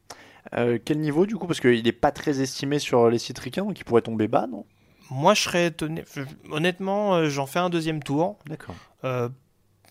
Euh, 0.56 0.78
quel 0.84 0.98
niveau 0.98 1.24
du 1.24 1.36
coup? 1.36 1.46
Parce 1.46 1.60
qu'il 1.60 1.84
n'est 1.84 1.92
pas 1.92 2.10
très 2.10 2.40
estimé 2.40 2.80
sur 2.80 3.08
les 3.10 3.18
sites 3.18 3.38
ricains, 3.38 3.64
donc 3.64 3.78
il 3.78 3.84
pourrait 3.84 4.02
tomber 4.02 4.26
bas, 4.26 4.46
non? 4.50 4.64
Moi, 5.10 5.34
je 5.34 5.42
serais 5.42 5.66
étonné. 5.66 6.04
Honnêtement, 6.50 7.14
euh, 7.14 7.28
j'en 7.28 7.46
fais 7.46 7.60
un 7.60 7.70
deuxième 7.70 8.02
tour. 8.02 8.38
D'accord. 8.46 8.74
Euh, 9.04 9.28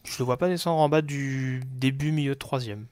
je 0.07 0.19
le 0.19 0.25
vois 0.25 0.37
pas 0.37 0.47
descendre 0.47 0.79
en 0.79 0.89
bas 0.89 1.01
du 1.01 1.61
début, 1.65 2.11
milieu 2.11 2.33
de 2.33 2.39
troisième. 2.39 2.85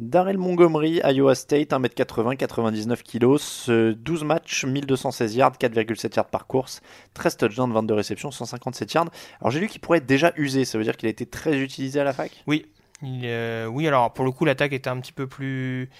Darrell 0.00 0.38
Montgomery, 0.38 1.00
Iowa 1.04 1.34
State, 1.34 1.70
1m80, 1.70 2.36
99 2.36 3.02
kg, 3.02 3.36
ce 3.36 3.92
12 3.92 4.24
matchs, 4.24 4.64
1216 4.64 5.34
yards, 5.34 5.54
4,7 5.60 6.14
yards 6.14 6.28
par 6.28 6.46
course, 6.46 6.82
13 7.14 7.36
touchdowns, 7.36 7.72
22 7.72 7.94
réceptions, 7.94 8.30
157 8.30 8.92
yards. 8.92 9.08
Alors 9.40 9.50
j'ai 9.50 9.58
lu 9.58 9.66
qu'il 9.66 9.80
pourrait 9.80 9.98
être 9.98 10.06
déjà 10.06 10.32
usé, 10.36 10.64
ça 10.64 10.78
veut 10.78 10.84
dire 10.84 10.96
qu'il 10.96 11.08
a 11.08 11.10
été 11.10 11.26
très 11.26 11.58
utilisé 11.58 11.98
à 11.98 12.04
la 12.04 12.12
fac? 12.12 12.30
Oui, 12.46 12.66
il, 13.02 13.22
euh, 13.24 13.66
oui. 13.66 13.88
Alors 13.88 14.12
pour 14.12 14.24
le 14.24 14.30
coup, 14.30 14.44
l'attaque 14.44 14.72
était 14.72 14.88
un 14.88 15.00
petit 15.00 15.12
peu 15.12 15.26
plus 15.26 15.90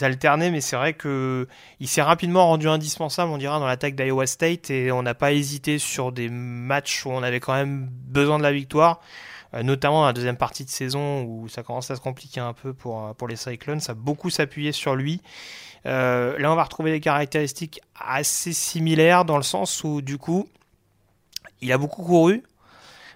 alternée, 0.00 0.50
mais 0.50 0.62
c'est 0.62 0.76
vrai 0.76 0.94
que 0.94 1.46
il 1.78 1.88
s'est 1.88 2.00
rapidement 2.00 2.46
rendu 2.46 2.68
indispensable, 2.68 3.30
on 3.30 3.36
dira, 3.36 3.58
dans 3.58 3.66
l'attaque 3.66 3.94
d'Iowa 3.96 4.26
State, 4.26 4.70
et 4.70 4.90
on 4.92 5.02
n'a 5.02 5.14
pas 5.14 5.32
hésité 5.32 5.78
sur 5.78 6.10
des 6.10 6.30
matchs 6.30 7.04
où 7.04 7.10
on 7.10 7.22
avait 7.22 7.40
quand 7.40 7.52
même 7.52 7.90
besoin 7.90 8.38
de 8.38 8.42
la 8.42 8.52
victoire. 8.52 9.00
Euh, 9.54 9.62
Notamment 9.62 10.06
la 10.06 10.12
deuxième 10.12 10.36
partie 10.36 10.64
de 10.64 10.70
saison 10.70 11.22
où 11.24 11.48
ça 11.48 11.62
commence 11.62 11.90
à 11.90 11.96
se 11.96 12.00
compliquer 12.00 12.40
un 12.40 12.52
peu 12.52 12.72
pour, 12.72 13.06
euh, 13.06 13.26
les 13.28 13.36
Cyclones, 13.36 13.80
ça 13.80 13.92
a 13.92 13.94
beaucoup 13.94 14.30
s'appuyé 14.30 14.72
sur 14.72 14.94
lui. 14.94 15.20
Euh, 15.86 16.38
là, 16.38 16.52
on 16.52 16.54
va 16.54 16.64
retrouver 16.64 16.92
des 16.92 17.00
caractéristiques 17.00 17.80
assez 17.98 18.52
similaires 18.52 19.24
dans 19.24 19.36
le 19.36 19.42
sens 19.42 19.82
où, 19.84 20.00
du 20.00 20.16
coup, 20.18 20.48
il 21.60 21.72
a 21.72 21.78
beaucoup 21.78 22.02
couru, 22.02 22.42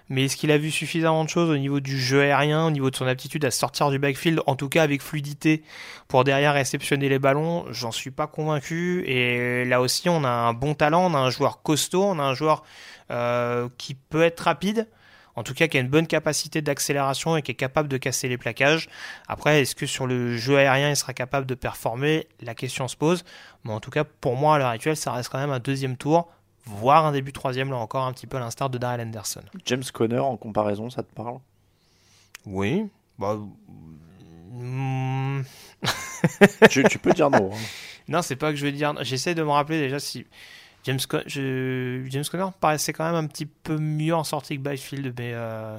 mais 0.09 0.25
est-ce 0.25 0.37
qu'il 0.37 0.51
a 0.51 0.57
vu 0.57 0.71
suffisamment 0.71 1.23
de 1.23 1.29
choses 1.29 1.49
au 1.49 1.57
niveau 1.57 1.79
du 1.79 1.99
jeu 1.99 2.21
aérien, 2.21 2.65
au 2.65 2.71
niveau 2.71 2.89
de 2.89 2.95
son 2.95 3.07
aptitude 3.07 3.43
à 3.43 3.51
sortir 3.51 3.89
du 3.89 3.99
backfield, 3.99 4.41
en 4.47 4.55
tout 4.55 4.69
cas 4.69 4.83
avec 4.83 5.01
fluidité, 5.01 5.63
pour 6.07 6.23
derrière 6.23 6.53
réceptionner 6.53 7.09
les 7.09 7.19
ballons? 7.19 7.65
J'en 7.71 7.91
suis 7.91 8.11
pas 8.11 8.27
convaincu. 8.27 9.03
Et 9.05 9.65
là 9.65 9.81
aussi, 9.81 10.07
on 10.07 10.23
a 10.23 10.29
un 10.29 10.53
bon 10.53 10.75
talent, 10.75 11.11
on 11.11 11.13
a 11.13 11.19
un 11.19 11.29
joueur 11.29 11.61
costaud, 11.61 12.03
on 12.03 12.19
a 12.19 12.23
un 12.23 12.33
joueur 12.33 12.63
qui 13.77 13.95
peut 13.95 14.23
être 14.23 14.41
rapide. 14.41 14.87
En 15.37 15.43
tout 15.43 15.53
cas, 15.53 15.67
qui 15.67 15.77
a 15.77 15.79
une 15.81 15.87
bonne 15.87 16.07
capacité 16.07 16.61
d'accélération 16.61 17.37
et 17.37 17.41
qui 17.43 17.51
est 17.51 17.55
capable 17.55 17.87
de 17.87 17.97
casser 17.97 18.27
les 18.27 18.37
plaquages. 18.37 18.89
Après, 19.27 19.61
est-ce 19.61 19.75
que 19.75 19.85
sur 19.85 20.07
le 20.07 20.35
jeu 20.35 20.57
aérien, 20.57 20.89
il 20.89 20.95
sera 20.95 21.13
capable 21.13 21.45
de 21.45 21.53
performer? 21.55 22.27
La 22.41 22.55
question 22.55 22.87
se 22.87 22.95
pose. 22.97 23.23
Mais 23.63 23.71
en 23.71 23.79
tout 23.79 23.91
cas, 23.91 24.03
pour 24.03 24.35
moi, 24.35 24.55
à 24.55 24.57
l'heure 24.57 24.67
actuelle, 24.69 24.97
ça 24.97 25.11
reste 25.11 25.29
quand 25.29 25.37
même 25.37 25.51
un 25.51 25.59
deuxième 25.59 25.95
tour, 25.95 26.27
voire 26.65 27.05
un 27.05 27.11
début 27.11 27.31
troisième, 27.33 27.69
là 27.69 27.77
encore, 27.77 28.03
un 28.05 28.13
petit 28.13 28.27
peu 28.27 28.37
à 28.37 28.39
l'instar 28.39 28.69
de 28.71 28.77
Darrell 28.79 28.99
Anderson. 29.07 29.43
James 29.65 29.83
Conner 29.93 30.19
en 30.19 30.37
comparaison, 30.37 30.89
ça 30.89 31.03
te 31.03 31.13
parle? 31.13 31.37
Oui. 32.45 32.87
Bah, 33.19 33.37
tu, 36.69 36.83
tu 36.83 36.99
peux 36.99 37.13
dire 37.13 37.29
non. 37.29 37.51
hein. 37.53 37.57
Non, 38.07 38.21
c'est 38.21 38.37
pas 38.37 38.51
que 38.51 38.55
je 38.57 38.65
veux 38.65 38.71
dire. 38.71 38.93
J'essaie 39.01 39.35
de 39.35 39.43
me 39.43 39.49
rappeler 39.49 39.79
déjà 39.79 39.99
si 39.99 40.25
James, 40.87 40.99
Con- 41.07 41.21
je- 41.27 42.03
James 42.09 42.23
Conner 42.31 42.47
paraissait 42.59 42.93
quand 42.93 43.05
même 43.05 43.15
un 43.15 43.27
petit 43.27 43.45
peu 43.45 43.77
mieux 43.77 44.15
en 44.15 44.23
sortie 44.23 44.55
que 44.57 44.61
Byfield, 44.67 45.13
mais 45.19 45.31
euh, 45.33 45.77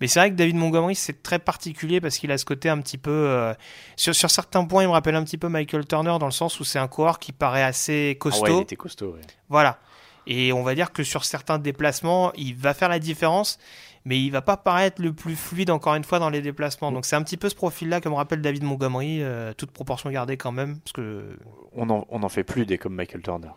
mais 0.00 0.06
c'est 0.06 0.20
vrai 0.20 0.30
que 0.30 0.36
David 0.36 0.56
Montgomery 0.56 0.94
c'est 0.94 1.22
très 1.22 1.38
particulier 1.38 2.00
parce 2.00 2.16
qu'il 2.18 2.30
a 2.32 2.38
ce 2.38 2.44
côté 2.44 2.68
un 2.68 2.80
petit 2.80 2.96
peu 2.98 3.10
euh, 3.10 3.52
sur 3.96 4.14
sur 4.14 4.30
certains 4.30 4.64
points 4.64 4.82
il 4.84 4.86
me 4.86 4.92
rappelle 4.92 5.16
un 5.16 5.24
petit 5.24 5.38
peu 5.38 5.48
Michael 5.48 5.86
Turner 5.86 6.16
dans 6.18 6.26
le 6.26 6.32
sens 6.32 6.58
où 6.60 6.64
c'est 6.64 6.78
un 6.78 6.88
coureur 6.88 7.18
qui 7.18 7.32
paraît 7.32 7.62
assez 7.62 8.12
Ah 8.16 8.18
costaud. 8.18 8.44
ouais, 8.44 8.52
il 8.58 8.62
était 8.62 8.76
costaud. 8.76 9.12
ouais. 9.14 9.20
Voilà. 9.48 9.78
Et 10.26 10.52
on 10.54 10.62
va 10.62 10.74
dire 10.74 10.90
que 10.92 11.02
sur 11.02 11.24
certains 11.24 11.58
déplacements, 11.58 12.32
il 12.34 12.54
va 12.54 12.72
faire 12.72 12.88
la 12.88 12.98
différence, 12.98 13.58
mais 14.06 14.18
il 14.18 14.30
va 14.30 14.40
pas 14.40 14.56
paraître 14.56 15.02
le 15.02 15.12
plus 15.12 15.36
fluide 15.36 15.70
encore 15.70 15.94
une 15.96 16.04
fois 16.04 16.18
dans 16.18 16.30
les 16.30 16.40
déplacements. 16.40 16.92
Donc 16.92 17.04
c'est 17.04 17.14
un 17.16 17.22
petit 17.22 17.36
peu 17.36 17.50
ce 17.50 17.54
profil-là 17.54 18.00
que 18.00 18.08
me 18.08 18.14
rappelle 18.14 18.40
David 18.40 18.62
Montgomery, 18.62 19.18
euh, 19.22 19.52
toute 19.52 19.70
proportion 19.70 20.08
gardée 20.10 20.38
quand 20.38 20.52
même, 20.52 20.78
parce 20.78 20.92
que 20.92 21.36
On 21.74 21.90
en, 21.90 22.06
on 22.08 22.22
en 22.22 22.28
fait 22.30 22.42
plus 22.44 22.64
des 22.64 22.78
comme 22.78 22.94
Michael 22.94 23.20
Turner. 23.20 23.50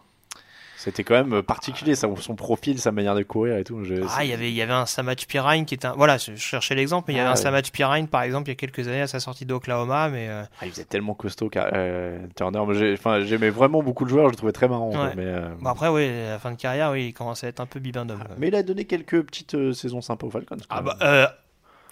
C'était 0.79 1.03
quand 1.03 1.15
même 1.15 1.41
particulier, 1.41 1.95
ça, 1.95 2.07
son 2.19 2.35
profil, 2.35 2.77
sa 2.79 2.91
manière 2.91 3.15
de 3.15 3.23
courir 3.23 3.57
et 3.57 3.63
tout. 3.63 3.83
je- 3.83 3.95
ah, 4.15 4.23
il 4.23 4.29
y 4.29 4.33
avait 4.33 4.49
il 4.49 4.53
y 4.55 4.61
avait 4.61 4.73
un 4.73 4.85
Samach 4.85 5.25
Pirine 5.27 5.65
qui 5.65 5.73
était 5.73 5.87
un... 5.87 5.93
voilà, 5.93 6.17
je 6.17 6.35
cherchais 6.35 6.75
l'exemple, 6.75 7.05
mais 7.07 7.15
il 7.15 7.17
y 7.17 7.19
avait 7.19 7.29
Ah, 7.29 7.31
un 7.31 7.35
ouais. 7.35 7.41
Samach 7.41 7.71
Pirine 7.71 8.07
par 8.07 8.21
exemple 8.21 8.47
il 8.49 8.51
y 8.51 8.53
a 8.53 8.55
quelques 8.55 8.87
années 8.87 9.01
à 9.01 9.07
sa 9.07 9.19
sortie 9.19 9.45
d'Oklahoma, 9.45 10.09
mais 10.09 10.27
euh, 10.29 10.43
Ah, 10.61 10.65
il 10.67 10.71
faisait 10.71 10.83
tellement 10.83 11.15
costaud, 11.15 11.49
car- 11.49 11.69
euh, 11.73 12.19
Turner. 12.35 12.59
Enfin, 12.93 13.21
j'aimais 13.21 13.49
vraiment 13.49 13.81
beaucoup 13.81 14.05
de 14.05 14.09
joueurs, 14.09 14.25
je 14.27 14.31
le 14.33 14.35
trouvais 14.37 14.51
très 14.51 14.67
marrant. 14.67 14.91
Ouais. 14.91 15.13
mais, 15.15 15.25
euh, 15.25 15.49
bon, 15.59 15.69
après 15.71 15.87
oui, 15.89 16.05
à 16.07 16.29
la 16.33 16.39
fin 16.39 16.51
de 16.51 16.57
carrière, 16.57 16.91
oui, 16.91 17.07
il 17.07 17.13
commence 17.13 17.43
à 17.43 17.47
être 17.47 17.59
un 17.59 17.65
peu 17.65 17.79
bibendum. 17.79 18.19
quoi. 18.19 18.35
mais 18.37 18.49
il 18.49 18.55
a 18.55 18.61
donné 18.61 18.85
quelques 18.85 19.19
petites 19.23 19.55
euh, 19.55 19.73
saisons 19.73 20.01
sympas 20.01 20.27
aux 20.27 20.31
Falcons. 20.31 20.57
Ah 20.69 20.81
bah 20.83 21.35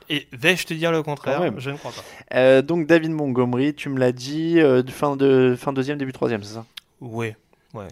et 0.08 0.28
vais-je 0.32 0.68
te 0.68 0.76
dire 0.76 0.92
le 0.92 1.02
contraire? 1.02 1.42
Je 1.58 1.72
ne 1.72 1.78
crois 1.78 1.92
pas. 2.30 2.62
Donc 2.62 2.86
David 2.86 3.10
Montgomery, 3.10 3.74
tu 3.74 3.90
me 3.90 3.98
l'as 3.98 4.12
dit, 4.12 4.60
fin, 4.90 5.16
de, 5.16 5.56
fin 5.58 5.74
deuxième, 5.74 5.98
début 5.98 6.14
troisième, 6.14 6.44
c'est 6.44 6.54
ça? 6.54 6.66
Oui, 7.02 7.34
ouais. 7.74 7.88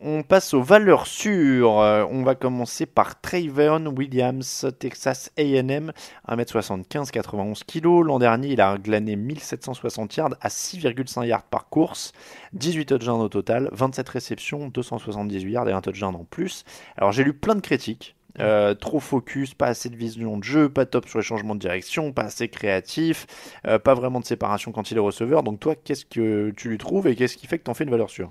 On 0.00 0.22
passe 0.22 0.54
aux 0.54 0.62
valeurs 0.62 1.08
sûres. 1.08 1.80
Euh, 1.80 2.04
on 2.08 2.22
va 2.22 2.36
commencer 2.36 2.86
par 2.86 3.20
Trayvon 3.20 3.86
Williams, 3.86 4.64
Texas 4.78 5.32
A&M, 5.36 5.92
1m75, 6.28 7.10
91 7.10 7.64
kg. 7.64 8.04
L'an 8.04 8.20
dernier, 8.20 8.50
il 8.50 8.60
a 8.60 8.78
glané 8.78 9.16
1760 9.16 10.14
yards 10.14 10.34
à 10.40 10.50
6,5 10.50 11.26
yards 11.26 11.42
par 11.42 11.68
course, 11.68 12.12
18 12.52 12.86
touchdowns 12.86 13.20
au 13.20 13.28
total, 13.28 13.70
27 13.72 14.08
réceptions, 14.08 14.68
278 14.68 15.50
yards 15.50 15.68
et 15.68 15.72
un 15.72 15.80
touchdown 15.80 16.14
en 16.14 16.24
plus. 16.24 16.64
Alors 16.96 17.10
j'ai 17.10 17.24
lu 17.24 17.32
plein 17.32 17.56
de 17.56 17.60
critiques. 17.60 18.14
Euh, 18.38 18.74
trop 18.74 19.00
focus, 19.00 19.54
pas 19.54 19.66
assez 19.66 19.88
de 19.88 19.96
vision 19.96 20.36
de 20.36 20.44
jeu, 20.44 20.68
pas 20.68 20.86
top 20.86 21.08
sur 21.08 21.18
les 21.18 21.24
changements 21.24 21.56
de 21.56 21.60
direction, 21.60 22.12
pas 22.12 22.22
assez 22.22 22.46
créatif, 22.48 23.26
euh, 23.66 23.80
pas 23.80 23.94
vraiment 23.94 24.20
de 24.20 24.26
séparation 24.26 24.70
quand 24.70 24.92
il 24.92 24.96
est 24.96 25.00
receveur. 25.00 25.42
Donc 25.42 25.58
toi, 25.58 25.74
qu'est-ce 25.74 26.04
que 26.04 26.50
tu 26.56 26.68
lui 26.68 26.78
trouves 26.78 27.08
et 27.08 27.16
qu'est-ce 27.16 27.36
qui 27.36 27.48
fait 27.48 27.58
que 27.58 27.64
tu 27.64 27.70
en 27.70 27.74
fais 27.74 27.82
une 27.82 27.90
valeur 27.90 28.10
sûre? 28.10 28.30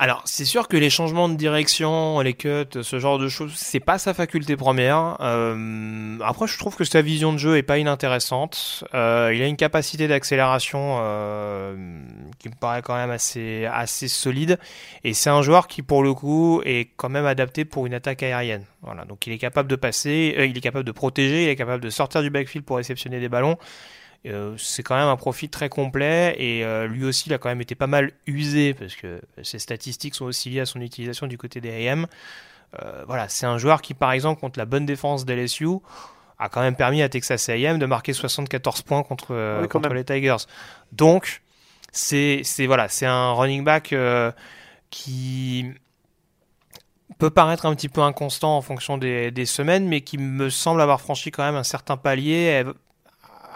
Alors, 0.00 0.22
c'est 0.26 0.44
sûr 0.44 0.68
que 0.68 0.76
les 0.76 0.90
changements 0.90 1.28
de 1.28 1.34
direction, 1.34 2.20
les 2.20 2.34
cuts, 2.34 2.82
ce 2.82 3.00
genre 3.00 3.18
de 3.18 3.28
choses, 3.28 3.52
c'est 3.56 3.80
pas 3.80 3.98
sa 3.98 4.14
faculté 4.14 4.56
première. 4.56 5.16
Euh, 5.20 6.16
après, 6.22 6.46
je 6.46 6.56
trouve 6.56 6.76
que 6.76 6.84
sa 6.84 7.02
vision 7.02 7.32
de 7.32 7.38
jeu 7.38 7.56
est 7.56 7.64
pas 7.64 7.78
inintéressante. 7.78 8.84
Euh, 8.94 9.32
il 9.34 9.42
a 9.42 9.46
une 9.48 9.56
capacité 9.56 10.06
d'accélération 10.06 10.98
euh, 11.00 12.00
qui 12.38 12.48
me 12.48 12.54
paraît 12.54 12.80
quand 12.80 12.94
même 12.94 13.10
assez 13.10 13.64
assez 13.66 14.06
solide. 14.06 14.60
Et 15.02 15.14
c'est 15.14 15.30
un 15.30 15.42
joueur 15.42 15.66
qui, 15.66 15.82
pour 15.82 16.04
le 16.04 16.14
coup, 16.14 16.62
est 16.64 16.90
quand 16.96 17.08
même 17.08 17.26
adapté 17.26 17.64
pour 17.64 17.84
une 17.84 17.94
attaque 17.94 18.22
aérienne. 18.22 18.62
Voilà. 18.82 19.04
Donc, 19.04 19.26
il 19.26 19.32
est 19.32 19.38
capable 19.38 19.68
de 19.68 19.74
passer, 19.74 20.36
euh, 20.38 20.46
il 20.46 20.56
est 20.56 20.60
capable 20.60 20.84
de 20.84 20.92
protéger, 20.92 21.42
il 21.42 21.48
est 21.48 21.56
capable 21.56 21.82
de 21.82 21.90
sortir 21.90 22.22
du 22.22 22.30
backfield 22.30 22.64
pour 22.64 22.76
réceptionner 22.76 23.18
des 23.18 23.28
ballons. 23.28 23.58
Euh, 24.26 24.54
c'est 24.58 24.82
quand 24.82 24.96
même 24.96 25.06
un 25.06 25.16
profil 25.16 25.48
très 25.48 25.68
complet 25.68 26.34
et 26.38 26.64
euh, 26.64 26.88
lui 26.88 27.04
aussi 27.04 27.28
il 27.28 27.32
a 27.34 27.38
quand 27.38 27.48
même 27.48 27.60
été 27.60 27.76
pas 27.76 27.86
mal 27.86 28.10
usé 28.26 28.74
parce 28.74 28.96
que 28.96 29.20
ses 29.42 29.60
statistiques 29.60 30.16
sont 30.16 30.24
aussi 30.24 30.50
liées 30.50 30.60
à 30.60 30.66
son 30.66 30.80
utilisation 30.80 31.28
du 31.28 31.38
côté 31.38 31.60
des 31.60 31.88
AM. 31.88 32.06
Euh, 32.82 33.04
voilà, 33.06 33.28
c'est 33.28 33.46
un 33.46 33.58
joueur 33.58 33.80
qui 33.80 33.94
par 33.94 34.10
exemple 34.10 34.40
contre 34.40 34.58
la 34.58 34.64
bonne 34.64 34.86
défense 34.86 35.24
d'LSU 35.24 35.68
a 36.40 36.48
quand 36.48 36.60
même 36.60 36.74
permis 36.74 37.00
à 37.00 37.08
Texas 37.08 37.48
A&M 37.48 37.78
de 37.78 37.86
marquer 37.86 38.12
74 38.12 38.82
points 38.82 39.02
contre, 39.02 39.60
Oui, 39.60 39.68
contre 39.68 39.92
les 39.94 40.04
Tigers. 40.04 40.46
Donc, 40.92 41.42
c'est 41.90 42.42
voilà, 42.66 42.88
c'est 42.88 43.06
un 43.06 43.32
running 43.32 43.64
back 43.64 43.92
qui 44.90 45.66
peut 47.18 47.30
paraître 47.30 47.66
un 47.66 47.74
petit 47.74 47.88
peu 47.88 48.02
inconstant 48.02 48.56
en 48.56 48.62
fonction 48.62 48.98
des, 48.98 49.32
des 49.32 49.46
semaines, 49.46 49.88
mais 49.88 50.02
qui 50.02 50.16
me 50.16 50.48
semble 50.48 50.80
avoir 50.80 51.00
franchi 51.00 51.32
quand 51.32 51.42
même 51.42 51.56
un 51.56 51.64
certain 51.64 51.96
palier, 51.96 52.62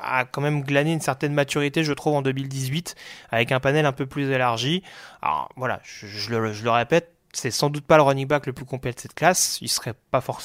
a 0.03 0.25
quand 0.25 0.41
même 0.41 0.63
glané 0.63 0.93
une 0.93 1.01
certaine 1.01 1.33
maturité, 1.33 1.85
je 1.85 1.93
trouve, 1.93 2.15
en 2.15 2.23
2018, 2.23 2.95
avec 3.31 3.53
un 3.53 3.61
panel 3.61 3.87
un 3.87 3.93
peu 3.93 4.07
plus 4.07 4.31
élargi. 4.31 4.83
Alors 5.23 5.49
voilà, 5.57 5.81
je, 5.85 6.31
le, 6.31 6.53
je 6.53 6.65
le 6.65 6.71
répète, 6.71 7.15
c'est 7.33 7.51
sans 7.51 7.71
doute 7.71 7.87
pas 7.87 7.97
le 7.97 8.03
running 8.03 8.27
back 8.27 8.47
le 8.47 8.53
plus 8.53 8.65
complet 8.65 8.93
de 8.93 9.01
cette 9.01 9.15
classe. 9.15 9.59
Il 9.61 9.69
serait 9.69 9.95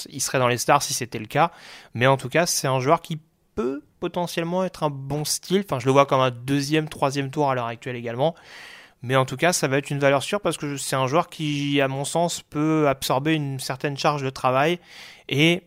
il 0.09 0.21
serait 0.21 0.39
dans 0.39 0.47
les 0.47 0.57
stars 0.57 0.81
si 0.81 0.93
c'était 0.93 1.19
le 1.19 1.25
cas, 1.25 1.51
mais 1.93 2.07
en 2.07 2.17
tout 2.17 2.29
cas, 2.29 2.45
c'est 2.45 2.67
un 2.67 2.79
joueur 2.79 3.01
qui 3.01 3.19
peut 3.55 3.81
potentiellement 3.99 4.63
être 4.63 4.83
un 4.83 4.89
bon 4.89 5.25
style. 5.25 5.63
Enfin, 5.65 5.79
je 5.79 5.85
le 5.85 5.91
vois 5.91 6.05
comme 6.05 6.21
un 6.21 6.31
deuxième, 6.31 6.87
troisième 6.87 7.31
tour 7.31 7.49
à 7.49 7.55
l'heure 7.55 7.65
actuelle 7.65 7.95
également. 7.95 8.35
Mais 9.01 9.15
en 9.15 9.25
tout 9.25 9.37
cas, 9.37 9.53
ça 9.53 9.67
va 9.67 9.77
être 9.77 9.89
une 9.89 9.99
valeur 9.99 10.23
sûre 10.23 10.41
parce 10.41 10.57
que 10.57 10.77
c'est 10.77 10.95
un 10.95 11.07
joueur 11.07 11.27
qui, 11.29 11.81
à 11.81 11.87
mon 11.87 12.05
sens, 12.05 12.41
peut 12.41 12.87
absorber 12.87 13.33
une 13.33 13.59
certaine 13.59 13.97
charge 13.97 14.23
de 14.23 14.29
travail 14.29 14.79
et 15.29 15.63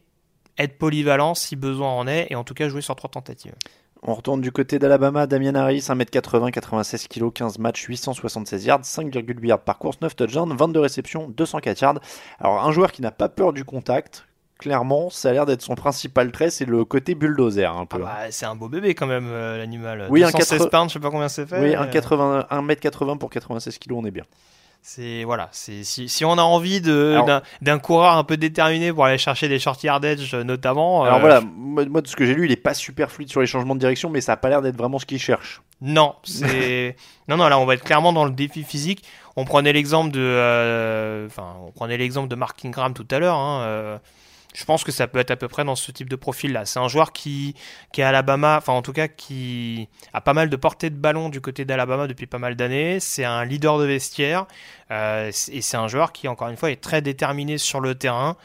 être 0.58 0.78
polyvalent 0.78 1.34
si 1.34 1.56
besoin 1.56 1.90
en 1.90 2.06
est, 2.06 2.26
et 2.30 2.34
en 2.34 2.44
tout 2.44 2.54
cas 2.54 2.68
jouer 2.68 2.82
sur 2.82 2.94
trois 2.96 3.10
tentatives. 3.10 3.54
On 4.02 4.14
retourne 4.14 4.40
du 4.40 4.50
côté 4.50 4.78
d'Alabama, 4.78 5.26
Damien 5.26 5.54
Harris, 5.54 5.80
1m80, 5.80 6.50
96 6.52 7.06
kg, 7.08 7.30
15 7.32 7.58
matchs, 7.58 7.84
876 7.86 8.64
yards, 8.64 8.80
5,8 8.80 9.46
yards 9.46 9.60
par 9.60 9.76
course, 9.78 9.98
9 10.00 10.16
touchdowns, 10.16 10.56
22 10.56 10.80
réceptions, 10.80 11.28
204 11.28 11.80
yards. 11.82 12.00
Alors 12.40 12.64
un 12.64 12.72
joueur 12.72 12.92
qui 12.92 13.02
n'a 13.02 13.10
pas 13.10 13.28
peur 13.28 13.52
du 13.52 13.64
contact, 13.64 14.24
clairement, 14.58 15.10
ça 15.10 15.28
a 15.28 15.32
l'air 15.32 15.44
d'être 15.44 15.60
son 15.60 15.74
principal 15.74 16.32
trait, 16.32 16.48
c'est 16.48 16.64
le 16.64 16.84
côté 16.86 17.14
bulldozer 17.14 17.66
un 17.66 17.84
peu. 17.84 17.98
Bah, 17.98 18.30
c'est 18.30 18.46
un 18.46 18.54
beau 18.56 18.68
bébé 18.70 18.94
quand 18.94 19.06
même, 19.06 19.26
euh, 19.28 19.58
l'animal. 19.58 20.06
Oui, 20.08 20.22
un 20.24 20.30
216 20.30 20.58
quatre- 20.60 20.70
pounds, 20.70 20.88
je 20.88 20.94
sais 20.94 21.00
pas 21.00 21.10
combien 21.10 21.28
c'est 21.28 21.44
fait. 21.46 21.60
oui, 21.60 21.74
euh, 21.74 21.80
un 21.82 21.86
80 21.86 22.46
1m80 22.50 23.18
pour 23.18 23.28
96 23.28 23.78
kg, 23.78 23.92
on 23.92 24.04
est 24.06 24.10
bien. 24.10 24.24
C'est 24.82 25.24
voilà, 25.24 25.48
c'est 25.52 25.84
si, 25.84 26.08
si 26.08 26.24
on 26.24 26.32
a 26.32 26.42
envie 26.42 26.80
de 26.80 27.16
d'un- 27.60 27.78
coureur 27.78 28.16
un 28.16 28.24
peu 28.24 28.36
déterminé 28.38 28.92
pour 28.92 29.04
aller 29.04 29.18
chercher 29.18 29.46
des 29.48 29.58
short 29.58 29.82
yardage 29.84 30.32
euh, 30.34 30.42
notamment. 30.42 31.04
Alors 31.04 31.18
euh, 31.18 31.20
voilà, 31.20 31.40
moi, 31.42 31.84
moi, 31.84 32.00
de 32.00 32.08
ce 32.08 32.16
que 32.16 32.24
j'ai 32.24 32.34
lu, 32.34 32.46
il 32.46 32.52
est 32.52 32.56
pas 32.56 32.72
super 32.74 33.10
fluide 33.10 33.28
sur 33.30 33.40
les 33.42 33.46
changements 33.46 33.74
de 33.74 33.80
direction, 33.80 34.08
mais 34.08 34.20
ça 34.22 34.32
a 34.32 34.36
pas 34.36 34.48
l'air 34.48 34.62
d'être 34.62 34.76
vraiment 34.78 34.98
ce 34.98 35.04
qu'il 35.06 35.18
cherche. 35.18 35.60
Non, 35.82 36.14
c'est 36.24 36.96
non 37.28 37.36
non 37.36 37.48
là 37.48 37.58
on 37.58 37.66
va 37.66 37.74
être 37.74 37.84
clairement 37.84 38.12
dans 38.14 38.24
le 38.24 38.30
défi 38.32 38.62
physique. 38.64 39.04
On 39.36 39.44
prenait 39.44 39.72
l'exemple 39.72 40.10
de 40.12 40.20
euh, 40.20 41.26
enfin 41.26 41.54
on 41.66 41.70
prenait 41.72 41.96
l'exemple 41.98 42.28
de 42.28 42.34
Mark 42.34 42.64
Ingram 42.64 42.94
tout 42.94 43.06
à 43.10 43.18
l'heure. 43.18 43.36
hein, 43.36 43.60
euh, 43.62 43.98
je 44.54 44.64
pense 44.64 44.82
que 44.82 44.90
ça 44.90 45.06
peut 45.06 45.18
être 45.18 45.30
à 45.30 45.36
peu 45.36 45.48
près 45.48 45.64
dans 45.64 45.76
ce 45.76 45.92
type 45.92 46.08
de 46.08 46.16
profil 46.16 46.52
là. 46.52 46.64
C'est 46.64 46.80
un 46.80 46.88
joueur 46.88 47.12
qui 47.12 47.54
qui 47.92 48.00
est 48.00 48.04
à 48.04 48.08
Alabama, 48.08 48.56
enfin 48.58 48.72
en 48.72 48.82
tout 48.82 48.92
cas 48.92 49.08
qui 49.08 49.88
a 50.12 50.20
pas 50.20 50.34
mal 50.34 50.50
de 50.50 50.56
portée 50.56 50.90
de 50.90 50.96
ballon 50.96 51.28
du 51.28 51.40
côté 51.40 51.64
d'Alabama 51.64 52.06
depuis 52.06 52.26
pas 52.26 52.38
mal 52.38 52.56
d'années. 52.56 52.98
C'est 53.00 53.24
un 53.24 53.44
leader 53.44 53.78
de 53.78 53.84
vestiaire 53.84 54.46
euh, 54.90 55.30
et 55.52 55.60
c'est 55.62 55.76
un 55.76 55.88
joueur 55.88 56.12
qui 56.12 56.26
encore 56.26 56.48
une 56.48 56.56
fois 56.56 56.70
est 56.70 56.80
très 56.80 57.00
déterminé 57.02 57.58
sur 57.58 57.80
le 57.80 57.94
terrain. 57.94 58.36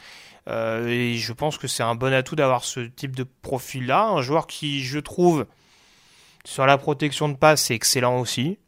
Euh, 0.48 0.86
et 0.86 1.14
je 1.16 1.32
pense 1.32 1.58
que 1.58 1.66
c'est 1.66 1.82
un 1.82 1.96
bon 1.96 2.14
atout 2.14 2.36
d'avoir 2.36 2.64
ce 2.64 2.80
type 2.80 3.16
de 3.16 3.24
profil 3.24 3.86
là. 3.86 4.06
Un 4.06 4.22
joueur 4.22 4.46
qui 4.46 4.84
je 4.84 5.00
trouve 5.00 5.46
sur 6.44 6.66
la 6.66 6.78
protection 6.78 7.28
de 7.28 7.34
passe, 7.34 7.62
c'est 7.62 7.74
excellent 7.74 8.20
aussi. 8.20 8.58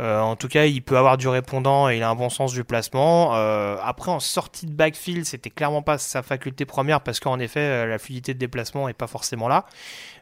Euh, 0.00 0.18
en 0.20 0.34
tout 0.34 0.48
cas, 0.48 0.64
il 0.64 0.82
peut 0.82 0.96
avoir 0.96 1.18
du 1.18 1.28
répondant 1.28 1.90
et 1.90 1.98
il 1.98 2.02
a 2.02 2.08
un 2.08 2.14
bon 2.14 2.30
sens 2.30 2.54
du 2.54 2.64
placement. 2.64 3.34
Euh, 3.34 3.76
après, 3.82 4.10
en 4.10 4.20
sortie 4.20 4.66
de 4.66 4.72
backfield, 4.72 5.26
c'était 5.26 5.50
clairement 5.50 5.82
pas 5.82 5.98
sa 5.98 6.22
faculté 6.22 6.64
première 6.64 7.02
parce 7.02 7.20
qu'en 7.20 7.38
effet, 7.38 7.60
euh, 7.60 7.86
la 7.86 7.98
fluidité 7.98 8.32
de 8.32 8.38
déplacement 8.38 8.88
est 8.88 8.94
pas 8.94 9.06
forcément 9.06 9.46
là. 9.46 9.66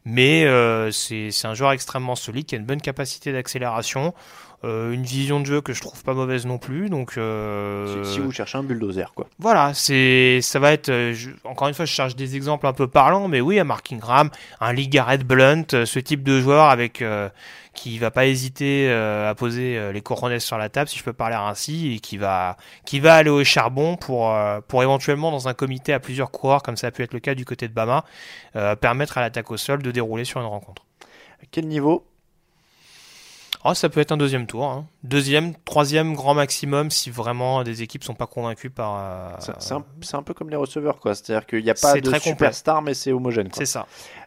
Mais 0.05 0.47
c'est 0.91 1.31
un 1.45 1.55
joueur 1.55 1.72
extrêmement 1.72 2.16
solide 2.16 2.47
qui 2.47 2.55
a 2.55 2.59
une 2.59 2.64
bonne 2.64 2.81
capacité 2.81 3.31
d'accélération, 3.33 4.14
euh, 4.65 4.91
une 4.93 5.05
vision 5.05 5.39
de 5.41 5.47
jeu 5.47 5.61
que 5.61 5.73
je 5.73 5.81
trouve 5.81 6.03
pas 6.03 6.15
mauvaise 6.15 6.45
non 6.47 6.59
plus. 6.59 6.91
Donc, 6.91 7.17
euh, 7.17 8.05
Si, 8.05 8.15
si 8.15 8.19
vous 8.21 8.33
cherchez 8.33 8.59
un 8.59 8.63
bulldozer, 8.65 9.13
quoi. 9.15 9.27
voilà, 9.39 9.73
c'est 9.75 10.41
ça 10.43 10.59
va 10.59 10.73
être 10.73 10.89
euh, 10.89 11.15
je- 11.15 11.31
encore 11.45 11.69
une 11.69 11.75
fois 11.75 11.85
je 11.85 11.93
cherche 11.93 12.17
des 12.17 12.35
exemples 12.37 12.67
un 12.67 12.73
peu 12.73 12.89
parlants 12.89 13.29
mais 13.29 13.41
oui, 13.41 13.61
un 13.61 13.65
Mark 13.65 13.93
Ingram, 13.93 14.31
un 14.61 14.73
Lee 14.73 14.89
Garrett 14.89 15.23
Blunt, 15.25 15.67
ce 15.85 15.99
type 16.01 16.23
de 16.25 16.41
joueur 16.41 16.65
avec 16.71 17.03
euh, 17.03 17.29
qui 17.75 17.99
va 17.99 18.11
pas 18.11 18.27
hésiter 18.27 18.91
à 18.91 19.33
poser 19.37 19.93
les 19.93 20.01
couronnes 20.01 20.41
sur 20.41 20.59
la 20.59 20.69
table 20.69 20.89
si 20.89 20.99
je 20.99 21.05
peux 21.05 21.13
parler 21.13 21.37
ainsi 21.37 21.95
et 21.95 22.01
qui 22.01 22.17
va 22.17 22.57
qui 22.85 22.99
va 22.99 23.15
aller 23.15 23.31
au 23.31 23.45
charbon 23.45 23.95
pour 23.97 24.35
pour 24.67 24.83
éventuellement 24.83 25.31
dans 25.31 25.47
un 25.47 25.55
comité 25.55 25.93
à 25.93 26.01
plusieurs 26.01 26.33
coureurs 26.33 26.65
comme 26.65 26.77
ça 26.77 26.89
a 26.89 26.91
pu 26.91 27.05
être 27.05 27.13
le 27.13 27.21
cas 27.21 27.37
du 27.37 27.45
côté 27.45 27.69
de 27.69 27.73
Bama 27.73 28.05
permettre 28.81 29.19
à 29.19 29.21
l'attaque 29.21 29.53
au 29.53 29.57
sol 29.57 29.81
de 29.83 29.93
dérouler 29.93 30.25
sur 30.25 30.41
une 30.41 30.47
rencontre. 30.49 30.85
À 31.41 31.45
quel 31.53 31.69
niveau 31.69 32.05
Oh, 33.65 33.75
ça 33.75 33.89
peut 33.89 34.01
être 34.01 34.13
un 34.13 34.17
deuxième 34.17 34.47
tour. 34.47 34.65
hein. 34.65 34.87
Deuxième, 35.03 35.55
troisième 35.65 36.15
grand 36.15 36.35
maximum 36.35 36.91
si 36.91 37.11
vraiment 37.11 37.65
des 37.65 37.83
équipes 37.83 38.05
sont 38.05 38.15
pas 38.15 38.27
convaincues 38.27 38.71
par. 38.71 38.97
euh, 38.99 39.31
C'est 40.01 40.15
un, 40.15 40.23
peu 40.23 40.33
comme 40.33 40.49
les 40.49 40.57
receveurs, 40.57 41.01
quoi. 41.01 41.15
C'est-à-dire 41.15 41.45
qu'il 41.45 41.65
n'y 41.65 41.71
a 41.71 41.75
pas 41.75 42.01
de 42.01 42.15
superstar, 42.19 42.83
mais 42.83 42.95
c'est 42.95 43.11
homogène. 43.13 43.49
C'est 43.53 43.67
ça. 43.67 43.87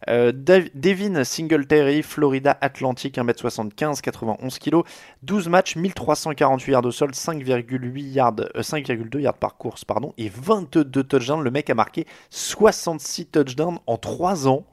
Euh, 0.09 0.33
Devin 0.33 1.23
Singletary, 1.23 2.03
Florida 2.03 2.57
Atlantic, 2.59 3.17
1m75, 3.17 4.01
91 4.01 4.59
kg, 4.59 4.81
12 5.23 5.47
matchs, 5.47 5.75
1348 5.77 6.71
yards 6.71 6.85
au 6.85 6.91
sol, 6.91 7.11
5,8 7.11 8.11
yards, 8.11 8.35
euh, 8.55 8.61
5,2 8.61 9.19
yards 9.19 9.37
par 9.37 9.55
course, 9.55 9.85
pardon, 9.85 10.13
et 10.17 10.29
22 10.29 11.03
touchdowns. 11.03 11.41
Le 11.43 11.51
mec 11.51 11.69
a 11.69 11.75
marqué 11.75 12.05
66 12.31 13.27
touchdowns 13.27 13.79
en 13.87 13.97
3 13.97 14.47
ans. 14.49 14.65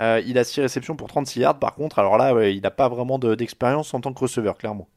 Euh, 0.00 0.22
il 0.26 0.38
a 0.38 0.44
6 0.44 0.60
réceptions 0.60 0.96
pour 0.96 1.08
36 1.08 1.40
yards. 1.40 1.58
Par 1.58 1.74
contre, 1.74 1.98
alors 1.98 2.16
là, 2.18 2.48
il 2.48 2.60
n'a 2.62 2.70
pas 2.70 2.88
vraiment 2.88 3.18
de- 3.18 3.34
d'expérience 3.34 3.92
en 3.94 4.00
tant 4.00 4.12
que 4.12 4.20
receveur, 4.20 4.56
clairement. 4.56 4.88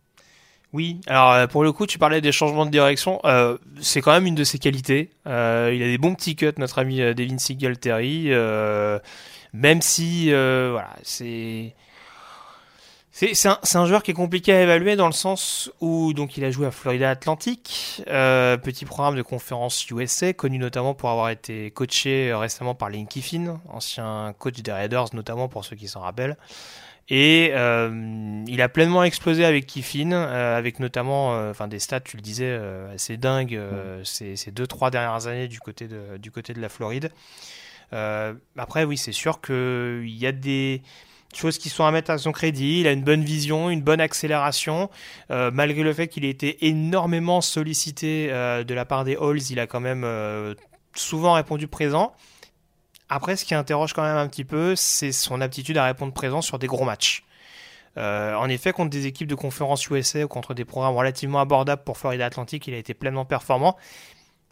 Oui, 0.74 1.00
alors 1.08 1.32
euh, 1.32 1.48
pour 1.48 1.64
le 1.64 1.72
coup, 1.72 1.86
tu 1.86 1.98
parlais 1.98 2.20
des 2.22 2.32
changements 2.34 2.66
de 2.66 2.72
direction. 2.72 3.20
euh, 3.26 3.58
c'est 3.82 4.02
quand 4.02 4.12
même 4.12 4.26
une 4.26 4.36
de 4.36 4.44
ses 4.44 4.60
qualités. 4.60 5.10
Il 5.26 5.30
a 5.32 5.70
des 5.72 5.98
bons 5.98 6.16
petits 6.16 6.36
cuts, 6.36 6.52
notre 6.58 6.80
ami 6.80 6.98
Devin 7.14 7.38
Singletary. 7.38 8.30
même 9.54 9.82
si, 9.82 10.30
voilà, 10.32 10.90
c'est. 11.04 11.74
C'est 13.18 13.78
un, 13.78 13.86
joueur 13.86 14.04
qui 14.04 14.12
est 14.12 14.14
compliqué 14.14 14.52
à 14.52 14.62
évaluer 14.62 14.98
dans 14.98 15.06
le 15.06 15.14
sens 15.14 15.72
où 15.80 16.12
donc 16.12 16.36
il 16.36 16.44
a 16.44 16.52
joué 16.52 16.68
à 16.68 16.72
Florida 16.72 17.10
Atlantic, 17.10 18.04
euh, 18.10 18.58
petit 18.58 18.84
programme 18.84 19.16
de 19.16 19.22
conférence 19.22 19.90
USA, 19.90 20.34
connu 20.34 20.58
notamment 20.58 20.94
pour 20.94 21.10
avoir 21.10 21.30
été 21.30 21.72
coaché 21.72 22.30
euh, 22.30 22.38
récemment 22.38 22.76
par 22.76 22.90
Lane 22.90 23.08
Kiffin, 23.08 23.62
ancien 23.70 24.36
coach 24.38 24.62
des 24.62 24.72
Raiders 24.74 25.06
notamment 25.14 25.48
pour 25.48 25.64
ceux 25.64 25.78
qui 25.78 25.88
s'en 25.88 26.02
rappellent. 26.02 26.36
Et 27.08 27.52
euh, 27.54 28.44
il 28.48 28.62
a 28.62 28.68
pleinement 28.68 29.06
explosé 29.06 29.46
avec 29.46 29.66
Kiffin, 29.66 30.12
euh, 30.12 30.58
avec 30.58 30.82
notamment 30.82 31.50
enfin 31.50 31.70
des 31.70 31.80
stats, 31.80 32.02
tu 32.02 32.18
le 32.18 32.22
disais, 32.22 32.54
assez 32.94 33.16
dingues 33.16 33.58
ces, 34.04 34.36
ces 34.36 34.52
deux 34.52 34.68
trois 34.68 34.92
dernières 34.92 35.28
années 35.28 35.48
du 35.48 35.62
côté 35.62 35.88
de, 35.88 36.18
du 36.18 36.32
côté 36.32 36.54
de 36.54 36.60
la 36.60 36.68
Floride. 36.68 37.14
Après, 37.94 38.84
oui, 38.84 38.98
c'est 38.98 39.14
sûr 39.14 39.40
qu'il 39.40 40.04
y 40.10 40.28
a 40.28 40.34
des 40.34 40.82
choses 41.38 41.58
qui 41.58 41.70
sont 41.70 41.86
à 41.86 41.92
mettre 41.92 42.12
à 42.12 42.18
son 42.18 42.32
crédit. 42.32 42.82
Il 42.82 42.88
a 42.88 42.92
une 42.92 43.04
bonne 43.04 43.24
vision, 43.24 43.70
une 43.70 43.82
bonne 43.82 44.02
accélération. 44.02 44.90
Euh, 45.32 45.52
malgré 45.54 45.84
le 45.84 45.94
fait 45.94 46.08
qu'il 46.08 46.26
ait 46.26 46.30
été 46.30 46.68
énormément 46.68 47.42
sollicité 47.42 48.30
euh, 48.32 48.64
de 48.64 48.74
la 48.74 48.86
part 48.86 49.04
des 49.04 49.16
Halls, 49.16 49.42
il 49.50 49.60
a 49.60 49.68
quand 49.68 49.80
même 49.80 50.04
euh, 50.04 50.56
souvent 50.96 51.34
répondu 51.34 51.68
présent. 51.68 52.14
Après, 53.10 53.36
ce 53.36 53.46
qui 53.46 53.54
interroge 53.54 53.94
quand 53.94 54.04
même 54.04 54.18
un 54.18 54.28
petit 54.28 54.46
peu, 54.46 54.76
c'est 54.76 55.12
son 55.12 55.42
aptitude 55.42 55.78
à 55.78 55.86
répondre 55.86 56.14
présent 56.14 56.42
sur 56.42 56.58
des 56.58 56.68
gros 56.68 56.86
matchs. 56.86 57.24
En 57.98 58.50
effet, 58.50 58.74
contre 58.74 58.90
des 58.90 59.06
équipes 59.06 59.30
de 59.30 59.36
conférence 59.36 59.88
USA 59.88 60.26
ou 60.26 60.28
contre 60.28 60.54
des 60.54 60.66
programmes 60.66 60.98
relativement 60.98 61.40
abordables 61.40 61.82
pour 61.86 61.98
Florida 61.98 62.26
Atlantic, 62.26 62.68
il 62.68 62.74
a 62.74 62.78
été 62.78 62.94
pleinement 62.94 63.24
performant. 63.24 63.78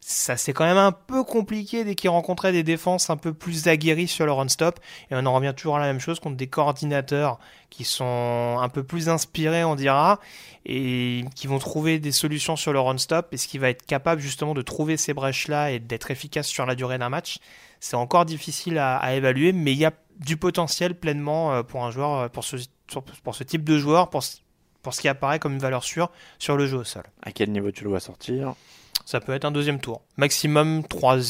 Ça 0.05 0.35
c'est 0.35 0.51
quand 0.51 0.65
même 0.65 0.77
un 0.77 0.91
peu 0.91 1.23
compliqué 1.23 1.85
dès 1.85 1.95
qu'il 1.95 2.09
rencontrait 2.09 2.51
des 2.51 2.63
défenses 2.63 3.09
un 3.09 3.15
peu 3.15 3.33
plus 3.33 3.69
aguerries 3.69 4.09
sur 4.09 4.25
le 4.25 4.33
run-stop. 4.33 4.79
Et 5.09 5.15
on 5.15 5.25
en 5.25 5.33
revient 5.33 5.53
toujours 5.55 5.77
à 5.77 5.79
la 5.79 5.85
même 5.85 6.01
chose 6.01 6.19
contre 6.19 6.35
des 6.35 6.47
coordinateurs 6.47 7.39
qui 7.69 7.85
sont 7.85 8.57
un 8.59 8.67
peu 8.67 8.83
plus 8.83 9.07
inspirés, 9.07 9.63
on 9.63 9.75
dira, 9.75 10.19
et 10.65 11.23
qui 11.35 11.47
vont 11.47 11.57
trouver 11.57 11.99
des 11.99 12.11
solutions 12.11 12.57
sur 12.57 12.73
le 12.73 12.81
run-stop. 12.81 13.29
Et 13.31 13.37
ce 13.37 13.47
qui 13.47 13.57
va 13.57 13.69
être 13.69 13.85
capable 13.85 14.19
justement 14.19 14.53
de 14.53 14.61
trouver 14.61 14.97
ces 14.97 15.13
brèches-là 15.13 15.71
et 15.71 15.79
d'être 15.79 16.11
efficace 16.11 16.47
sur 16.47 16.65
la 16.65 16.75
durée 16.75 16.97
d'un 16.97 17.09
match, 17.09 17.37
c'est 17.79 17.95
encore 17.95 18.25
difficile 18.25 18.79
à, 18.79 19.15
évaluer, 19.15 19.53
mais 19.53 19.71
il 19.71 19.79
y 19.79 19.85
a 19.85 19.93
du 20.19 20.35
potentiel 20.35 20.95
pleinement 20.95 21.53
euh, 21.53 21.63
pour 21.63 21.85
un 21.85 21.91
joueur, 21.91 22.13
euh, 22.13 22.27
pour 22.27 22.43
ce, 22.43 23.43
type 23.43 23.63
de 23.63 23.77
joueur, 23.77 24.09
pour 24.09 24.23
ce 24.23 25.01
qui 25.01 25.07
apparaît 25.07 25.39
comme 25.39 25.53
une 25.53 25.59
valeur 25.59 25.83
sûre 25.85 26.11
sur 26.39 26.57
le 26.57 26.67
jeu 26.67 26.77
au 26.77 26.83
sol. 26.83 27.03
À 27.21 27.31
quel 27.31 27.51
niveau 27.51 27.71
tu 27.71 27.85
le 27.85 27.89
vois 27.89 28.01
sortir? 28.01 28.53
Ça 29.05 29.19
peut 29.19 29.33
être 29.33 29.45
un 29.45 29.51
deuxième 29.51 29.79
tour. 29.79 30.01
Maximum, 30.17 30.83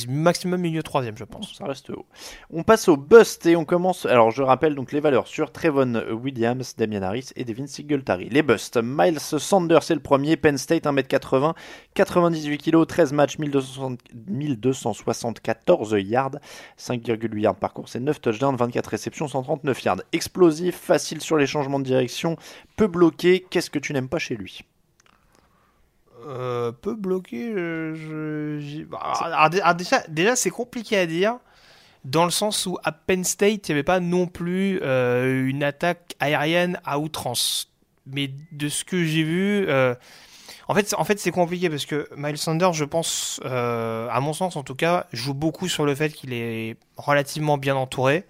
maximum 0.08 0.62
milieu 0.62 0.84
troisième, 0.84 1.18
je 1.18 1.24
pense. 1.24 1.56
Ça 1.58 1.66
reste 1.66 1.90
haut. 1.90 2.06
On 2.52 2.64
passe 2.64 2.88
au 2.88 2.98
bust 2.98 3.46
et 3.46 3.56
on 3.56 3.66
commence. 3.66 4.06
Alors, 4.06 4.32
je 4.32 4.44
rappelle 4.44 4.76
donc 4.76 4.92
les 4.92 5.00
valeurs 5.00 5.28
sur 5.28 5.52
Trevon 5.52 5.96
Williams, 6.12 6.76
Damian 6.78 7.02
Harris 7.02 7.30
et 7.36 7.46
Devin 7.46 7.66
Singletary. 7.66 8.30
Les 8.30 8.44
busts. 8.44 8.80
Miles 8.82 9.20
Sanders, 9.20 9.84
c'est 9.84 9.96
le 9.96 10.02
premier. 10.02 10.38
Penn 10.38 10.58
State, 10.58 10.86
1m80, 10.86 11.54
98 11.96 12.58
kg, 12.60 12.86
13 12.86 13.14
matchs, 13.14 13.40
1260 13.40 14.00
1274 14.28 15.96
yards, 16.00 16.38
5,8 16.78 17.40
yards 17.40 17.56
par 17.56 17.74
course 17.74 17.96
et 17.96 18.00
9 18.00 18.22
touchdowns, 18.22 18.56
24 18.56 18.88
réceptions, 18.88 19.28
139 19.28 19.84
yards. 19.84 20.02
Explosif, 20.12 20.76
facile 20.76 21.22
sur 21.22 21.38
les 21.38 21.48
changements 21.48 21.80
de 21.80 21.86
direction, 21.86 22.38
peu 22.76 22.88
bloqué. 22.88 23.46
Qu'est-ce 23.50 23.70
que 23.70 23.80
tu 23.80 23.94
n'aimes 23.94 24.10
pas 24.10 24.20
chez 24.20 24.36
lui? 24.36 24.64
Euh, 26.28 26.72
peu 26.72 26.96
bloqué. 26.96 27.52
Je, 27.54 28.60
je- 28.60 28.84
bah, 28.84 29.50
déjà, 30.10 30.36
c'est 30.36 30.50
compliqué 30.50 30.98
à 30.98 31.06
dire. 31.06 31.38
Dans 32.06 32.26
le 32.26 32.32
sens 32.32 32.66
où 32.66 32.78
à 32.84 32.92
Penn 32.92 33.24
State, 33.24 33.70
il 33.70 33.72
n'y 33.72 33.74
avait 33.74 33.84
pas 33.84 34.00
non 34.02 34.28
plus 34.28 34.80
euh, 34.84 35.48
une 35.48 35.64
attaque 35.64 36.16
aérienne 36.20 36.80
à 36.86 37.00
outrance. 37.00 37.72
Mais 38.08 38.32
de 38.52 38.70
ce 38.70 38.84
que 38.86 39.06
j'ai 39.06 39.24
vu, 39.24 39.66
euh, 39.70 39.96
en 40.68 40.76
fait, 40.76 40.94
en 40.98 41.04
fait 41.06 41.20
c'est 41.20 41.32
compliqué 41.32 41.70
parce 41.70 41.86
que 41.86 42.08
Miles 42.18 42.38
Sanders, 42.38 42.74
je 42.74 42.86
pense, 42.86 43.40
euh, 43.46 44.08
à 44.12 44.20
mon 44.22 44.34
sens 44.34 44.56
en 44.56 44.64
tout 44.64 44.76
cas, 44.76 45.08
joue 45.14 45.34
beaucoup 45.34 45.68
sur 45.68 45.86
le 45.86 45.96
fait 45.96 46.10
qu'il 46.12 46.34
est 46.34 46.78
relativement 46.98 47.58
bien 47.58 47.76
entouré. 47.76 48.26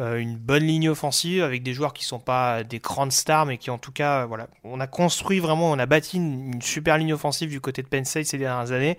Euh, 0.00 0.18
une 0.18 0.36
bonne 0.36 0.62
ligne 0.62 0.88
offensive 0.88 1.42
avec 1.42 1.64
des 1.64 1.72
joueurs 1.72 1.92
qui 1.92 2.04
sont 2.04 2.20
pas 2.20 2.62
des 2.62 2.78
grandes 2.78 3.10
stars, 3.10 3.46
mais 3.46 3.58
qui 3.58 3.70
en 3.70 3.78
tout 3.78 3.90
cas, 3.90 4.26
voilà, 4.26 4.46
on 4.62 4.78
a 4.78 4.86
construit 4.86 5.40
vraiment, 5.40 5.70
on 5.72 5.78
a 5.78 5.86
bâti 5.86 6.18
une, 6.18 6.62
super 6.62 6.98
ligne 6.98 7.12
offensive 7.12 7.50
du 7.50 7.60
côté 7.60 7.82
de 7.82 7.88
Penn 7.88 8.04
State 8.04 8.26
ces 8.26 8.38
dernières 8.38 8.70
années. 8.70 8.98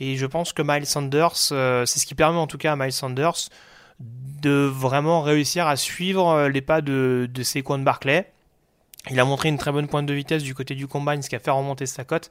Et 0.00 0.16
je 0.16 0.26
pense 0.26 0.52
que 0.52 0.62
Miles 0.62 0.86
Sanders, 0.86 1.32
euh, 1.52 1.86
c'est 1.86 1.98
ce 1.98 2.06
qui 2.06 2.14
permet 2.14 2.38
en 2.38 2.46
tout 2.46 2.58
cas 2.58 2.72
à 2.72 2.76
Miles 2.76 2.92
Sanders 2.92 3.48
de 4.00 4.50
vraiment 4.50 5.22
réussir 5.22 5.66
à 5.66 5.76
suivre 5.76 6.28
euh, 6.28 6.48
les 6.48 6.60
pas 6.60 6.82
de, 6.82 7.28
de 7.32 7.82
Barclay. 7.82 8.30
Il 9.10 9.18
a 9.18 9.24
montré 9.24 9.48
une 9.48 9.58
très 9.58 9.72
bonne 9.72 9.88
pointe 9.88 10.06
de 10.06 10.14
vitesse 10.14 10.42
du 10.42 10.54
côté 10.54 10.74
du 10.74 10.86
combine, 10.86 11.22
ce 11.22 11.30
qui 11.30 11.36
a 11.36 11.38
fait 11.38 11.50
remonter 11.50 11.86
sa 11.86 12.04
cote. 12.04 12.30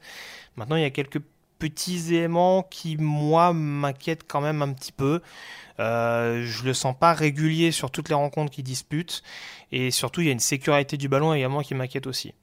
Maintenant, 0.56 0.76
il 0.76 0.82
y 0.82 0.86
a 0.86 0.90
quelques 0.90 1.20
petits 1.58 2.14
éléments 2.14 2.62
qui, 2.62 2.96
moi, 2.96 3.52
m'inquiètent 3.52 4.26
quand 4.26 4.40
même 4.40 4.62
un 4.62 4.72
petit 4.72 4.92
peu. 4.92 5.20
Euh, 5.80 6.42
je 6.44 6.64
le 6.64 6.74
sens 6.74 6.94
pas 6.98 7.12
régulier 7.12 7.70
sur 7.70 7.90
toutes 7.90 8.08
les 8.08 8.14
rencontres 8.14 8.50
qu'il 8.50 8.64
dispute. 8.64 9.22
Et 9.72 9.90
surtout, 9.90 10.20
il 10.20 10.26
y 10.26 10.30
a 10.30 10.32
une 10.32 10.40
sécurité 10.40 10.96
du 10.96 11.08
ballon 11.08 11.32
également 11.34 11.60
qui 11.62 11.74
m'inquiète 11.74 12.06
aussi. 12.06 12.34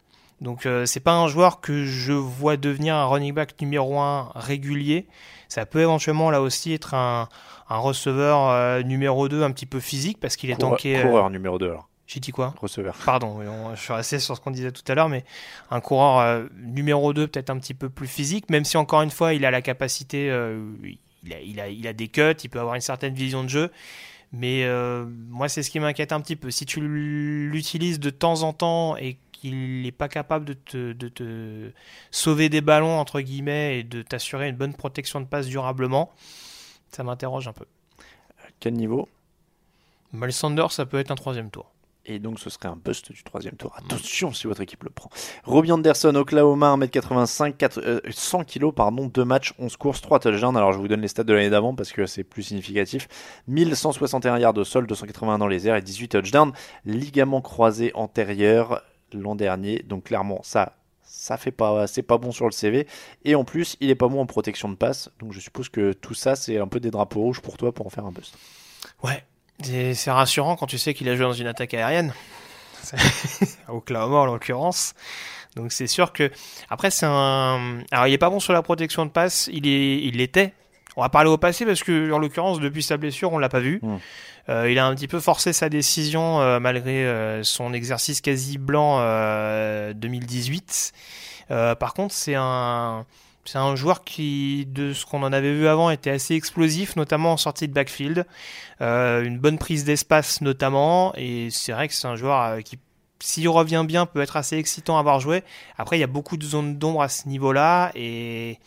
Donc, 0.41 0.65
euh, 0.65 0.85
c'est 0.85 0.99
pas 0.99 1.13
un 1.13 1.27
joueur 1.27 1.61
que 1.61 1.85
je 1.85 2.11
vois 2.13 2.57
devenir 2.57 2.95
un 2.95 3.05
running 3.05 3.33
back 3.33 3.59
numéro 3.61 3.99
1 3.99 4.31
régulier. 4.35 5.07
Ça 5.47 5.65
peut 5.65 5.79
éventuellement, 5.79 6.29
là 6.29 6.41
aussi, 6.41 6.73
être 6.73 6.93
un, 6.93 7.29
un 7.69 7.77
receveur 7.77 8.49
euh, 8.49 8.81
numéro 8.83 9.29
2 9.29 9.43
un 9.43 9.51
petit 9.51 9.65
peu 9.65 9.79
physique 9.79 10.19
parce 10.19 10.35
qu'il 10.35 10.49
est 10.49 10.55
Coureur- 10.55 10.71
tanké. 10.71 11.01
Coureur 11.01 11.29
numéro 11.29 11.57
2 11.57 11.67
alors. 11.69 11.87
J'ai 12.07 12.19
dit 12.19 12.31
quoi 12.31 12.53
Receveur. 12.61 12.95
Pardon, 13.03 13.39
on- 13.39 13.75
je 13.75 13.81
suis 13.81 13.93
resté 13.93 14.19
sur 14.19 14.35
ce 14.35 14.41
qu'on 14.41 14.51
disait 14.51 14.71
tout 14.71 14.83
à 14.87 14.93
l'heure, 14.95 15.09
mais 15.09 15.25
un 15.71 15.81
coureur 15.81 16.19
euh, 16.19 16.45
numéro 16.55 17.13
2 17.13 17.27
peut-être 17.27 17.49
un 17.49 17.57
petit 17.57 17.73
peu 17.73 17.89
plus 17.89 18.07
physique, 18.07 18.49
même 18.51 18.63
si 18.63 18.77
encore 18.77 19.01
une 19.01 19.09
fois 19.09 19.33
il 19.33 19.43
a 19.43 19.49
la 19.51 19.61
capacité, 19.63 20.29
euh, 20.29 20.59
il, 21.23 21.33
a, 21.33 21.39
il, 21.41 21.59
a, 21.59 21.67
il 21.69 21.87
a 21.87 21.93
des 21.93 22.07
cuts, 22.07 22.33
il 22.43 22.49
peut 22.49 22.59
avoir 22.59 22.75
une 22.75 22.81
certaine 22.81 23.15
vision 23.15 23.43
de 23.43 23.49
jeu, 23.49 23.71
mais 24.31 24.65
euh, 24.65 25.05
moi 25.29 25.49
c'est 25.49 25.63
ce 25.63 25.71
qui 25.71 25.79
m'inquiète 25.79 26.11
un 26.11 26.21
petit 26.21 26.35
peu. 26.35 26.51
Si 26.51 26.67
tu 26.67 26.79
l'utilises 26.79 27.99
de 27.99 28.11
temps 28.11 28.43
en 28.43 28.53
temps 28.53 28.95
et 28.97 29.17
qu'il 29.31 29.81
n'est 29.81 29.91
pas 29.91 30.07
capable 30.07 30.45
de 30.45 30.53
te, 30.53 30.93
de 30.93 31.09
te 31.09 31.71
sauver 32.11 32.49
des 32.49 32.61
ballons, 32.61 32.99
entre 32.99 33.19
guillemets, 33.21 33.79
et 33.79 33.83
de 33.83 34.03
t'assurer 34.03 34.49
une 34.49 34.55
bonne 34.57 34.75
protection 34.75 35.21
de 35.21 35.25
passe 35.25 35.47
durablement, 35.47 36.11
ça 36.91 37.03
m'interroge 37.03 37.47
un 37.47 37.53
peu. 37.53 37.65
Quel 38.59 38.73
niveau? 38.75 39.09
Miles 40.13 40.31
Sanders, 40.33 40.71
ça 40.71 40.85
peut 40.85 40.99
être 40.99 41.11
un 41.11 41.15
troisième 41.15 41.49
tour. 41.49 41.71
Et 42.05 42.19
donc 42.19 42.39
ce 42.39 42.49
serait 42.49 42.67
un 42.67 42.75
bust 42.75 43.11
du 43.11 43.23
troisième 43.23 43.55
tour. 43.55 43.73
Attention 43.77 44.31
si 44.31 44.47
votre 44.47 44.61
équipe 44.61 44.83
le 44.83 44.89
prend. 44.89 45.09
Robbie 45.43 45.71
Anderson, 45.71 46.13
Oklahoma, 46.15 46.75
1m85, 46.77 47.53
4, 47.57 47.79
euh, 47.79 47.99
100 48.09 48.43
kg, 48.43 48.71
pardon, 48.71 49.07
2 49.07 49.25
matchs, 49.25 49.53
11 49.57 49.75
courses, 49.77 50.01
3 50.01 50.19
touchdowns. 50.19 50.55
Alors 50.55 50.73
je 50.73 50.77
vous 50.77 50.87
donne 50.87 51.01
les 51.01 51.07
stats 51.07 51.23
de 51.23 51.33
l'année 51.33 51.49
d'avant 51.49 51.73
parce 51.73 51.91
que 51.91 52.05
c'est 52.05 52.23
plus 52.23 52.43
significatif. 52.43 53.07
1161 53.47 54.37
yards 54.37 54.57
au 54.57 54.63
sol, 54.63 54.85
281 54.87 55.39
dans 55.39 55.47
les 55.47 55.67
airs 55.67 55.75
et 55.75 55.81
18 55.81 56.09
touchdowns. 56.09 56.51
Ligament 56.85 57.41
croisé 57.41 57.91
antérieur 57.95 58.83
l'an 59.13 59.35
dernier. 59.35 59.83
Donc 59.83 60.05
clairement 60.05 60.41
ça 60.43 60.77
ça 61.01 61.37
fait 61.37 61.51
pas 61.51 61.87
c'est 61.87 62.01
pas 62.01 62.17
bon 62.17 62.31
sur 62.31 62.45
le 62.45 62.51
CV 62.51 62.87
et 63.23 63.35
en 63.35 63.43
plus 63.43 63.77
il 63.79 63.89
est 63.89 63.95
pas 63.95 64.07
bon 64.07 64.19
en 64.19 64.25
protection 64.25 64.69
de 64.69 64.75
passe 64.75 65.11
donc 65.19 65.33
je 65.33 65.39
suppose 65.39 65.69
que 65.69 65.93
tout 65.93 66.15
ça 66.15 66.35
c'est 66.35 66.57
un 66.57 66.67
peu 66.67 66.79
des 66.79 66.89
drapeaux 66.89 67.21
rouges 67.21 67.41
pour 67.41 67.57
toi 67.57 67.71
pour 67.71 67.85
en 67.85 67.89
faire 67.89 68.05
un 68.05 68.11
bust 68.11 68.35
Ouais, 69.03 69.23
c'est 69.61 70.11
rassurant 70.11 70.55
quand 70.55 70.67
tu 70.67 70.77
sais 70.77 70.93
qu'il 70.93 71.09
a 71.09 71.15
joué 71.15 71.25
dans 71.25 71.33
une 71.33 71.47
attaque 71.47 71.73
aérienne. 71.73 72.13
Oklahoma 73.67 74.17
en 74.17 74.25
l'occurrence. 74.25 74.93
Donc 75.55 75.71
c'est 75.71 75.87
sûr 75.87 76.11
que 76.11 76.31
après 76.69 76.91
c'est 76.91 77.05
un 77.05 77.79
alors 77.91 78.07
il 78.07 78.13
est 78.13 78.17
pas 78.17 78.29
bon 78.29 78.39
sur 78.39 78.53
la 78.53 78.61
protection 78.61 79.05
de 79.05 79.11
passe, 79.11 79.49
il 79.51 79.67
est 79.67 79.97
il 80.03 80.17
l'était. 80.17 80.53
On 80.97 81.01
va 81.01 81.09
parler 81.09 81.29
au 81.29 81.37
passé 81.37 81.65
parce 81.65 81.83
que 81.83 82.11
en 82.11 82.19
l'occurrence 82.19 82.59
depuis 82.59 82.83
sa 82.83 82.97
blessure, 82.97 83.33
on 83.33 83.37
l'a 83.37 83.49
pas 83.49 83.59
vu. 83.59 83.81
Euh, 84.47 84.69
il 84.71 84.77
a 84.79 84.85
un 84.85 84.95
petit 84.95 85.07
peu 85.07 85.19
forcé 85.19 85.53
sa 85.53 85.69
décision 85.69 86.39
euh, 86.39 86.59
malgré 86.59 87.05
euh, 87.05 87.43
son 87.43 87.73
exercice 87.73 88.21
quasi 88.21 88.57
blanc 88.57 88.97
euh, 88.99 89.93
2018. 89.93 90.93
Euh, 91.51 91.75
par 91.75 91.93
contre, 91.93 92.13
c'est 92.13 92.35
un 92.35 93.05
c'est 93.45 93.59
un 93.59 93.75
joueur 93.75 94.03
qui, 94.03 94.65
de 94.65 94.93
ce 94.93 95.05
qu'on 95.05 95.21
en 95.21 95.31
avait 95.31 95.53
vu 95.53 95.67
avant, 95.67 95.91
était 95.91 96.09
assez 96.09 96.33
explosif, 96.33 96.95
notamment 96.95 97.33
en 97.33 97.37
sortie 97.37 97.67
de 97.67 97.73
backfield. 97.73 98.25
Euh, 98.81 99.23
une 99.23 99.37
bonne 99.37 99.59
prise 99.59 99.85
d'espace 99.85 100.41
notamment. 100.41 101.13
Et 101.15 101.49
c'est 101.51 101.71
vrai 101.71 101.87
que 101.87 101.93
c'est 101.93 102.07
un 102.07 102.15
joueur 102.15 102.41
euh, 102.41 102.61
qui, 102.61 102.79
s'il 103.19 103.47
revient 103.47 103.85
bien, 103.87 104.07
peut 104.07 104.21
être 104.21 104.35
assez 104.35 104.57
excitant 104.57 104.97
à 104.97 104.99
avoir 104.99 105.19
joué. 105.19 105.43
Après, 105.77 105.97
il 105.97 105.99
y 105.99 106.03
a 106.03 106.07
beaucoup 106.07 106.37
de 106.37 106.43
zones 106.43 106.77
d'ombre 106.77 107.03
à 107.03 107.09
ce 107.09 107.27
niveau-là. 107.27 107.91
Et 107.93 108.57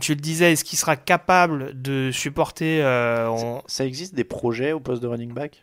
tu 0.00 0.14
le 0.14 0.20
disais, 0.20 0.52
est-ce 0.52 0.62
qu'il 0.62 0.78
sera 0.78 0.96
capable 0.96 1.80
de 1.80 2.10
supporter 2.12 2.80
euh, 2.82 3.58
ça 3.66 3.84
existe 3.84 4.14
des 4.14 4.24
projets 4.24 4.72
au 4.72 4.78
poste 4.80 5.02
de 5.02 5.08
running 5.08 5.32
back? 5.32 5.62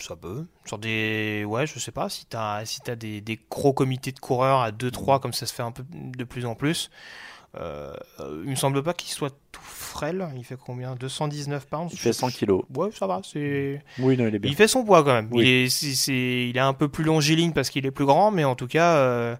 Ça 0.00 0.16
peut. 0.16 0.44
Sur 0.66 0.78
des. 0.78 1.44
Ouais, 1.46 1.66
je 1.66 1.78
sais 1.78 1.92
pas, 1.92 2.08
si 2.08 2.26
t'as 2.26 2.64
si 2.64 2.80
as 2.88 2.96
des, 2.96 3.20
des 3.20 3.38
gros 3.50 3.72
comités 3.72 4.12
de 4.12 4.18
coureurs 4.20 4.60
à 4.60 4.70
2-3, 4.70 5.20
comme 5.20 5.32
ça 5.32 5.46
se 5.46 5.52
fait 5.54 5.62
un 5.62 5.72
peu 5.72 5.84
de 5.92 6.24
plus 6.24 6.46
en 6.46 6.54
plus. 6.54 6.90
Euh, 7.54 7.92
il 8.44 8.50
me 8.50 8.54
semble 8.54 8.82
pas 8.82 8.94
qu'il 8.94 9.10
soit 9.10 9.34
tout 9.52 9.60
frêle. 9.62 10.26
Il 10.36 10.44
fait 10.44 10.56
combien? 10.56 10.94
219 10.94 11.66
pounds? 11.66 11.92
Il 11.92 11.98
fait 11.98 12.14
100 12.14 12.28
kilos 12.30 12.62
Ouais, 12.74 12.88
ça 12.92 13.06
va, 13.06 13.20
c'est. 13.22 13.82
oui 13.98 14.16
non 14.16 14.26
il 14.26 14.34
est 14.34 14.38
bien 14.38 14.50
Il 14.50 14.56
fait 14.56 14.68
son 14.68 14.84
poids 14.84 15.04
quand 15.04 15.12
même. 15.12 15.28
Oui. 15.32 15.42
Il, 15.44 15.48
est, 15.48 15.68
c'est- 15.68 15.94
c'est- 15.94 16.48
il 16.48 16.56
est 16.56 16.60
un 16.60 16.72
peu 16.72 16.88
plus 16.88 17.04
longiligne 17.04 17.52
parce 17.52 17.68
qu'il 17.68 17.84
est 17.84 17.90
plus 17.90 18.06
grand, 18.06 18.30
mais 18.30 18.44
en 18.44 18.54
tout 18.54 18.68
cas, 18.68 18.94
euh, 18.96 19.36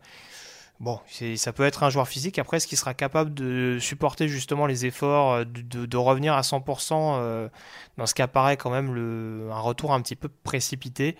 bon, 0.83 1.01
ça 1.37 1.53
peut 1.53 1.62
être 1.62 1.85
un 1.85 1.91
joueur 1.91 2.09
physique. 2.09 2.39
Après, 2.39 2.57
est-ce 2.59 2.66
qu'il 2.66 2.76
sera 2.76 2.93
capable 2.93 3.33
de 3.33 3.78
supporter 3.80 4.28
justement 4.28 4.66
les 4.66 4.85
efforts, 4.85 5.33
euh, 5.33 5.45
de, 5.45 5.97
revenir 5.97 6.35
à 6.35 6.43
100% 6.43 6.93
euh, 6.93 7.49
dans 7.97 8.07
ce 8.07 8.14
qui 8.14 8.20
apparaît 8.20 8.57
quand 8.57 8.70
même 8.70 8.93
le, 8.93 9.49
un 9.53 9.61
retour 9.61 9.95
un 9.95 10.03
petit 10.03 10.16
peu 10.16 10.28
précipité? 10.28 11.16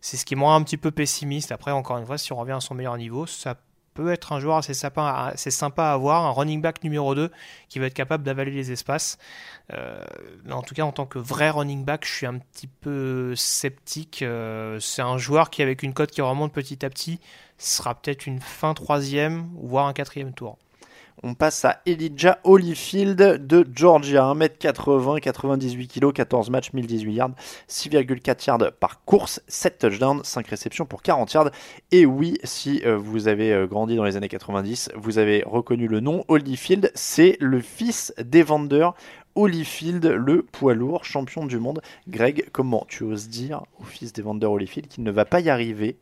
C'est 0.00 0.16
ce 0.16 0.24
qui 0.24 0.36
me 0.36 0.42
rend 0.42 0.56
un 0.56 0.62
petit 0.62 0.76
peu 0.76 0.90
pessimiste. 0.90 1.52
Après, 1.52 1.70
encore 1.70 1.98
une 1.98 2.06
fois, 2.06 2.18
si 2.18 2.32
on 2.32 2.36
revient 2.36 2.52
à 2.52 2.60
son 2.60 2.74
meilleur 2.74 2.96
niveau, 2.98 3.26
ça 3.26 3.54
peut 3.96 4.12
être 4.12 4.32
un 4.32 4.40
joueur 4.40 4.58
assez 4.58 4.74
sympa, 4.74 5.32
à 5.82 5.92
avoir, 5.92 6.26
un 6.26 6.30
running 6.30 6.60
back 6.60 6.84
numéro 6.84 7.14
2 7.14 7.30
qui 7.68 7.78
va 7.78 7.86
être 7.86 7.94
capable 7.94 8.22
d'avaler 8.24 8.50
les 8.50 8.70
espaces. 8.70 9.18
Euh, 9.72 10.04
mais 10.44 10.52
en 10.52 10.62
tout 10.62 10.74
cas, 10.74 10.84
en 10.84 10.92
tant 10.92 11.06
que 11.06 11.18
vrai 11.18 11.50
running 11.50 11.84
back, 11.84 12.04
je 12.06 12.12
suis 12.12 12.26
un 12.26 12.38
petit 12.38 12.66
peu 12.66 13.34
sceptique. 13.34 14.22
Euh, 14.22 14.78
c'est 14.80 15.02
un 15.02 15.18
joueur 15.18 15.50
qui, 15.50 15.62
avec 15.62 15.82
une 15.82 15.94
cote 15.94 16.10
qui 16.10 16.20
remonte 16.20 16.52
petit 16.52 16.84
à 16.84 16.90
petit, 16.90 17.18
sera 17.58 17.94
peut-être 17.94 18.26
une 18.26 18.40
fin 18.40 18.74
troisième, 18.74 19.48
voire 19.54 19.86
un 19.86 19.92
quatrième 19.92 20.32
tour. 20.32 20.58
On 21.22 21.34
passe 21.34 21.64
à 21.64 21.80
Elijah 21.86 22.38
Holyfield 22.44 23.46
de 23.46 23.66
Georgia, 23.74 24.34
1m80, 24.34 25.20
98 25.20 25.88
kg, 25.88 26.12
14 26.12 26.50
matchs, 26.50 26.72
1018 26.74 27.12
yards, 27.14 27.30
6,4 27.68 28.46
yards 28.46 28.72
par 28.78 29.02
course, 29.04 29.40
7 29.48 29.78
touchdowns, 29.78 30.22
5 30.24 30.46
réceptions 30.46 30.84
pour 30.84 31.02
40 31.02 31.32
yards. 31.32 31.50
Et 31.90 32.04
oui, 32.04 32.38
si 32.44 32.82
euh, 32.84 32.98
vous 32.98 33.28
avez 33.28 33.52
euh, 33.52 33.66
grandi 33.66 33.96
dans 33.96 34.04
les 34.04 34.16
années 34.16 34.28
90, 34.28 34.90
vous 34.94 35.16
avez 35.16 35.42
reconnu 35.46 35.88
le 35.88 36.00
nom 36.00 36.22
Holyfield, 36.28 36.92
c'est 36.94 37.38
le 37.40 37.60
fils 37.60 38.12
d'Evander 38.22 38.90
Holyfield, 39.36 40.04
le 40.04 40.42
poids 40.42 40.74
lourd 40.74 41.04
champion 41.04 41.46
du 41.46 41.58
monde. 41.58 41.80
Greg, 42.08 42.48
comment 42.52 42.84
tu 42.88 43.04
oses 43.04 43.28
dire 43.28 43.62
au 43.80 43.84
fils 43.84 44.12
d'Evander 44.12 44.46
Holyfield 44.46 44.88
qu'il 44.88 45.02
ne 45.02 45.10
va 45.10 45.24
pas 45.24 45.40
y 45.40 45.48
arriver? 45.48 45.96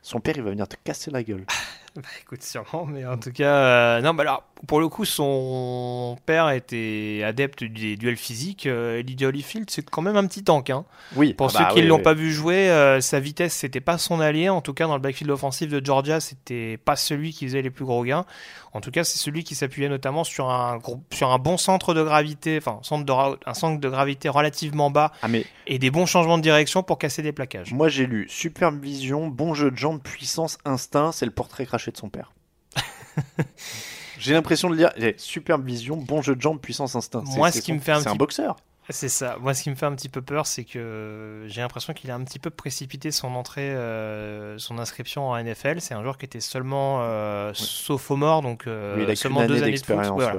Son 0.00 0.20
père, 0.20 0.36
il 0.36 0.42
va 0.42 0.50
venir 0.50 0.68
te 0.68 0.76
casser 0.82 1.10
la 1.10 1.22
gueule. 1.22 1.44
Bah 1.94 2.02
écoute, 2.20 2.42
sûrement, 2.42 2.86
mais 2.86 3.04
en 3.06 3.18
tout 3.18 3.32
cas, 3.32 3.98
euh, 3.98 4.00
non, 4.00 4.14
bah 4.14 4.22
alors, 4.22 4.44
pour 4.66 4.80
le 4.80 4.88
coup, 4.88 5.04
son 5.04 6.16
père 6.24 6.50
était 6.50 7.22
adepte 7.24 7.64
des 7.64 7.96
duels 7.96 8.16
physiques. 8.16 8.66
Euh, 8.66 8.98
Elijah 9.00 9.26
Holyfield, 9.28 9.68
c'est 9.70 9.88
quand 9.88 10.02
même 10.02 10.16
un 10.16 10.26
petit 10.26 10.44
tank. 10.44 10.70
Hein. 10.70 10.84
Oui. 11.16 11.34
Pour 11.34 11.46
Ah 11.46 11.50
ceux 11.50 11.58
bah 11.58 11.68
qui 11.72 11.78
ne 11.78 11.82
oui, 11.82 11.88
l'ont 11.88 11.96
oui. 11.96 12.02
pas 12.02 12.14
vu 12.14 12.32
jouer, 12.32 12.70
euh, 12.70 13.00
sa 13.00 13.18
vitesse, 13.20 13.54
c'était 13.54 13.80
pas 13.80 13.98
son 13.98 14.20
allié. 14.20 14.48
En 14.48 14.60
tout 14.60 14.72
cas, 14.74 14.86
dans 14.86 14.94
le 14.94 15.00
backfield 15.00 15.30
offensif 15.30 15.68
de 15.70 15.84
Georgia, 15.84 16.20
c'était 16.20 16.76
pas 16.76 16.96
celui 16.96 17.32
qui 17.32 17.46
faisait 17.46 17.62
les 17.62 17.70
plus 17.70 17.84
gros 17.84 18.04
gains. 18.04 18.24
En 18.72 18.80
tout 18.80 18.90
cas, 18.90 19.04
c'est 19.04 19.18
celui 19.18 19.44
qui 19.44 19.54
s'appuyait 19.54 19.88
notamment 19.88 20.24
sur 20.24 20.48
un, 20.50 20.78
sur 21.12 21.30
un 21.30 21.38
bon 21.38 21.56
centre 21.56 21.92
de 21.92 22.02
gravité, 22.02 22.56
enfin, 22.58 22.78
centre 22.82 23.04
de, 23.04 23.38
un 23.46 23.54
centre 23.54 23.80
de 23.80 23.88
gravité 23.88 24.28
relativement 24.28 24.90
bas 24.90 25.12
Ah, 25.22 25.28
mais 25.28 25.44
et 25.66 25.78
des 25.78 25.90
bons 25.90 26.06
changements 26.06 26.38
de 26.38 26.42
direction 26.42 26.82
pour 26.82 26.98
casser 26.98 27.20
des 27.22 27.32
plaquages. 27.32 27.72
moi 27.72 27.88
j'ai 27.88 28.06
lu 28.06 28.26
supervision, 28.30 29.26
bon 29.28 29.52
jeu 29.54 29.70
de 29.70 29.76
jambes, 29.76 30.00
puissance, 30.02 30.56
instinct, 30.64 31.12
c'est 31.12 31.26
le 31.26 31.32
portrait 31.32 31.66
craché 31.66 31.90
de 31.90 31.96
son 31.98 32.08
père. 32.08 32.32
j'ai 34.22 34.32
l'impression 34.34 34.70
de 34.70 34.76
lire 34.76 34.90
eh, 34.96 35.14
supervision, 35.18 35.96
bon 35.96 36.22
jeu 36.22 36.34
de 36.36 36.40
jambes, 36.40 36.60
puissance, 36.60 36.94
instinct. 36.94 37.22
C'est- 37.26 37.36
Moi, 37.36 37.50
ce 37.50 37.60
qui 37.60 37.66
son- 37.70 37.74
me 37.74 37.80
fait 37.80 37.92
un 38.08 38.14
boxeur. 38.14 38.56
C'est 38.90 39.08
ça. 39.08 39.36
Moi, 39.40 39.54
ce 39.54 39.62
qui 39.62 39.70
me 39.70 39.76
fait 39.76 39.86
un 39.86 39.94
petit 39.94 40.08
peu 40.08 40.20
peur, 40.22 40.44
c'est 40.46 40.64
que 40.64 41.44
j'ai 41.46 41.60
l'impression 41.60 41.92
qu'il 41.94 42.10
a 42.10 42.14
un 42.16 42.24
petit 42.24 42.40
peu 42.40 42.50
précipité 42.50 43.10
son 43.12 43.34
entrée, 43.36 43.70
euh, 43.70 44.58
son 44.58 44.76
inscription 44.78 45.28
en 45.30 45.36
NFL. 45.36 45.80
C'est 45.80 45.94
un 45.94 46.02
joueur 46.02 46.18
qui 46.18 46.24
était 46.26 46.40
seulement 46.40 46.98
euh, 47.00 47.54
sophomore, 47.54 48.42
donc 48.42 48.66
euh, 48.66 48.98
il 49.00 49.08
a 49.10 49.14
seulement 49.14 49.40
année 49.40 49.48
deux 49.48 49.62
années 49.62 49.72
de 49.78 49.84
foot. 49.84 49.96
ouais, 49.96 50.24
ouais. 50.26 50.32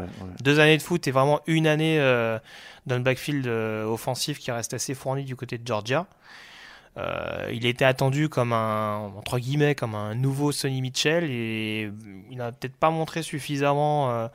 Deux 0.44 0.60
années 0.60 0.78
de 0.78 0.82
foot 0.84 1.08
et 1.08 1.12
vraiment 1.12 1.40
une 1.48 1.66
année 1.68 2.00
euh, 2.00 2.38
dans 2.86 2.96
le 2.98 3.02
backfield 3.02 3.48
offensif 3.48 4.40
qui 4.40 4.52
reste 4.52 4.74
assez 4.74 4.94
fourni 4.94 5.24
du 5.24 5.36
côté 5.38 5.58
de 5.58 5.66
Georgia. 5.66 6.06
Euh, 6.98 7.50
il 7.52 7.66
était 7.66 7.86
attendu 7.86 8.30
comme 8.30 8.54
un 8.54 9.12
entre 9.18 9.40
guillemets 9.40 9.74
comme 9.74 9.96
un 9.96 10.14
nouveau 10.14 10.52
Sonny 10.52 10.80
Mitchell 10.82 11.24
et 11.24 11.92
il 12.30 12.38
n'a 12.38 12.52
peut-être 12.52 12.76
pas 12.76 12.92
montré 12.92 13.24
suffisamment 13.24 14.12
euh, 14.12 14.28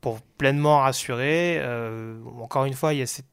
pour 0.00 0.20
pleinement 0.20 0.78
rassurer. 0.78 1.58
Euh, 1.60 2.18
encore 2.40 2.64
une 2.64 2.74
fois, 2.74 2.94
il 2.94 3.00
y 3.00 3.02
a 3.02 3.06
cette 3.06 3.26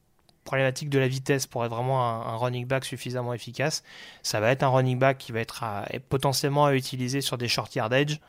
problématique 0.44 0.90
de 0.90 0.98
la 0.98 1.08
vitesse 1.08 1.46
pour 1.46 1.64
être 1.64 1.70
vraiment 1.70 2.04
un, 2.04 2.34
un 2.34 2.36
running 2.36 2.66
back 2.66 2.84
suffisamment 2.84 3.32
efficace. 3.32 3.82
Ça 4.22 4.40
va 4.40 4.50
être 4.50 4.62
un 4.62 4.68
running 4.68 4.98
back 4.98 5.18
qui 5.18 5.32
va 5.32 5.40
être 5.40 5.64
potentiellement 6.08 6.66
à 6.66 6.74
utiliser 6.74 7.20
sur 7.20 7.38
des 7.38 7.48
short 7.48 7.74
yardage. 7.74 8.20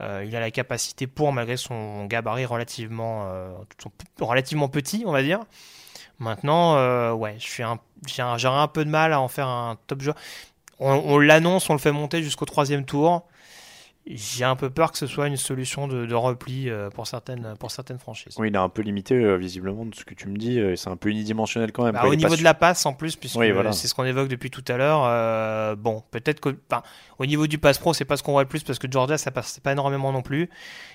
Il 0.00 0.36
a 0.36 0.38
la 0.38 0.52
capacité 0.52 1.08
pour, 1.08 1.32
malgré 1.32 1.56
son 1.56 2.04
gabarit 2.04 2.44
relativement, 2.44 3.28
relativement 4.20 4.68
petit, 4.68 5.02
on 5.04 5.10
va 5.10 5.24
dire. 5.24 5.40
Maintenant, 6.18 6.76
euh, 6.76 7.12
ouais, 7.12 7.36
j'ai 7.38 7.62
un- 7.62 7.78
j'aurais 8.36 8.60
un 8.60 8.68
peu 8.68 8.84
de 8.84 8.90
mal 8.90 9.12
à 9.12 9.20
en 9.20 9.28
faire 9.28 9.46
un 9.48 9.76
top 9.86 10.02
joueur. 10.02 10.16
On 10.80 11.18
l'annonce, 11.18 11.68
on 11.70 11.72
le 11.72 11.78
fait 11.80 11.92
monter 11.92 12.22
jusqu'au 12.22 12.44
troisième 12.44 12.84
tour. 12.84 13.24
J'ai 14.10 14.44
un 14.44 14.56
peu 14.56 14.70
peur 14.70 14.90
que 14.92 14.96
ce 14.98 15.06
soit 15.06 15.26
une 15.26 15.36
solution 15.36 15.86
de, 15.86 16.06
de 16.06 16.14
repli 16.14 16.70
euh, 16.70 16.88
pour 16.88 17.06
certaines, 17.06 17.54
pour 17.60 17.70
certaines 17.70 17.98
franchises. 17.98 18.34
Oui, 18.38 18.48
il 18.48 18.54
est 18.54 18.58
un 18.58 18.68
peu 18.70 18.80
limité 18.82 19.14
euh, 19.14 19.36
visiblement 19.36 19.84
de 19.84 19.94
ce 19.94 20.04
que 20.04 20.14
tu 20.14 20.28
me 20.28 20.36
dis. 20.38 20.58
euh, 20.58 20.76
C'est 20.76 20.88
un 20.88 20.96
peu 20.96 21.10
unidimensionnel 21.10 21.72
quand 21.72 21.84
même. 21.84 21.92
Bah, 21.92 22.00
quoi, 22.00 22.08
au 22.10 22.14
niveau 22.14 22.32
su- 22.34 22.38
de 22.40 22.44
la 22.44 22.54
passe 22.54 22.86
en 22.86 22.94
plus, 22.94 23.16
puisque 23.16 23.36
Oui, 23.36 23.50
voilà. 23.50 23.72
c'est 23.72 23.86
ce 23.86 23.94
qu'on 23.94 24.04
évoque 24.06 24.28
depuis 24.28 24.50
tout 24.50 24.64
à 24.68 24.76
l'heure. 24.78 25.02
euh, 25.04 25.76
bon, 25.76 26.02
peut-être 26.10 26.40
que, 26.40 26.56
enfin, 26.70 26.82
au 27.18 27.26
niveau 27.26 27.46
du 27.46 27.58
pass 27.58 27.78
pro, 27.78 27.92
c'est 27.92 28.04
pas 28.06 28.16
ce 28.16 28.22
qu'on 28.22 28.32
voit 28.32 28.42
le 28.42 28.48
plus 28.48 28.62
parce 28.64 28.78
que 28.78 28.90
Georgia, 28.90 29.18
ça 29.18 29.30
passe 29.30 29.60
pas 29.60 29.72
énormément 29.72 30.10
non 30.10 30.22
plus. 30.22 30.48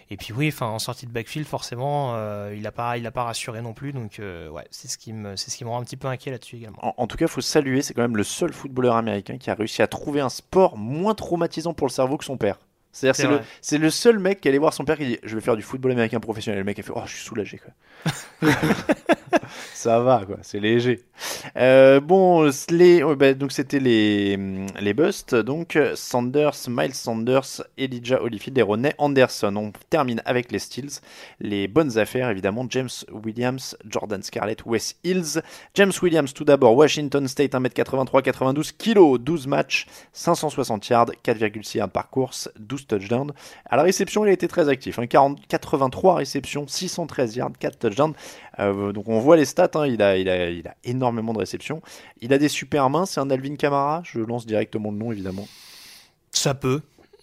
Et 0.10 0.18
puis 0.18 0.34
oui, 0.34 0.48
enfin, 0.50 0.68
en 0.68 0.80
sortie 0.80 1.06
de 1.06 1.12
backfield, 1.12 1.48
forcément, 1.48 2.14
euh, 2.16 2.56
il 2.58 2.66
a 2.66 2.72
pas, 2.72 2.98
il 2.98 3.06
a 3.06 3.12
pas 3.12 3.24
rassuré 3.24 3.62
non 3.62 3.74
plus. 3.74 3.94
Donc 3.94 4.20
euh, 4.20 4.50
ouais, 4.50 4.66
c'est 4.72 4.88
ce 4.88 4.98
qui 4.98 5.14
me, 5.14 5.36
c'est 5.36 5.52
ce 5.52 5.58
qui 5.58 5.66
me 5.66 5.70
rend 5.70 5.80
un 5.80 5.84
petit 5.84 5.98
peu 5.98 6.08
inquiet 6.08 6.32
là-dessus 6.32 6.56
également. 6.58 6.78
En, 6.82 6.94
en 6.98 7.08
tout 7.08 7.16
cas, 7.18 7.26
il 7.26 7.32
faut 7.32 7.42
saluer, 7.42 7.82
c'est 7.84 7.94
quand 7.94 8.02
même 8.02 8.18
le 8.18 8.24
seul 8.24 8.52
footballeur 8.54 8.96
américain 8.96 9.38
qui 9.38 9.50
a 9.50 9.54
réussi 9.56 9.82
à 9.82 9.88
trouver 9.88 10.20
un 10.22 10.30
sport 10.30 10.78
moins 10.78 11.14
traumatisant 11.14 11.74
pour 11.74 11.86
le 11.88 11.92
cerveau 11.92 12.18
que 12.18 12.26
son 12.26 12.38
père. 12.38 12.58
C'est-à-dire, 12.94 13.16
C'est 13.16 13.24
c'est 13.24 13.28
le, 13.28 13.40
c'est 13.62 13.78
le 13.80 13.90
seul 13.90 14.20
mec 14.20 14.40
qui 14.40 14.48
allait 14.48 14.60
voir 14.60 14.72
son 14.74 14.86
père 14.86 14.98
qui 14.98 15.06
dit 15.06 15.20
Je 15.24 15.36
vais 15.36 15.42
faire 15.42 15.58
du 15.58 15.64
football 15.64 15.92
américain 15.92 16.20
professionnel. 16.20 16.60
Le 16.60 16.64
mec 16.66 16.78
a 16.80 16.84
fait 16.84 16.94
Oh, 16.96 17.02
je 17.06 17.16
suis 17.16 17.24
soulagé, 17.26 17.58
quoi. 17.60 18.12
Ça 19.84 20.00
va, 20.00 20.24
quoi, 20.26 20.38
c'est 20.44 20.62
léger. 20.62 21.02
Euh, 21.58 22.00
bon, 22.00 22.50
les, 22.70 23.04
bah, 23.16 23.34
donc 23.34 23.52
c'était 23.52 23.82
les, 23.82 24.40
les 24.80 24.94
busts. 24.94 25.36
Donc, 25.36 25.78
Sanders, 25.96 26.56
Miles 26.70 26.94
Sanders, 26.94 27.62
Elijah 27.78 28.24
Holyfield 28.24 28.58
et 28.58 28.62
Ronnie 28.62 28.92
Anderson. 28.98 29.54
On 29.58 29.74
termine 29.90 30.22
avec 30.24 30.54
les 30.54 30.60
Steels. 30.60 31.02
Les 31.42 31.68
bonnes 31.68 31.98
affaires, 31.98 32.30
évidemment, 32.30 32.66
James 32.70 32.88
Williams, 33.12 33.76
Jordan 33.86 34.24
Scarlett, 34.24 34.66
Wes 34.66 34.96
Hills. 35.04 35.42
James 35.74 35.92
Williams, 36.02 36.34
tout 36.34 36.46
d'abord, 36.46 36.78
Washington 36.78 37.28
State, 37.28 37.52
1m83, 37.52 38.22
92 38.22 38.72
kg, 38.72 39.18
12 39.18 39.48
matchs, 39.48 39.88
560 40.14 40.88
yards, 40.88 41.12
4,6 41.26 41.80
yards 41.80 41.90
par 41.90 42.10
course, 42.10 42.50
12 42.58 42.88
touchdowns. 42.88 43.34
À 43.66 43.76
la 43.76 43.84
réception, 43.84 44.24
il 44.24 44.30
a 44.30 44.32
été 44.32 44.48
très 44.48 44.70
actif. 44.70 44.98
hein, 44.98 45.08
40, 45.08 45.46
83 45.46 46.16
réceptions, 46.16 46.70
613 46.70 47.36
yards, 47.36 47.52
4 47.60 47.80
touchdowns. 47.80 48.14
Euh, 48.60 48.92
donc 48.92 49.08
on 49.10 49.20
voit 49.20 49.38
les 49.38 49.46
stats, 49.46 49.72
hein, 49.76 49.88
il, 49.88 50.02
a, 50.02 50.18
il, 50.18 50.30
a, 50.30 50.50
il 50.50 50.68
a 50.68 50.76
énormément 50.84 51.34
de 51.34 51.40
réceptions. 51.40 51.82
Il 52.22 52.34
a 52.34 52.38
des 52.38 52.50
super 52.50 52.90
mains, 52.90 53.06
c'est 53.06 53.20
un 53.20 53.30
Alvin 53.30 53.56
Kamara. 53.56 54.02
Je 54.04 54.20
lance 54.20 54.46
directement 54.46 54.92
le 54.92 54.98
nom, 54.98 55.12
évidemment. 55.12 55.48
Ça 56.32 56.54
peut. 56.54 56.82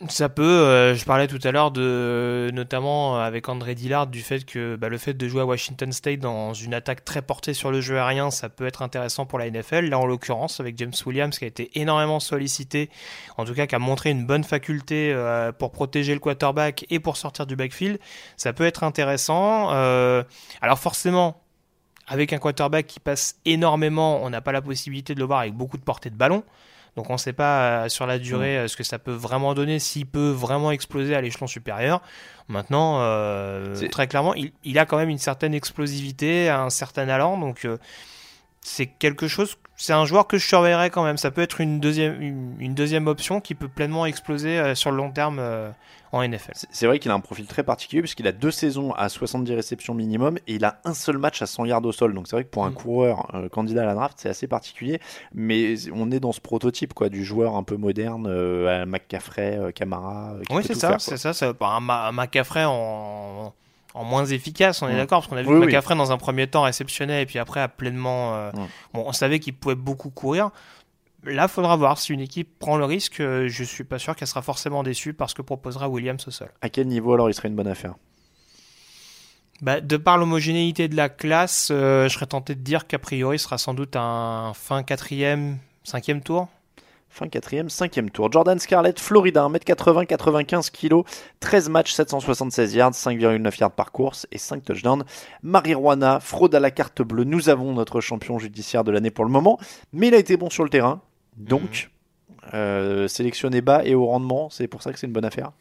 Ça 0.08 0.30
peut. 0.30 0.42
euh, 0.42 0.94
je 0.94 1.04
parlais 1.04 1.26
tout 1.26 1.38
à 1.44 1.52
l'heure 1.52 1.70
de, 1.70 2.50
notamment 2.54 3.18
euh, 3.18 3.20
avec 3.20 3.50
André 3.50 3.74
Dillard, 3.74 4.06
du 4.06 4.22
fait 4.22 4.46
que 4.46 4.76
bah, 4.76 4.88
le 4.88 4.96
fait 4.96 5.12
de 5.12 5.28
jouer 5.28 5.42
à 5.42 5.44
Washington 5.44 5.92
State 5.92 6.20
dans 6.20 6.54
une 6.54 6.72
attaque 6.72 7.04
très 7.04 7.20
portée 7.20 7.52
sur 7.52 7.70
le 7.70 7.82
jeu 7.82 7.98
aérien, 7.98 8.30
ça 8.30 8.48
peut 8.48 8.66
être 8.66 8.80
intéressant 8.80 9.26
pour 9.26 9.38
la 9.38 9.50
NFL. 9.50 9.90
Là, 9.90 9.98
en 9.98 10.06
l'occurrence, 10.06 10.58
avec 10.58 10.78
James 10.78 10.94
Williams, 11.04 11.38
qui 11.38 11.44
a 11.44 11.48
été 11.48 11.70
énormément 11.78 12.18
sollicité, 12.18 12.88
en 13.36 13.44
tout 13.44 13.52
cas, 13.52 13.66
qui 13.66 13.74
a 13.74 13.78
montré 13.78 14.08
une 14.08 14.24
bonne 14.24 14.42
faculté 14.44 15.12
euh, 15.12 15.52
pour 15.52 15.70
protéger 15.70 16.14
le 16.14 16.20
quarterback 16.20 16.86
et 16.88 16.98
pour 16.98 17.18
sortir 17.18 17.44
du 17.44 17.54
backfield, 17.54 17.98
ça 18.38 18.54
peut 18.54 18.64
être 18.64 18.84
intéressant. 18.84 19.68
Alors 19.68 20.78
forcément, 20.78 21.42
avec 22.06 22.32
un 22.32 22.38
quarterback 22.38 22.86
qui 22.86 23.00
passe 23.00 23.36
énormément, 23.44 24.22
on 24.22 24.30
n'a 24.30 24.40
pas 24.40 24.52
la 24.52 24.62
possibilité 24.62 25.14
de 25.14 25.20
le 25.20 25.26
voir 25.26 25.40
avec 25.40 25.52
beaucoup 25.52 25.76
de 25.76 25.82
portée 25.82 26.08
de 26.08 26.16
ballon. 26.16 26.42
Donc 26.96 27.08
on 27.08 27.14
ne 27.14 27.18
sait 27.18 27.32
pas 27.32 27.84
euh, 27.84 27.88
sur 27.88 28.06
la 28.06 28.18
durée 28.18 28.58
euh, 28.58 28.68
ce 28.68 28.76
que 28.76 28.82
ça 28.82 28.98
peut 28.98 29.12
vraiment 29.12 29.54
donner, 29.54 29.78
s'il 29.78 30.06
peut 30.06 30.30
vraiment 30.30 30.70
exploser 30.70 31.14
à 31.14 31.20
l'échelon 31.20 31.46
supérieur. 31.46 32.02
Maintenant, 32.48 32.98
euh, 33.00 33.76
très 33.90 34.08
clairement, 34.08 34.34
il, 34.34 34.52
il 34.64 34.78
a 34.78 34.86
quand 34.86 34.96
même 34.96 35.08
une 35.08 35.18
certaine 35.18 35.54
explosivité, 35.54 36.48
un 36.48 36.68
certain 36.70 37.08
allant. 37.08 37.38
Donc 37.38 37.64
euh, 37.64 37.78
c'est 38.60 38.86
quelque 38.86 39.28
chose, 39.28 39.56
c'est 39.76 39.92
un 39.92 40.04
joueur 40.04 40.26
que 40.26 40.36
je 40.36 40.46
surveillerai 40.46 40.90
quand 40.90 41.04
même. 41.04 41.16
Ça 41.16 41.30
peut 41.30 41.42
être 41.42 41.60
une 41.60 41.80
deuxième, 41.80 42.20
une, 42.20 42.56
une 42.58 42.74
deuxième 42.74 43.06
option 43.06 43.40
qui 43.40 43.54
peut 43.54 43.68
pleinement 43.68 44.04
exploser 44.04 44.58
euh, 44.58 44.74
sur 44.74 44.90
le 44.90 44.96
long 44.96 45.12
terme 45.12 45.40
en 46.12 46.22
NFL. 46.22 46.52
C'est- 46.70 46.86
vrai 46.86 46.98
qu'il 46.98 47.10
a 47.10 47.14
un 47.14 47.20
profil 47.20 47.46
très 47.46 47.62
particulier 47.62 48.02
puisqu'il 48.02 48.26
a 48.26 48.32
deux 48.32 48.50
saisons 48.50 48.92
à 48.94 49.08
70 49.08 49.54
réceptions 49.54 49.94
minimum 49.94 50.38
et 50.48 50.54
il 50.54 50.64
a 50.64 50.80
un 50.84 50.92
seul 50.94 51.18
match 51.18 51.40
à 51.42 51.46
100 51.46 51.64
yards 51.66 51.84
au 51.84 51.92
sol. 51.92 52.14
Donc 52.14 52.26
c'est 52.26 52.34
vrai 52.36 52.44
que 52.44 52.50
pour 52.50 52.64
un 52.64 52.70
Mm. 52.70 52.74
coureur 52.74 53.30
euh, 53.34 53.48
candidat 53.48 53.82
à 53.82 53.86
la 53.86 53.94
draft, 53.94 54.16
c'est 54.20 54.28
assez 54.28 54.48
particulier. 54.48 55.00
Mais 55.34 55.74
on 55.94 56.10
est 56.10 56.18
dans 56.20 56.32
ce 56.32 56.40
prototype 56.40 56.94
quoi, 56.94 57.08
du 57.10 57.24
joueur 57.24 57.54
un 57.56 57.62
peu 57.62 57.76
moderne, 57.76 58.26
euh, 58.28 58.82
à 58.82 58.86
McCaffrey, 58.86 59.56
euh, 59.56 59.70
Camara. 59.70 60.32
euh, 60.32 60.42
Oui, 60.50 60.62
peut 60.62 60.68
c'est 60.68 60.74
ça, 60.74 60.96
c'est 60.98 61.16
ça. 61.16 61.32
ça 61.32 61.52
bah, 61.52 61.78
un, 61.80 62.12
McCaffrey 62.12 62.64
en, 62.64 63.52
en 63.94 64.04
moins 64.04 64.24
efficace, 64.26 64.82
on 64.82 64.88
est 64.88 64.94
Mm. 64.94 64.96
d'accord, 64.96 65.20
parce 65.20 65.28
qu'on 65.28 65.36
a 65.36 65.42
vu 65.42 65.48
Oui, 65.48 65.54
que 65.54 65.60
oui. 65.60 65.66
McCaffrey 65.66 65.94
dans 65.96 66.10
un 66.12 66.18
premier 66.18 66.46
temps 66.48 66.62
réceptionnait 66.62 67.22
et 67.22 67.26
puis 67.26 67.38
après 67.38 67.60
a 67.60 67.68
pleinement. 67.68 68.34
euh, 68.34 68.50
Mm. 68.52 68.66
Bon, 68.94 69.04
on 69.06 69.12
savait 69.12 69.38
qu'il 69.38 69.54
pouvait 69.54 69.74
beaucoup 69.76 70.10
courir. 70.10 70.50
Là, 71.24 71.48
faudra 71.48 71.76
voir 71.76 71.98
si 71.98 72.12
une 72.12 72.20
équipe 72.20 72.58
prend 72.58 72.76
le 72.78 72.84
risque. 72.84 73.20
euh, 73.20 73.46
Je 73.48 73.64
suis 73.64 73.84
pas 73.84 73.98
sûr 73.98 74.16
qu'elle 74.16 74.28
sera 74.28 74.42
forcément 74.42 74.82
déçue 74.82 75.12
par 75.12 75.28
ce 75.28 75.34
que 75.34 75.42
proposera 75.42 75.88
Williams 75.88 76.26
au 76.26 76.30
sol. 76.30 76.48
À 76.62 76.68
quel 76.70 76.86
niveau 76.88 77.12
alors 77.12 77.28
il 77.28 77.34
serait 77.34 77.48
une 77.48 77.56
bonne 77.56 77.68
affaire? 77.68 77.94
Bah, 79.60 79.82
de 79.82 79.96
par 79.98 80.16
l'homogénéité 80.16 80.88
de 80.88 80.96
la 80.96 81.10
classe, 81.10 81.68
euh, 81.70 82.08
je 82.08 82.14
serais 82.14 82.26
tenté 82.26 82.54
de 82.54 82.60
dire 82.62 82.86
qu'a 82.86 82.98
priori 82.98 83.38
ce 83.38 83.44
sera 83.44 83.58
sans 83.58 83.74
doute 83.74 83.94
un 83.94 84.52
fin 84.54 84.82
quatrième, 84.82 85.58
cinquième 85.84 86.22
tour. 86.22 86.48
Fin 87.12 87.28
quatrième, 87.28 87.68
cinquième 87.68 88.08
tour. 88.08 88.30
Jordan 88.32 88.58
Scarlett, 88.60 89.00
Florida, 89.00 89.42
1m80, 89.42 90.06
95 90.06 90.70
kg, 90.70 91.02
13 91.40 91.68
matchs, 91.68 91.92
776 91.92 92.72
yards, 92.74 92.92
5,9 92.92 93.60
yards 93.60 93.72
par 93.72 93.90
course 93.90 94.28
et 94.30 94.38
5 94.38 94.64
touchdowns. 94.64 95.04
Marijuana, 95.42 96.20
fraude 96.20 96.54
à 96.54 96.60
la 96.60 96.70
carte 96.70 97.02
bleue. 97.02 97.24
Nous 97.24 97.48
avons 97.48 97.74
notre 97.74 98.00
champion 98.00 98.38
judiciaire 98.38 98.84
de 98.84 98.92
l'année 98.92 99.10
pour 99.10 99.24
le 99.24 99.30
moment, 99.32 99.58
mais 99.92 100.06
il 100.08 100.14
a 100.14 100.18
été 100.18 100.36
bon 100.36 100.48
sur 100.50 100.62
le 100.62 100.70
terrain. 100.70 101.02
Donc, 101.36 101.90
euh, 102.54 103.08
sélectionné 103.08 103.60
bas 103.60 103.84
et 103.84 103.94
au 103.94 104.06
rendement, 104.06 104.50
c'est 104.50 104.68
pour 104.68 104.82
ça 104.82 104.92
que 104.92 104.98
c'est 104.98 105.06
une 105.06 105.12
bonne 105.12 105.24
affaire. 105.24 105.52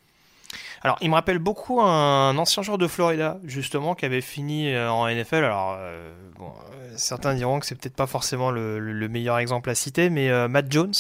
Alors, 0.82 0.98
il 1.02 1.10
me 1.10 1.16
rappelle 1.16 1.40
beaucoup 1.40 1.82
un 1.82 2.38
ancien 2.38 2.64
joueur 2.64 2.78
de 2.78 2.88
Florida, 2.88 3.38
justement, 3.44 3.96
qui 3.96 4.06
avait 4.06 4.22
fini 4.22 4.74
euh, 4.74 4.90
en 4.92 5.08
NFL. 5.08 5.44
Alors, 5.44 5.76
euh, 5.78 6.14
bon, 6.38 6.48
euh, 6.74 6.94
certains 6.96 7.34
diront 7.34 7.60
que 7.60 7.66
c'est 7.66 7.76
peut-être 7.76 7.96
pas 7.98 8.08
forcément 8.08 8.50
le, 8.50 8.80
le- 8.80 8.94
le 8.94 9.10
meilleur 9.10 9.38
exemple 9.40 9.70
à 9.70 9.76
citer, 9.76 10.10
mais 10.10 10.30
euh, 10.30 10.48
Matt 10.48 10.72
Jones, 10.72 10.94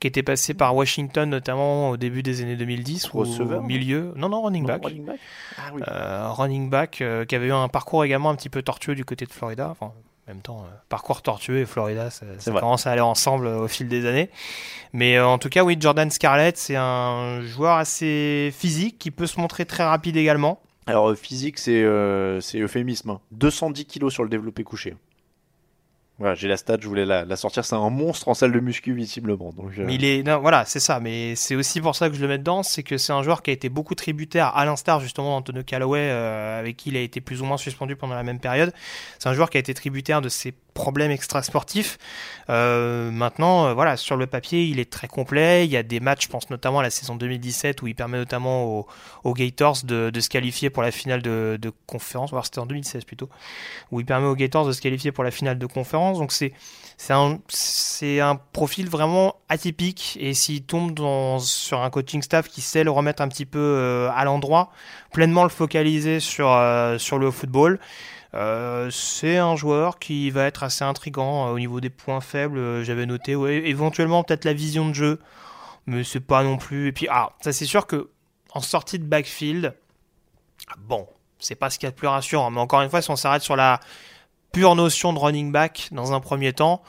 qui 0.00 0.06
était 0.06 0.22
passé 0.22 0.54
par 0.54 0.74
Washington, 0.74 1.28
notamment 1.28 1.90
au 1.90 1.96
début 1.98 2.22
des 2.22 2.40
années 2.40 2.56
2010, 2.56 3.12
ou 3.12 3.20
au 3.20 3.60
milieu. 3.60 4.12
Non, 4.16 4.30
non, 4.30 4.40
running 4.42 4.62
Non, 4.62 4.68
back. 4.68 4.84
running 4.84 5.04
back 5.04 5.18
Ah 5.58 5.62
oui. 5.74 5.82
Euh, 5.86 6.28
running 6.30 6.70
back, 6.70 7.02
qui 7.28 7.34
avait 7.34 7.46
eu 7.48 7.52
un 7.52 7.68
parcours 7.68 8.04
également 8.04 8.30
un 8.30 8.36
petit 8.36 8.48
peu 8.48 8.62
tortueux 8.62 8.94
du 8.94 9.04
côté 9.04 9.26
de 9.26 9.32
Florida. 9.32 9.68
Enfin, 9.70 9.92
en 10.28 10.34
même 10.34 10.42
temps, 10.42 10.60
euh, 10.60 10.76
parcours 10.90 11.22
tortueux 11.22 11.58
et 11.60 11.64
Florida, 11.66 12.10
ça, 12.10 12.26
commence 12.44 12.86
à 12.86 12.92
aller 12.92 13.00
ensemble 13.00 13.46
euh, 13.46 13.60
au 13.60 13.68
fil 13.68 13.88
des 13.88 14.04
années. 14.04 14.28
Mais 14.92 15.16
euh, 15.16 15.26
en 15.26 15.38
tout 15.38 15.48
cas, 15.48 15.64
oui, 15.64 15.76
Jordan 15.80 16.10
Scarlett, 16.10 16.58
c'est 16.58 16.76
un 16.76 17.40
joueur 17.42 17.76
assez 17.76 18.52
physique 18.56 18.98
qui 18.98 19.10
peut 19.10 19.26
se 19.26 19.40
montrer 19.40 19.64
très 19.64 19.84
rapide 19.84 20.16
également. 20.16 20.60
Alors, 20.86 21.14
physique, 21.16 21.58
c'est 21.58 21.82
euh, 21.82 22.40
euphémisme. 22.54 23.10
hein. 23.10 23.20
210 23.32 23.86
kilos 23.86 24.12
sur 24.12 24.22
le 24.22 24.28
développé 24.28 24.64
couché. 24.64 24.94
Voilà, 26.18 26.34
j'ai 26.34 26.48
la 26.48 26.56
stat, 26.56 26.78
je 26.80 26.88
voulais 26.88 27.06
la, 27.06 27.36
sortir. 27.36 27.64
C'est 27.64 27.76
un 27.76 27.90
monstre 27.90 28.28
en 28.28 28.34
salle 28.34 28.50
de 28.50 28.58
muscu, 28.58 28.92
visiblement. 28.92 29.52
Donc, 29.52 29.70
euh, 29.78 29.86
il 29.88 30.04
est, 30.04 30.22
voilà, 30.22 30.64
c'est 30.64 30.80
ça. 30.80 30.98
Mais 30.98 31.36
c'est 31.36 31.54
aussi 31.54 31.80
pour 31.80 31.94
ça 31.94 32.10
que 32.10 32.16
je 32.16 32.20
le 32.20 32.26
mets 32.26 32.38
dedans, 32.38 32.64
c'est 32.64 32.82
que 32.82 32.98
c'est 32.98 33.12
un 33.12 33.22
joueur 33.22 33.42
qui 33.42 33.50
a 33.50 33.52
été 33.52 33.68
beaucoup 33.68 33.94
tributaire, 33.94 34.56
à 34.56 34.64
l'instar 34.64 34.98
justement 34.98 35.36
d'Antonio 35.36 35.62
Callaway, 35.62 36.00
euh, 36.10 36.58
avec 36.58 36.76
qui 36.76 36.88
il 36.88 36.96
a 36.96 37.00
été 37.00 37.20
plus 37.20 37.40
ou 37.40 37.44
moins 37.44 37.56
suspendu 37.56 37.94
pendant 37.94 38.16
la 38.16 38.24
même 38.24 38.40
période. 38.40 38.72
C'est 39.20 39.28
un 39.28 39.34
joueur 39.34 39.48
qui 39.48 39.58
a 39.58 39.60
été 39.60 39.72
tributaire 39.74 40.20
de 40.20 40.28
ses 40.28 40.52
problèmes 40.78 41.10
extrasportifs. 41.10 41.98
Euh, 42.50 43.10
maintenant, 43.10 43.66
euh, 43.66 43.74
voilà, 43.74 43.96
sur 43.96 44.16
le 44.16 44.28
papier, 44.28 44.62
il 44.62 44.78
est 44.78 44.90
très 44.90 45.08
complet. 45.08 45.66
Il 45.66 45.70
y 45.72 45.76
a 45.76 45.82
des 45.82 45.98
matchs, 45.98 46.26
je 46.26 46.28
pense 46.28 46.48
notamment 46.50 46.78
à 46.78 46.82
la 46.84 46.90
saison 46.90 47.16
2017, 47.16 47.82
où 47.82 47.88
il 47.88 47.96
permet 47.96 48.16
notamment 48.16 48.86
aux, 49.24 49.34
Gators 49.34 49.78
de, 49.84 50.20
se 50.20 50.28
qualifier 50.28 50.70
pour 50.70 50.84
la 50.84 50.92
finale 50.92 51.20
de, 51.20 51.72
conférence. 51.86 52.30
C'était 52.44 52.60
en 52.60 52.66
2016 52.66 53.04
plutôt, 53.04 53.28
où 53.90 53.98
il 53.98 54.06
permet 54.06 54.28
aux 54.28 54.36
Gators 54.36 54.66
de 54.66 54.72
se 54.72 54.80
qualifier 54.80 55.10
pour 55.10 55.24
la 55.24 55.32
finale 55.32 55.58
de 55.58 55.66
conférence. 55.66 56.18
Donc 56.18 56.32
c'est 56.32 56.52
c'est 57.00 57.12
un, 57.12 57.38
un 58.02 58.36
profil 58.52 58.88
vraiment 58.88 59.36
atypique 59.48 60.18
et 60.20 60.34
s'il 60.34 60.62
tombe 60.64 60.98
sur 61.40 61.80
un 61.80 61.90
coaching 61.90 62.22
staff 62.22 62.48
qui 62.48 62.60
sait 62.60 62.82
le 62.82 62.90
remettre 62.90 63.22
un 63.22 63.28
petit 63.28 63.46
peu 63.46 63.60
euh, 63.60 64.10
à 64.14 64.24
l'endroit, 64.24 64.70
pleinement 65.12 65.44
le 65.44 65.48
focaliser 65.48 66.18
sur, 66.18 66.50
euh, 66.50 66.98
sur 66.98 67.18
le 67.18 67.30
football, 67.30 67.78
euh, 68.38 68.88
c'est 68.90 69.36
un 69.36 69.56
joueur 69.56 69.98
qui 69.98 70.30
va 70.30 70.44
être 70.44 70.62
assez 70.62 70.84
intrigant 70.84 71.48
euh, 71.48 71.52
au 71.52 71.58
niveau 71.58 71.80
des 71.80 71.90
points 71.90 72.20
faibles. 72.20 72.58
euh, 72.58 72.84
J'avais 72.84 73.04
noté, 73.04 73.32
éventuellement 73.32 74.22
peut-être 74.22 74.44
la 74.44 74.52
vision 74.54 74.88
de 74.88 74.94
jeu, 74.94 75.20
mais 75.86 76.04
c'est 76.04 76.20
pas 76.20 76.42
non 76.44 76.56
plus. 76.56 76.88
Et 76.88 76.92
puis, 76.92 77.08
ah, 77.10 77.30
ça 77.40 77.52
c'est 77.52 77.66
sûr 77.66 77.86
que 77.86 78.10
en 78.52 78.60
sortie 78.60 78.98
de 78.98 79.04
backfield, 79.04 79.74
bon, 80.78 81.06
c'est 81.38 81.54
pas 81.54 81.68
ce 81.70 81.78
qu'il 81.78 81.86
y 81.86 81.88
a 81.88 81.90
de 81.90 81.96
plus 81.96 82.08
rassurant, 82.08 82.50
mais 82.50 82.60
encore 82.60 82.80
une 82.80 82.90
fois, 82.90 83.02
si 83.02 83.10
on 83.10 83.16
s'arrête 83.16 83.42
sur 83.42 83.56
la 83.56 83.80
pure 84.52 84.74
notion 84.74 85.12
de 85.12 85.18
running 85.18 85.52
back 85.52 85.88
dans 85.92 86.12
un 86.12 86.20
premier 86.20 86.52
temps, 86.52 86.82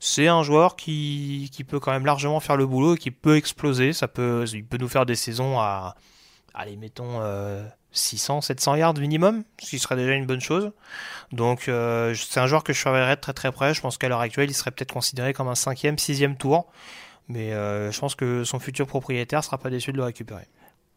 c'est 0.00 0.28
un 0.28 0.42
joueur 0.42 0.76
qui, 0.76 1.50
qui 1.52 1.64
peut 1.64 1.80
quand 1.80 1.92
même 1.92 2.04
largement 2.04 2.40
faire 2.40 2.56
le 2.56 2.66
boulot 2.66 2.96
et 2.96 2.98
qui 2.98 3.10
peut 3.10 3.36
exploser. 3.36 3.92
Ça 3.92 4.08
peut, 4.08 4.44
il 4.52 4.64
peut 4.64 4.76
nous 4.76 4.88
faire 4.88 5.06
des 5.06 5.14
saisons 5.14 5.58
à, 5.58 5.94
allez, 6.52 6.76
mettons, 6.76 7.20
600, 7.96 8.40
700 8.42 8.74
yards 8.76 8.94
minimum, 8.94 9.42
ce 9.60 9.70
qui 9.70 9.78
serait 9.78 9.96
déjà 9.96 10.12
une 10.12 10.26
bonne 10.26 10.40
chose. 10.40 10.70
Donc, 11.32 11.68
euh, 11.68 12.14
c'est 12.14 12.40
un 12.40 12.46
joueur 12.46 12.62
que 12.64 12.72
je 12.72 12.78
surveillerais 12.78 13.16
très 13.16 13.32
très 13.32 13.50
près. 13.52 13.74
Je 13.74 13.80
pense 13.80 13.98
qu'à 13.98 14.08
l'heure 14.08 14.20
actuelle, 14.20 14.50
il 14.50 14.54
serait 14.54 14.70
peut-être 14.70 14.92
considéré 14.92 15.32
comme 15.32 15.48
un 15.48 15.54
cinquième, 15.54 15.98
sixième 15.98 16.36
tour. 16.36 16.66
Mais 17.28 17.52
euh, 17.52 17.90
je 17.90 17.98
pense 17.98 18.14
que 18.14 18.44
son 18.44 18.58
futur 18.60 18.86
propriétaire 18.86 19.42
sera 19.42 19.58
pas 19.58 19.70
déçu 19.70 19.90
de 19.92 19.96
le 19.96 20.04
récupérer. 20.04 20.44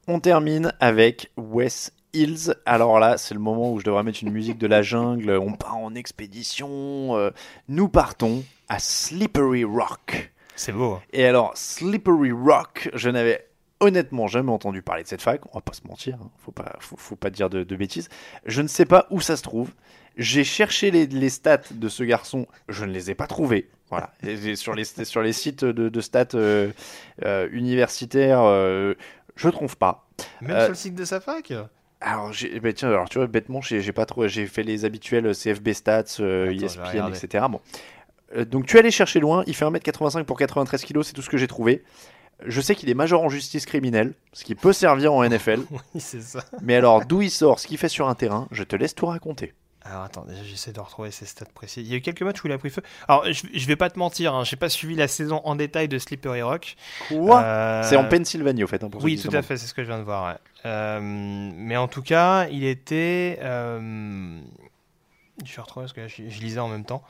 On 0.07 0.19
termine 0.19 0.73
avec 0.79 1.31
Wes 1.37 1.91
Hills. 2.13 2.53
Alors 2.65 2.99
là, 2.99 3.17
c'est 3.17 3.33
le 3.33 3.39
moment 3.39 3.71
où 3.71 3.79
je 3.79 3.85
devrais 3.85 4.03
mettre 4.03 4.19
une 4.23 4.31
musique 4.31 4.57
de 4.57 4.67
la 4.67 4.81
jungle. 4.81 5.31
On 5.41 5.53
part 5.53 5.77
en 5.77 5.95
expédition. 5.95 7.15
euh, 7.17 7.31
nous 7.67 7.89
partons 7.89 8.43
à 8.67 8.79
Slippery 8.79 9.63
Rock. 9.63 10.31
C'est 10.55 10.71
beau. 10.71 10.93
hein. 10.93 11.01
Et 11.13 11.25
alors, 11.25 11.51
Slippery 11.55 12.31
Rock, 12.31 12.89
je 12.93 13.09
n'avais 13.09 13.47
honnêtement 13.79 14.27
jamais 14.27 14.51
entendu 14.51 14.81
parler 14.81 15.03
de 15.03 15.07
cette 15.07 15.21
fac. 15.21 15.41
On 15.53 15.57
va 15.57 15.61
pas 15.61 15.73
se 15.73 15.87
mentir, 15.87 16.17
hein. 16.21 16.29
faut 16.43 16.51
pas, 16.51 16.75
faut, 16.79 16.97
faut 16.97 17.15
pas 17.15 17.29
dire 17.29 17.49
de, 17.49 17.63
de 17.63 17.75
bêtises. 17.75 18.09
Je 18.45 18.61
ne 18.61 18.67
sais 18.67 18.85
pas 18.85 19.07
où 19.09 19.21
ça 19.21 19.37
se 19.37 19.43
trouve. 19.43 19.71
J'ai 20.17 20.43
cherché 20.43 20.91
les, 20.91 21.07
les 21.07 21.29
stats 21.29 21.61
de 21.71 21.87
ce 21.87 22.03
garçon, 22.03 22.45
je 22.67 22.83
ne 22.83 22.91
les 22.91 23.09
ai 23.11 23.15
pas 23.15 23.27
trouvés. 23.27 23.69
Voilà, 23.89 24.11
Et 24.23 24.55
sur 24.55 24.73
les, 24.73 24.83
sur 24.83 25.21
les 25.21 25.33
sites 25.33 25.63
de, 25.63 25.89
de 25.89 26.01
stats 26.01 26.27
euh, 26.35 26.71
euh, 27.23 27.47
universitaires, 27.51 28.41
euh, 28.43 28.93
je 29.35 29.49
trouve 29.49 29.77
pas. 29.77 30.07
Même 30.41 30.59
sur 30.59 30.69
le 30.69 30.75
site 30.75 30.95
de 30.95 31.05
sa 31.05 31.19
fac? 31.19 31.53
alors, 32.01 32.31
bah, 32.61 32.73
tiens, 32.73 32.89
alors 32.89 33.09
tu 33.09 33.17
vois, 33.17 33.27
bêtement, 33.27 33.61
j'ai, 33.61 33.91
pas 33.91 34.05
trop, 34.05 34.27
j'ai 34.27 34.45
fait 34.45 34.63
les 34.63 34.85
habituels 34.85 35.33
CFB 35.33 35.69
stats, 35.71 35.99
Attends, 35.99 36.23
ESPN, 36.23 36.81
regarder. 36.81 37.17
etc. 37.17 37.45
Bon. 37.49 37.61
Donc 38.45 38.67
tu 38.67 38.75
es 38.77 38.79
allé 38.79 38.91
chercher 38.91 39.19
loin, 39.19 39.43
il 39.47 39.55
fait 39.55 39.65
1m85 39.65 40.23
pour 40.23 40.37
93 40.37 40.85
kg, 40.85 41.01
c'est 41.01 41.13
tout 41.13 41.21
ce 41.21 41.29
que 41.29 41.37
j'ai 41.37 41.47
trouvé. 41.47 41.83
Je 42.45 42.61
sais 42.61 42.75
qu'il 42.75 42.89
est 42.89 42.93
major 42.93 43.21
en 43.21 43.29
justice 43.29 43.65
criminelle, 43.65 44.13
ce 44.33 44.43
qui 44.45 44.55
peut 44.55 44.73
servir 44.73 45.13
en 45.13 45.23
NFL. 45.27 45.61
Oui, 45.71 45.99
c'est 45.99 46.21
ça. 46.21 46.43
Mais 46.61 46.75
alors, 46.75 47.05
d'où 47.05 47.21
il 47.21 47.29
sort, 47.31 47.59
ce 47.59 47.67
qu'il 47.67 47.77
fait 47.77 47.89
sur 47.89 48.07
un 48.07 48.15
terrain, 48.15 48.47
je 48.51 48.63
te 48.63 48.75
laisse 48.75 48.95
tout 48.95 49.05
raconter. 49.07 49.53
Alors 49.81 50.03
attends, 50.03 50.25
déjà 50.27 50.43
j'essaie 50.43 50.73
de 50.73 50.79
retrouver 50.79 51.09
ses 51.09 51.25
stats 51.25 51.45
précis. 51.53 51.81
Il 51.81 51.87
y 51.87 51.93
a 51.93 51.97
eu 51.97 52.01
quelques 52.01 52.21
matchs 52.21 52.43
où 52.43 52.47
il 52.47 52.53
a 52.53 52.57
pris 52.57 52.69
feu. 52.69 52.81
Alors 53.07 53.23
je, 53.31 53.43
je 53.53 53.65
vais 53.65 53.77
pas 53.77 53.89
te 53.89 53.97
mentir, 53.97 54.35
hein, 54.35 54.43
j'ai 54.43 54.57
pas 54.57 54.67
suivi 54.69 54.93
la 54.95 55.07
saison 55.07 55.41
en 55.45 55.55
détail 55.55 55.87
de 55.87 55.97
Slippery 55.97 56.41
Rock. 56.41 56.75
Quoi? 57.07 57.41
Euh, 57.41 57.83
C'est 57.83 57.95
en 57.95 58.03
Pennsylvanie, 58.03 58.63
au 58.63 58.67
fait. 58.67 58.83
hein, 58.83 58.89
pour 58.89 59.01
Oui, 59.03 59.17
tout 59.19 59.35
à 59.35 59.41
fait, 59.41 59.55
c'est 59.57 59.67
ce 59.67 59.73
que 59.73 59.81
je 59.83 59.87
viens 59.87 59.97
de 59.99 60.03
voir. 60.03 60.27
ouais. 60.33 60.37
Euh, 60.65 60.99
mais 61.01 61.77
en 61.77 61.87
tout 61.87 62.01
cas, 62.03 62.47
il 62.49 62.65
était. 62.65 63.39
euh, 63.41 64.39
Je 65.45 65.55
vais 65.55 65.61
retrouver 65.61 65.85
parce 65.85 65.93
que 65.93 66.07
je, 66.09 66.23
je 66.29 66.39
lisais 66.41 66.59
en 66.59 66.67
même 66.67 66.85
temps. 66.85 67.03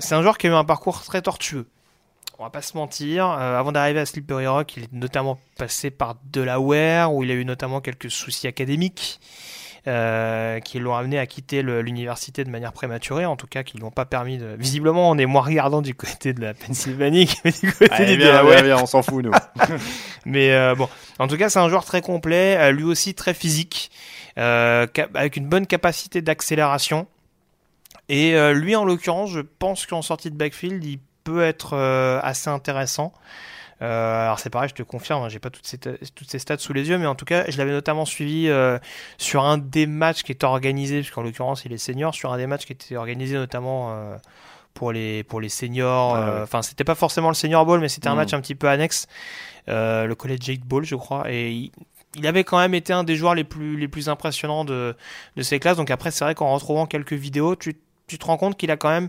C'est 0.00 0.14
un 0.14 0.22
joueur 0.22 0.38
qui 0.38 0.46
a 0.46 0.50
eu 0.50 0.54
un 0.54 0.64
parcours 0.64 1.02
très 1.02 1.20
tortueux. 1.20 1.66
On 2.40 2.44
va 2.44 2.50
pas 2.50 2.62
se 2.62 2.76
mentir. 2.76 3.28
Euh, 3.28 3.58
avant 3.58 3.72
d'arriver 3.72 3.98
à 3.98 4.06
Slippery 4.06 4.46
Rock, 4.46 4.76
il 4.76 4.84
est 4.84 4.92
notamment 4.92 5.40
passé 5.56 5.90
par 5.90 6.14
Delaware, 6.30 7.12
où 7.12 7.24
il 7.24 7.32
a 7.32 7.34
eu 7.34 7.44
notamment 7.44 7.80
quelques 7.80 8.12
soucis 8.12 8.46
académiques 8.46 9.18
euh, 9.88 10.60
qui 10.60 10.78
l'ont 10.78 10.94
amené 10.94 11.18
à 11.18 11.26
quitter 11.26 11.62
l'université 11.62 12.44
de 12.44 12.50
manière 12.50 12.72
prématurée, 12.72 13.26
en 13.26 13.34
tout 13.34 13.48
cas 13.48 13.64
qui 13.64 13.76
lui 13.76 13.82
ont 13.82 13.90
pas 13.90 14.04
permis 14.04 14.38
de. 14.38 14.54
Visiblement, 14.56 15.10
on 15.10 15.18
est 15.18 15.26
moins 15.26 15.42
regardant 15.42 15.82
du 15.82 15.96
côté 15.96 16.32
de 16.32 16.40
la 16.40 16.54
Pennsylvanie 16.54 17.26
que 17.26 17.48
du 17.60 17.72
côté 17.72 17.90
Allez, 17.90 18.12
du 18.12 18.18
viens, 18.18 18.28
Delaware. 18.28 18.52
viens, 18.52 18.62
viens, 18.62 18.82
on 18.84 18.86
s'en 18.86 19.02
fout, 19.02 19.24
nous. 19.24 19.32
Mais 20.24 20.52
euh, 20.52 20.76
bon, 20.76 20.88
en 21.18 21.26
tout 21.26 21.38
cas, 21.38 21.48
c'est 21.48 21.58
un 21.58 21.68
joueur 21.68 21.84
très 21.84 22.02
complet, 22.02 22.70
lui 22.70 22.84
aussi 22.84 23.14
très 23.14 23.34
physique, 23.34 23.90
euh, 24.38 24.86
avec 25.14 25.34
une 25.34 25.48
bonne 25.48 25.66
capacité 25.66 26.22
d'accélération. 26.22 27.08
Et 28.08 28.36
lui, 28.54 28.76
en 28.76 28.84
l'occurrence, 28.84 29.30
je 29.30 29.40
pense 29.40 29.84
qu'en 29.86 30.02
sortie 30.02 30.30
de 30.30 30.36
backfield, 30.36 30.82
il 30.82 30.98
peut 31.28 31.42
être 31.42 31.74
euh, 31.74 32.20
assez 32.22 32.48
intéressant. 32.50 33.12
Euh, 33.80 34.24
alors 34.24 34.38
c'est 34.40 34.50
pareil, 34.50 34.68
je 34.68 34.74
te 34.74 34.82
confirme, 34.82 35.22
hein, 35.22 35.28
j'ai 35.28 35.38
pas 35.38 35.50
toutes 35.50 35.66
ces, 35.66 35.78
toutes 35.78 36.28
ces 36.30 36.38
stats 36.40 36.58
sous 36.58 36.72
les 36.72 36.88
yeux, 36.88 36.98
mais 36.98 37.06
en 37.06 37.14
tout 37.14 37.24
cas, 37.24 37.44
je 37.48 37.56
l'avais 37.58 37.70
notamment 37.70 38.04
suivi 38.04 38.48
euh, 38.48 38.78
sur 39.18 39.44
un 39.44 39.56
des 39.58 39.86
matchs 39.86 40.22
qui 40.24 40.32
était 40.32 40.46
organisé, 40.46 41.00
parce 41.00 41.12
qu'en 41.12 41.22
l'occurrence, 41.22 41.64
il 41.64 41.72
est 41.72 41.78
senior, 41.78 42.12
sur 42.14 42.32
un 42.32 42.38
des 42.38 42.46
matchs 42.48 42.66
qui 42.66 42.72
était 42.72 42.96
organisé 42.96 43.36
notamment 43.36 43.92
euh, 43.92 44.16
pour 44.74 44.90
les 44.90 45.22
pour 45.22 45.40
les 45.40 45.48
seniors. 45.48 46.16
Ah 46.16 46.34
ouais. 46.34 46.40
Enfin, 46.42 46.62
c'était 46.62 46.82
pas 46.84 46.96
forcément 46.96 47.28
le 47.28 47.34
senior 47.34 47.64
ball, 47.66 47.78
mais 47.80 47.88
c'était 47.88 48.08
un 48.08 48.12
Mhm. 48.12 48.16
match 48.18 48.32
un 48.34 48.40
petit 48.40 48.56
peu 48.56 48.68
annexe, 48.68 49.06
le 49.68 50.12
Collegiate 50.14 50.60
Ball, 50.60 50.84
je 50.84 50.96
crois, 50.96 51.30
et 51.30 51.50
il, 51.52 51.70
il 52.16 52.26
avait 52.26 52.42
quand 52.42 52.58
même 52.58 52.74
été 52.74 52.92
un 52.92 53.04
des 53.04 53.14
joueurs 53.16 53.34
les 53.36 53.44
plus 53.44 53.76
les 53.76 53.86
plus 53.86 54.08
impressionnants 54.08 54.64
de 54.64 54.96
de 55.36 55.42
ces 55.42 55.60
classes. 55.60 55.76
Donc 55.76 55.90
après, 55.90 56.10
c'est 56.10 56.24
vrai 56.24 56.34
qu'en 56.34 56.52
retrouvant 56.52 56.86
quelques 56.86 57.12
vidéos, 57.12 57.54
tu 57.54 57.76
tu 58.08 58.18
te 58.18 58.24
rends 58.24 58.38
compte 58.38 58.56
qu'il 58.56 58.70
a 58.72 58.76
quand 58.76 58.88
même 58.90 59.08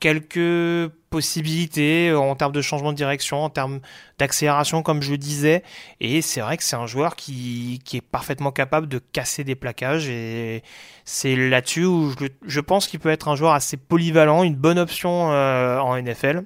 quelques 0.00 0.90
possibilités 1.10 2.12
en 2.14 2.34
termes 2.34 2.52
de 2.52 2.62
changement 2.62 2.92
de 2.92 2.96
direction, 2.96 3.44
en 3.44 3.50
termes 3.50 3.80
d'accélération, 4.18 4.82
comme 4.82 5.02
je 5.02 5.10
le 5.10 5.18
disais. 5.18 5.62
Et 6.00 6.22
c'est 6.22 6.40
vrai 6.40 6.56
que 6.56 6.62
c'est 6.62 6.76
un 6.76 6.86
joueur 6.86 7.16
qui, 7.16 7.80
qui 7.84 7.98
est 7.98 8.00
parfaitement 8.00 8.50
capable 8.50 8.88
de 8.88 8.98
casser 8.98 9.44
des 9.44 9.54
plaquages. 9.54 10.08
Et 10.08 10.62
c'est 11.04 11.36
là-dessus 11.36 11.84
où 11.84 12.10
je, 12.18 12.26
je 12.46 12.60
pense 12.60 12.86
qu'il 12.86 13.00
peut 13.00 13.10
être 13.10 13.28
un 13.28 13.36
joueur 13.36 13.52
assez 13.52 13.76
polyvalent, 13.76 14.42
une 14.42 14.56
bonne 14.56 14.78
option 14.78 15.32
euh, 15.32 15.78
en 15.78 16.00
NFL. 16.00 16.44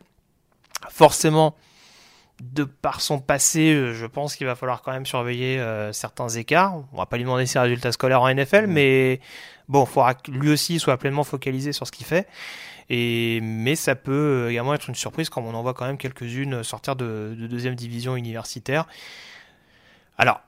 Forcément, 0.91 1.55
de 2.43 2.65
par 2.65 3.01
son 3.01 3.21
passé, 3.21 3.73
euh, 3.73 3.95
je 3.95 4.07
pense 4.07 4.35
qu'il 4.35 4.47
va 4.47 4.55
falloir 4.55 4.83
quand 4.83 4.93
même 4.93 5.07
surveiller 5.07 5.59
euh, 5.59 5.93
certains 5.93 6.29
écarts. 6.29 6.75
On 6.93 6.97
va 6.97 7.07
pas 7.07 7.17
lui 7.17 7.25
demander 7.25 7.47
ses 7.47 7.59
résultats 7.59 7.93
scolaires 7.93 8.23
en 8.23 8.35
NFL, 8.35 8.67
mais 8.67 9.21
bon, 9.69 9.85
il 9.85 9.91
faudra 9.91 10.15
que 10.15 10.31
lui 10.31 10.51
aussi 10.51 10.81
soit 10.81 10.97
pleinement 10.97 11.25
focalisé 11.25 11.73
sur 11.73 11.87
ce 11.87 11.93
qu'il 11.93 12.07
fait. 12.07 12.27
Et, 12.91 13.41
mais 13.43 13.77
ça 13.77 13.95
peut 13.95 14.49
également 14.51 14.75
être 14.75 14.89
une 14.89 14.95
surprise 14.95 15.29
comme 15.31 15.47
on 15.47 15.55
en 15.55 15.63
voit 15.63 15.75
quand 15.75 15.87
même 15.87 15.99
quelques-unes 15.99 16.63
sortir 16.63 16.97
de, 16.97 17.35
de 17.39 17.47
deuxième 17.47 17.75
division 17.75 18.17
universitaire. 18.17 18.87
Alors, 20.19 20.41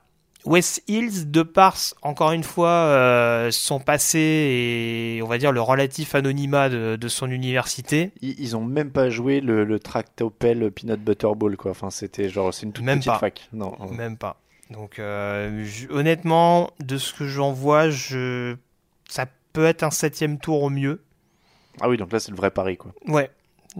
West 0.45 0.81
Hills, 0.87 1.29
de 1.29 1.41
par, 1.41 1.75
encore 2.03 2.31
une 2.31 2.43
fois, 2.43 2.69
euh, 2.69 3.51
son 3.51 3.79
passé 3.79 4.19
et 4.19 5.21
on 5.21 5.27
va 5.27 5.37
dire 5.39 5.51
le 5.51 5.59
relatif 5.59 6.15
anonymat 6.15 6.69
de, 6.69 6.95
de 6.95 7.07
son 7.09 7.29
université, 7.29 8.11
Ils, 8.21 8.39
ils 8.39 8.55
ont 8.55 8.63
même 8.63 8.91
pas 8.91 9.09
joué 9.09 9.41
le, 9.41 9.65
le 9.65 9.79
Tractopel 9.79 10.71
Peanut 10.71 11.01
Butter 11.01 11.27
Ball, 11.35 11.57
quoi. 11.57 11.71
Enfin, 11.71 11.89
c'était 11.89 12.29
genre, 12.29 12.53
c'est 12.53 12.65
une 12.65 12.71
toute 12.71 12.85
Même 12.85 12.99
petite 12.99 13.11
pas. 13.11 13.19
fac. 13.19 13.49
Non. 13.51 13.75
Même 13.91 14.15
pas. 14.15 14.39
Donc, 14.69 14.99
euh, 14.99 15.63
je- 15.65 15.87
honnêtement, 15.89 16.69
de 16.79 16.97
ce 16.97 17.13
que 17.13 17.27
j'en 17.27 17.51
vois, 17.51 17.89
je... 17.89 18.55
ça 19.09 19.25
peut 19.51 19.65
être 19.65 19.83
un 19.83 19.91
septième 19.91 20.37
tour 20.39 20.61
au 20.63 20.69
mieux. 20.69 21.01
Ah 21.81 21.89
oui, 21.89 21.97
donc 21.97 22.11
là, 22.11 22.19
c'est 22.19 22.31
le 22.31 22.37
vrai 22.37 22.51
pari, 22.51 22.77
quoi. 22.77 22.91
Ouais. 23.07 23.29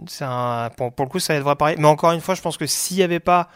C'est 0.06 0.24
un... 0.24 0.70
pour, 0.76 0.92
pour 0.92 1.06
le 1.06 1.10
coup, 1.10 1.18
ça 1.18 1.32
va 1.32 1.38
être 1.38 1.44
vrai 1.44 1.56
pareil. 1.56 1.76
Mais 1.78 1.88
encore 1.88 2.12
une 2.12 2.20
fois, 2.20 2.34
je 2.34 2.40
pense 2.42 2.56
que 2.56 2.66
s'il 2.66 2.98
n'y 2.98 3.02
avait 3.02 3.18
pas, 3.20 3.48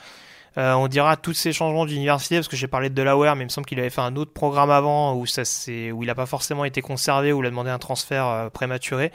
euh, 0.58 0.72
on 0.74 0.88
dira, 0.88 1.16
tous 1.16 1.34
ces 1.34 1.52
changements 1.52 1.86
d'université, 1.86 2.36
parce 2.36 2.48
que 2.48 2.56
j'ai 2.56 2.66
parlé 2.66 2.88
de 2.90 2.94
Delaware, 2.94 3.36
mais 3.36 3.42
il 3.42 3.46
me 3.46 3.50
semble 3.50 3.66
qu'il 3.66 3.78
avait 3.78 3.90
fait 3.90 4.00
un 4.00 4.16
autre 4.16 4.32
programme 4.32 4.70
avant 4.70 5.14
où, 5.14 5.24
ça, 5.26 5.44
c'est... 5.44 5.92
où 5.92 6.02
il 6.02 6.06
n'a 6.06 6.14
pas 6.14 6.26
forcément 6.26 6.64
été 6.64 6.80
conservé, 6.82 7.32
où 7.32 7.40
il 7.42 7.46
a 7.46 7.50
demandé 7.50 7.70
un 7.70 7.78
transfert 7.78 8.26
euh, 8.26 8.48
prématuré. 8.50 9.12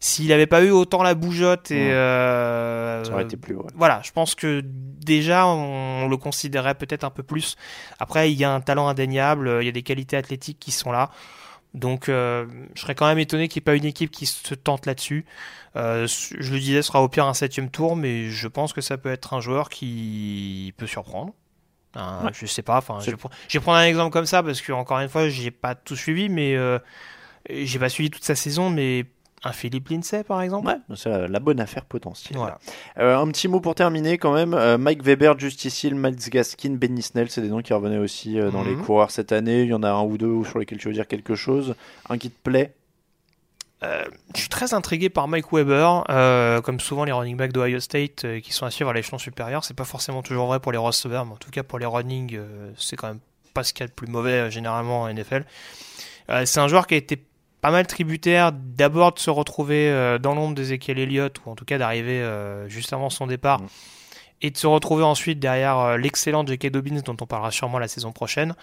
s'il 0.00 0.28
n'avait 0.28 0.46
pas 0.46 0.62
eu 0.62 0.70
autant 0.70 1.02
la 1.02 1.14
bougeotte 1.14 1.70
et 1.70 1.74
Ouais. 1.88 1.92
euh, 1.92 3.04
Ça 3.04 3.12
aurait 3.12 3.22
été 3.24 3.36
plus, 3.36 3.54
ouais. 3.54 3.62
voilà, 3.76 4.00
je 4.02 4.10
pense 4.12 4.34
que 4.34 4.62
déjà 4.64 5.46
on 5.46 6.08
le 6.08 6.16
considérait 6.16 6.74
peut-être 6.74 7.04
un 7.04 7.10
peu 7.10 7.22
plus. 7.22 7.56
Après, 8.00 8.32
il 8.32 8.38
y 8.38 8.44
a 8.44 8.50
un 8.52 8.60
talent 8.60 8.88
indéniable, 8.88 9.58
il 9.60 9.66
y 9.66 9.68
a 9.68 9.72
des 9.72 9.82
qualités 9.82 10.16
athlétiques 10.16 10.58
qui 10.58 10.70
sont 10.72 10.90
là. 10.90 11.10
Donc, 11.74 12.08
euh, 12.08 12.46
je 12.74 12.82
serais 12.82 12.94
quand 12.94 13.06
même 13.06 13.18
étonné 13.18 13.48
qu'il 13.48 13.60
n'y 13.60 13.62
ait 13.64 13.72
pas 13.72 13.76
une 13.76 13.84
équipe 13.86 14.10
qui 14.10 14.26
se 14.26 14.54
tente 14.54 14.84
là-dessus. 14.86 15.24
Euh, 15.76 16.06
je 16.06 16.52
le 16.52 16.58
disais, 16.60 16.82
ce 16.82 16.88
sera 16.88 17.02
au 17.02 17.08
pire 17.08 17.26
un 17.26 17.34
septième 17.34 17.70
tour, 17.70 17.96
mais 17.96 18.28
je 18.28 18.46
pense 18.48 18.72
que 18.74 18.82
ça 18.82 18.98
peut 18.98 19.10
être 19.10 19.32
un 19.34 19.40
joueur 19.40 19.70
qui 19.70 20.74
peut 20.76 20.86
surprendre. 20.86 21.32
Un- 21.94 22.24
Ouais. 22.26 22.30
Je 22.34 22.46
sais 22.46 22.62
pas. 22.62 22.78
Enfin, 22.78 22.98
je, 23.00 23.06
vais 23.12 23.16
pr- 23.16 23.30
je 23.48 23.58
vais 23.58 23.62
prendre 23.62 23.78
un 23.78 23.84
exemple 23.86 24.12
comme 24.12 24.26
ça 24.26 24.42
parce 24.42 24.60
que 24.60 24.72
encore 24.72 24.98
une 25.00 25.08
fois, 25.08 25.28
j'ai 25.30 25.50
pas 25.50 25.74
tout 25.74 25.96
suivi, 25.96 26.28
mais 26.28 26.56
euh, 26.56 26.78
j'ai 27.50 27.78
pas 27.78 27.88
suivi 27.88 28.10
toute 28.10 28.24
sa 28.24 28.34
saison, 28.34 28.70
mais 28.70 29.06
un 29.44 29.52
Philippe 29.52 29.88
Lindsay 29.88 30.22
par 30.24 30.40
exemple? 30.42 30.68
Ouais, 30.68 30.76
c'est 30.96 31.08
la, 31.10 31.26
la 31.28 31.40
bonne 31.40 31.58
affaire 31.60 31.84
potentielle. 31.84 32.36
Voilà. 32.38 32.58
Euh, 32.98 33.18
un 33.18 33.26
petit 33.28 33.48
mot 33.48 33.60
pour 33.60 33.74
terminer 33.74 34.16
quand 34.18 34.32
même. 34.32 34.54
Euh, 34.54 34.78
Mike 34.78 35.02
Weber, 35.02 35.38
Justice 35.38 35.82
Hill, 35.82 35.94
Miles 35.96 36.16
Gaskin, 36.30 36.70
Benny 36.76 37.02
Snell, 37.02 37.28
c'est 37.30 37.40
des 37.42 37.48
noms 37.48 37.60
qui 37.62 37.72
revenaient 37.72 37.98
aussi 37.98 38.38
euh, 38.38 38.50
dans 38.50 38.62
les 38.62 38.76
Mhm. 38.76 38.82
coureurs 38.84 39.10
cette 39.10 39.32
année. 39.32 39.62
Il 39.62 39.68
y 39.68 39.74
en 39.74 39.82
a 39.82 39.90
un 39.90 40.02
ou 40.02 40.16
deux 40.18 40.44
sur 40.44 40.58
lesquels 40.58 40.78
tu 40.78 40.88
veux 40.88 40.94
dire 40.94 41.08
quelque 41.08 41.34
chose? 41.34 41.74
Un 42.08 42.18
qui 42.18 42.30
te 42.30 42.38
plaît? 42.42 42.74
Je 43.82 44.38
suis 44.38 44.48
très 44.48 44.74
intrigué 44.74 45.10
par 45.10 45.26
Mike 45.26 45.52
Weber. 45.52 46.04
Comme 46.62 46.78
souvent, 46.78 47.02
les 47.04 47.10
running 47.10 47.36
backs 47.36 47.52
d'Ohio 47.52 47.80
State 47.80 48.24
qui 48.40 48.52
sont 48.52 48.64
à 48.64 48.70
suivre 48.70 48.90
à 48.90 48.92
l'échelon 48.92 49.18
supérieur, 49.18 49.64
c'est 49.64 49.74
pas 49.74 49.82
forcément 49.84 50.22
toujours 50.22 50.46
vrai 50.46 50.60
pour 50.60 50.70
les 50.70 50.78
receveurs, 50.78 51.26
mais 51.26 51.32
en 51.32 51.36
tout 51.36 51.50
cas 51.50 51.64
pour 51.64 51.80
les 51.80 51.86
running, 51.86 52.38
c'est 52.76 52.94
quand 52.94 53.08
même 53.08 53.18
pas 53.54 53.64
ce 53.64 53.72
qu'il 53.72 53.82
y 53.82 53.84
a 53.84 53.88
de 53.88 53.92
plus 53.92 54.06
mauvais 54.06 54.52
généralement 54.52 55.02
en 55.02 55.08
NFL. 55.12 55.44
C'est 56.44 56.60
un 56.60 56.68
joueur 56.68 56.86
qui 56.86 56.94
a 56.94 56.96
été 56.96 57.20
pas 57.62 57.70
mal 57.70 57.86
tributaire 57.86 58.52
d'abord 58.52 59.14
de 59.14 59.20
se 59.20 59.30
retrouver 59.30 59.88
euh, 59.88 60.18
dans 60.18 60.34
l'ombre 60.34 60.54
d'Ezekiel 60.54 60.98
Elliott, 60.98 61.38
ou 61.46 61.50
en 61.50 61.54
tout 61.54 61.64
cas 61.64 61.78
d'arriver 61.78 62.20
euh, 62.20 62.68
juste 62.68 62.92
avant 62.92 63.08
son 63.08 63.28
départ, 63.28 63.62
et 64.42 64.50
de 64.50 64.56
se 64.58 64.66
retrouver 64.66 65.04
ensuite 65.04 65.38
derrière 65.38 65.78
euh, 65.78 65.96
l'excellent 65.96 66.44
J.K. 66.44 66.70
Dobbins, 66.70 67.00
dont 67.04 67.16
on 67.20 67.26
parlera 67.26 67.52
sûrement 67.52 67.78
la 67.78 67.86
saison 67.86 68.12
prochaine. 68.12 68.54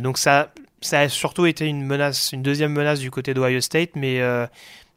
Donc 0.00 0.18
ça, 0.18 0.52
ça 0.80 1.00
a 1.00 1.08
surtout 1.08 1.46
été 1.46 1.66
une 1.66 1.84
menace, 1.84 2.30
une 2.32 2.42
deuxième 2.42 2.72
menace 2.72 3.00
du 3.00 3.10
côté 3.10 3.34
d'Ohio 3.34 3.60
State, 3.60 3.96
mais 3.96 4.22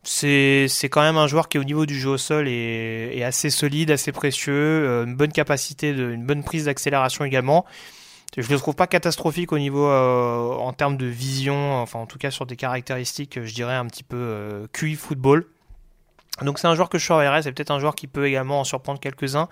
c'est 0.03 0.69
quand 0.91 1.01
même 1.01 1.17
un 1.17 1.27
joueur 1.27 1.49
qui 1.49 1.57
au 1.57 1.63
niveau 1.63 1.87
du 1.87 1.99
jeu 1.99 2.11
au 2.11 2.17
sol 2.17 2.47
est, 2.47 3.17
est 3.17 3.23
assez 3.23 3.49
solide, 3.49 3.89
assez 3.89 4.11
précieux, 4.11 5.03
une 5.03 5.15
bonne 5.15 5.31
capacité, 5.31 5.93
de, 5.93 6.11
une 6.11 6.27
bonne 6.27 6.43
prise 6.43 6.65
d'accélération 6.65 7.25
également. 7.25 7.65
Je 8.37 8.49
le 8.49 8.57
trouve 8.57 8.75
pas 8.75 8.87
catastrophique 8.87 9.51
au 9.51 9.59
niveau 9.59 9.85
euh, 9.87 10.53
en 10.55 10.71
termes 10.71 10.95
de 10.95 11.05
vision, 11.05 11.75
enfin 11.81 11.99
en 11.99 12.05
tout 12.05 12.17
cas 12.17 12.31
sur 12.31 12.45
des 12.45 12.55
caractéristiques, 12.55 13.43
je 13.43 13.53
dirais 13.53 13.75
un 13.75 13.85
petit 13.87 14.03
peu 14.03 14.15
euh, 14.17 14.67
QI 14.71 14.95
football. 14.95 15.47
Donc 16.41 16.57
c'est 16.57 16.67
un 16.67 16.75
joueur 16.75 16.87
que 16.87 16.97
je 16.97 17.03
surveillerai, 17.03 17.41
c'est 17.41 17.51
peut-être 17.51 17.71
un 17.71 17.79
joueur 17.79 17.93
qui 17.93 18.07
peut 18.07 18.25
également 18.25 18.61
en 18.61 18.63
surprendre 18.63 18.99
quelques-uns. 19.01 19.49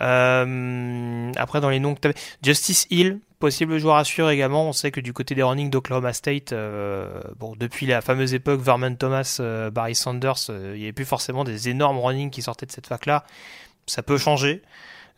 Euh, 0.00 1.32
après, 1.36 1.60
dans 1.60 1.68
les 1.68 1.80
noms 1.80 1.94
que 1.94 2.00
t'avais- 2.00 2.14
Justice 2.42 2.86
Hill, 2.90 3.18
possible 3.38 3.78
joueur 3.78 3.96
à 3.96 4.04
suivre 4.04 4.30
également. 4.30 4.68
On 4.68 4.72
sait 4.72 4.90
que 4.90 5.00
du 5.00 5.12
côté 5.12 5.34
des 5.34 5.42
running 5.42 5.70
d'Oklahoma 5.70 6.12
State, 6.12 6.52
euh, 6.52 7.20
bon, 7.38 7.54
depuis 7.58 7.86
la 7.86 8.00
fameuse 8.00 8.34
époque 8.34 8.60
Vernon 8.60 8.94
Thomas, 8.94 9.38
euh, 9.40 9.70
Barry 9.70 9.94
Sanders, 9.94 10.34
euh, 10.50 10.72
il 10.74 10.78
n'y 10.78 10.84
avait 10.84 10.92
plus 10.92 11.04
forcément 11.04 11.44
des 11.44 11.68
énormes 11.68 11.98
running 11.98 12.30
qui 12.30 12.42
sortaient 12.42 12.66
de 12.66 12.72
cette 12.72 12.86
fac-là. 12.86 13.24
Ça 13.86 14.02
peut 14.02 14.18
changer. 14.18 14.62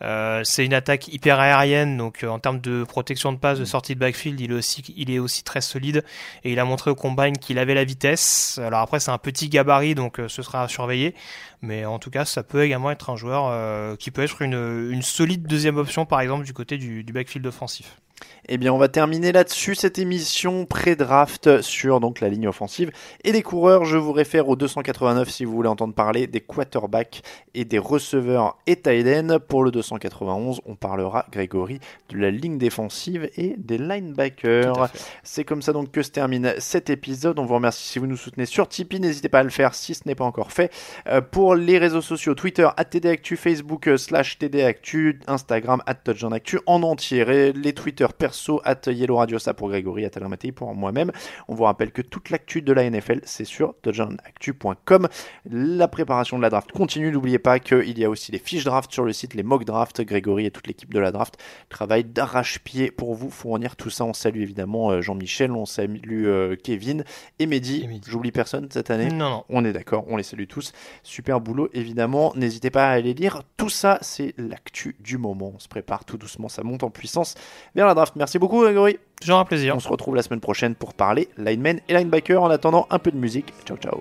Euh, 0.03 0.43
c'est 0.45 0.65
une 0.65 0.75
attaque 0.75 1.09
hyper 1.09 1.39
aérienne, 1.39 1.97
donc 1.97 2.25
euh, 2.25 2.29
en 2.29 2.39
termes 2.41 2.61
de 2.61 2.83
protection 2.85 3.33
de 3.33 3.39
passe, 3.39 3.59
de 3.59 3.65
sortie 3.65 3.95
de 3.95 4.01
backfield, 4.01 4.41
il 4.41 4.51
est 4.51 4.55
aussi, 4.55 4.83
il 4.97 5.11
est 5.11 5.21
aussi 5.21 5.45
très 5.45 5.61
solide 5.61 6.05
et 6.43 6.53
il 6.53 6.59
a 6.59 6.65
montré 6.65 6.91
au 6.91 6.97
combine 6.97 7.39
qu'il 7.39 7.59
avait 7.59 7.75
la 7.75 7.85
vitesse. 7.85 8.59
Alors 8.59 8.81
après, 8.81 8.99
c'est 8.99 9.13
un 9.13 9.19
petit 9.19 9.49
gabarit, 9.49 9.95
donc 9.95 10.19
euh, 10.19 10.29
ce 10.29 10.43
sera 10.43 10.65
à 10.65 10.69
surveiller, 10.69 11.15
mais 11.61 11.85
en 11.85 11.99
tout 12.01 12.11
cas, 12.11 12.25
ça 12.25 12.43
peut 12.43 12.65
également 12.65 12.91
être 12.91 13.11
un 13.11 13.17
joueur 13.17 13.47
euh, 13.47 13.95
qui 13.97 14.11
peut 14.11 14.23
être 14.23 14.43
une, 14.43 14.91
une 14.91 15.03
solide 15.03 15.47
deuxième 15.47 15.77
option, 15.77 16.05
par 16.05 16.21
exemple, 16.21 16.45
du 16.45 16.53
côté 16.53 16.79
du, 16.79 17.05
du 17.05 17.13
backfield 17.13 17.47
offensif. 17.47 18.02
Eh 18.49 18.59
bien, 18.59 18.73
on 18.73 18.79
va 18.79 18.89
terminer 18.89 19.33
là-dessus 19.33 19.75
cette 19.75 19.99
émission 19.99 20.67
pré-draft 20.67 21.63
sur 21.63 22.01
donc 22.01 22.21
la 22.21 22.29
ligne 22.29 22.49
offensive 22.49 22.91
et 23.25 23.33
les 23.33 23.43
coureurs. 23.43 23.85
Je 23.85 23.97
vous 23.97 24.13
réfère 24.13 24.49
au 24.49 24.57
289 24.57 25.31
si 25.31 25.45
vous 25.45 25.53
voulez 25.53 25.69
entendre 25.69 25.95
parler 25.95 26.27
des 26.27 26.41
quarterbacks 26.41 27.23
et 27.55 27.65
des 27.65 27.79
receveurs 27.79 28.59
et 28.67 28.77
tight. 28.77 29.39
Pour 29.49 29.65
le 29.65 29.71
291, 29.71 30.61
on 30.67 30.75
parlera 30.75 31.27
Grégory 31.31 31.79
de 32.09 32.19
la 32.19 32.31
ligne 32.31 32.59
défensive 32.59 33.31
et 33.37 33.55
des 33.59 33.79
linebackers. 33.79 34.91
C'est 35.23 35.45
comme 35.45 35.63
ça 35.63 35.73
donc 35.73 35.91
que 35.91 36.03
se 36.03 36.11
termine 36.11 36.55
cet 36.59 36.91
épisode. 36.91 37.39
On 37.39 37.45
vous 37.45 37.55
remercie 37.55 37.87
si 37.87 37.99
vous 37.99 38.07
nous 38.07 38.17
soutenez 38.17 38.47
sur 38.47 38.69
Tipeee. 38.69 39.01
N'hésitez 39.01 39.29
pas 39.29 39.41
à 39.41 39.45
le 39.45 39.51
faire 39.51 39.75
si 39.75 39.95
ce 39.95 40.03
n'est 40.07 40.15
pas 40.15 40.25
encore 40.25 40.53
fait. 40.53 40.73
Euh, 41.07 41.21
pour 41.21 41.55
les 41.55 41.79
réseaux 41.79 42.01
sociaux, 42.01 42.35
Twitter 42.35 42.69
@tdactu, 42.91 43.37
Facebook 43.37 43.89
euh, 43.89 43.97
slash 43.97 44.39
tdactu, 44.39 45.21
Instagram 45.27 45.83
@touchdownactu 46.05 46.61
en 46.67 46.83
entier. 46.83 47.21
Et 47.21 47.53
les 47.53 47.73
Twitter 47.73 48.07
perso 48.13 48.61
at 48.65 48.81
Yellow 48.87 49.17
Radio, 49.17 49.39
ça 49.39 49.55
pour 49.55 49.69
Grégory, 49.69 50.05
at 50.05 50.11
Alain 50.17 50.29
Mattei 50.29 50.53
pour 50.53 50.75
moi-même. 50.75 51.13
On 51.49 51.55
vous 51.55 51.65
rappelle 51.65 51.93
que 51.93 52.03
toute 52.03 52.31
l'actu 52.31 52.63
de 52.63 52.73
la 52.73 52.89
NFL, 52.89 53.21
c'est 53.25 53.45
sur 53.45 53.75
touchdownactu.com. 53.83 55.09
La 55.51 55.89
préparation 55.89 56.37
de 56.37 56.43
la 56.43 56.51
draft 56.51 56.73
continue. 56.73 57.11
N'oubliez 57.11 57.39
pas 57.39 57.59
qu'il 57.59 57.99
y 57.99 58.05
a 58.05 58.11
aussi 58.11 58.33
les 58.33 58.39
fiches 58.39 58.65
draft 58.65 58.93
sur 58.93 59.05
le 59.05 59.13
site, 59.13 59.35
les 59.35 59.43
mock 59.43 59.65
draft. 59.65 60.01
Grégory 60.01 60.47
et 60.47 60.51
toute 60.51 60.67
l'équipe 60.67 60.93
de 60.93 60.99
la 60.99 61.13
draft 61.13 61.39
travaillent 61.69 62.05
d'arrache-pied 62.05 62.91
pour 62.91 63.15
vous 63.15 63.31
fournir 63.31 63.77
tout 63.77 63.91
ça. 63.91 64.05
On 64.05 64.13
salue 64.13 64.41
évidemment 64.41 64.91
euh, 64.91 65.01
Jean-Michel, 65.01 65.53
on 65.53 65.67
salue 65.67 66.27
euh, 66.27 66.57
Kevin 66.57 67.05
et 67.39 67.47
Mehdi. 67.47 67.89
J'oublie 68.07 68.33
personne 68.33 68.69
cette 68.71 68.91
année? 68.91 69.09
Non, 69.09 69.31
non. 69.31 69.45
On 69.49 69.65
est 69.65 69.73
d'accord, 69.73 70.05
on 70.09 70.17
les 70.17 70.23
salue 70.23 70.47
tous. 70.47 70.73
Super 71.03 71.41
boulot 71.41 71.69
évidemment. 71.73 72.33
N'hésitez 72.37 72.71
pas 72.71 72.89
à 72.89 72.93
aller 72.93 73.15
lire. 73.15 73.43
Tout 73.57 73.69
ça, 73.69 73.99
c'est 74.01 74.35
l'actu 74.39 74.97
du 75.01 75.19
moment. 75.19 75.53
On 75.55 75.59
se 75.59 75.69
prépare 75.69 76.05
tout 76.05 76.19
doucement, 76.19 76.49
ça 76.49 76.63
monte 76.63 76.83
en 76.83 76.91
puissance 76.91 77.35
vers 77.75 77.87
la 77.87 77.95
draft. 77.95 78.02
Merci 78.17 78.39
beaucoup 78.39 78.61
Grégory. 78.63 78.99
Toujours 79.21 79.39
un 79.39 79.45
plaisir. 79.45 79.77
On 79.77 79.81
se 79.81 79.89
retrouve 79.89 80.17
la 80.17 80.23
semaine 80.23 80.41
prochaine 80.41 80.75
pour 80.75 80.95
parler 80.95 81.29
linemen 81.39 81.81
et 81.89 81.95
linebacker. 81.95 82.43
En 82.43 82.51
attendant, 82.51 82.87
un 82.91 82.99
peu 82.99 83.11
de 83.11 83.17
musique. 83.17 83.53
Ciao 83.65 83.77
ciao. 83.77 84.01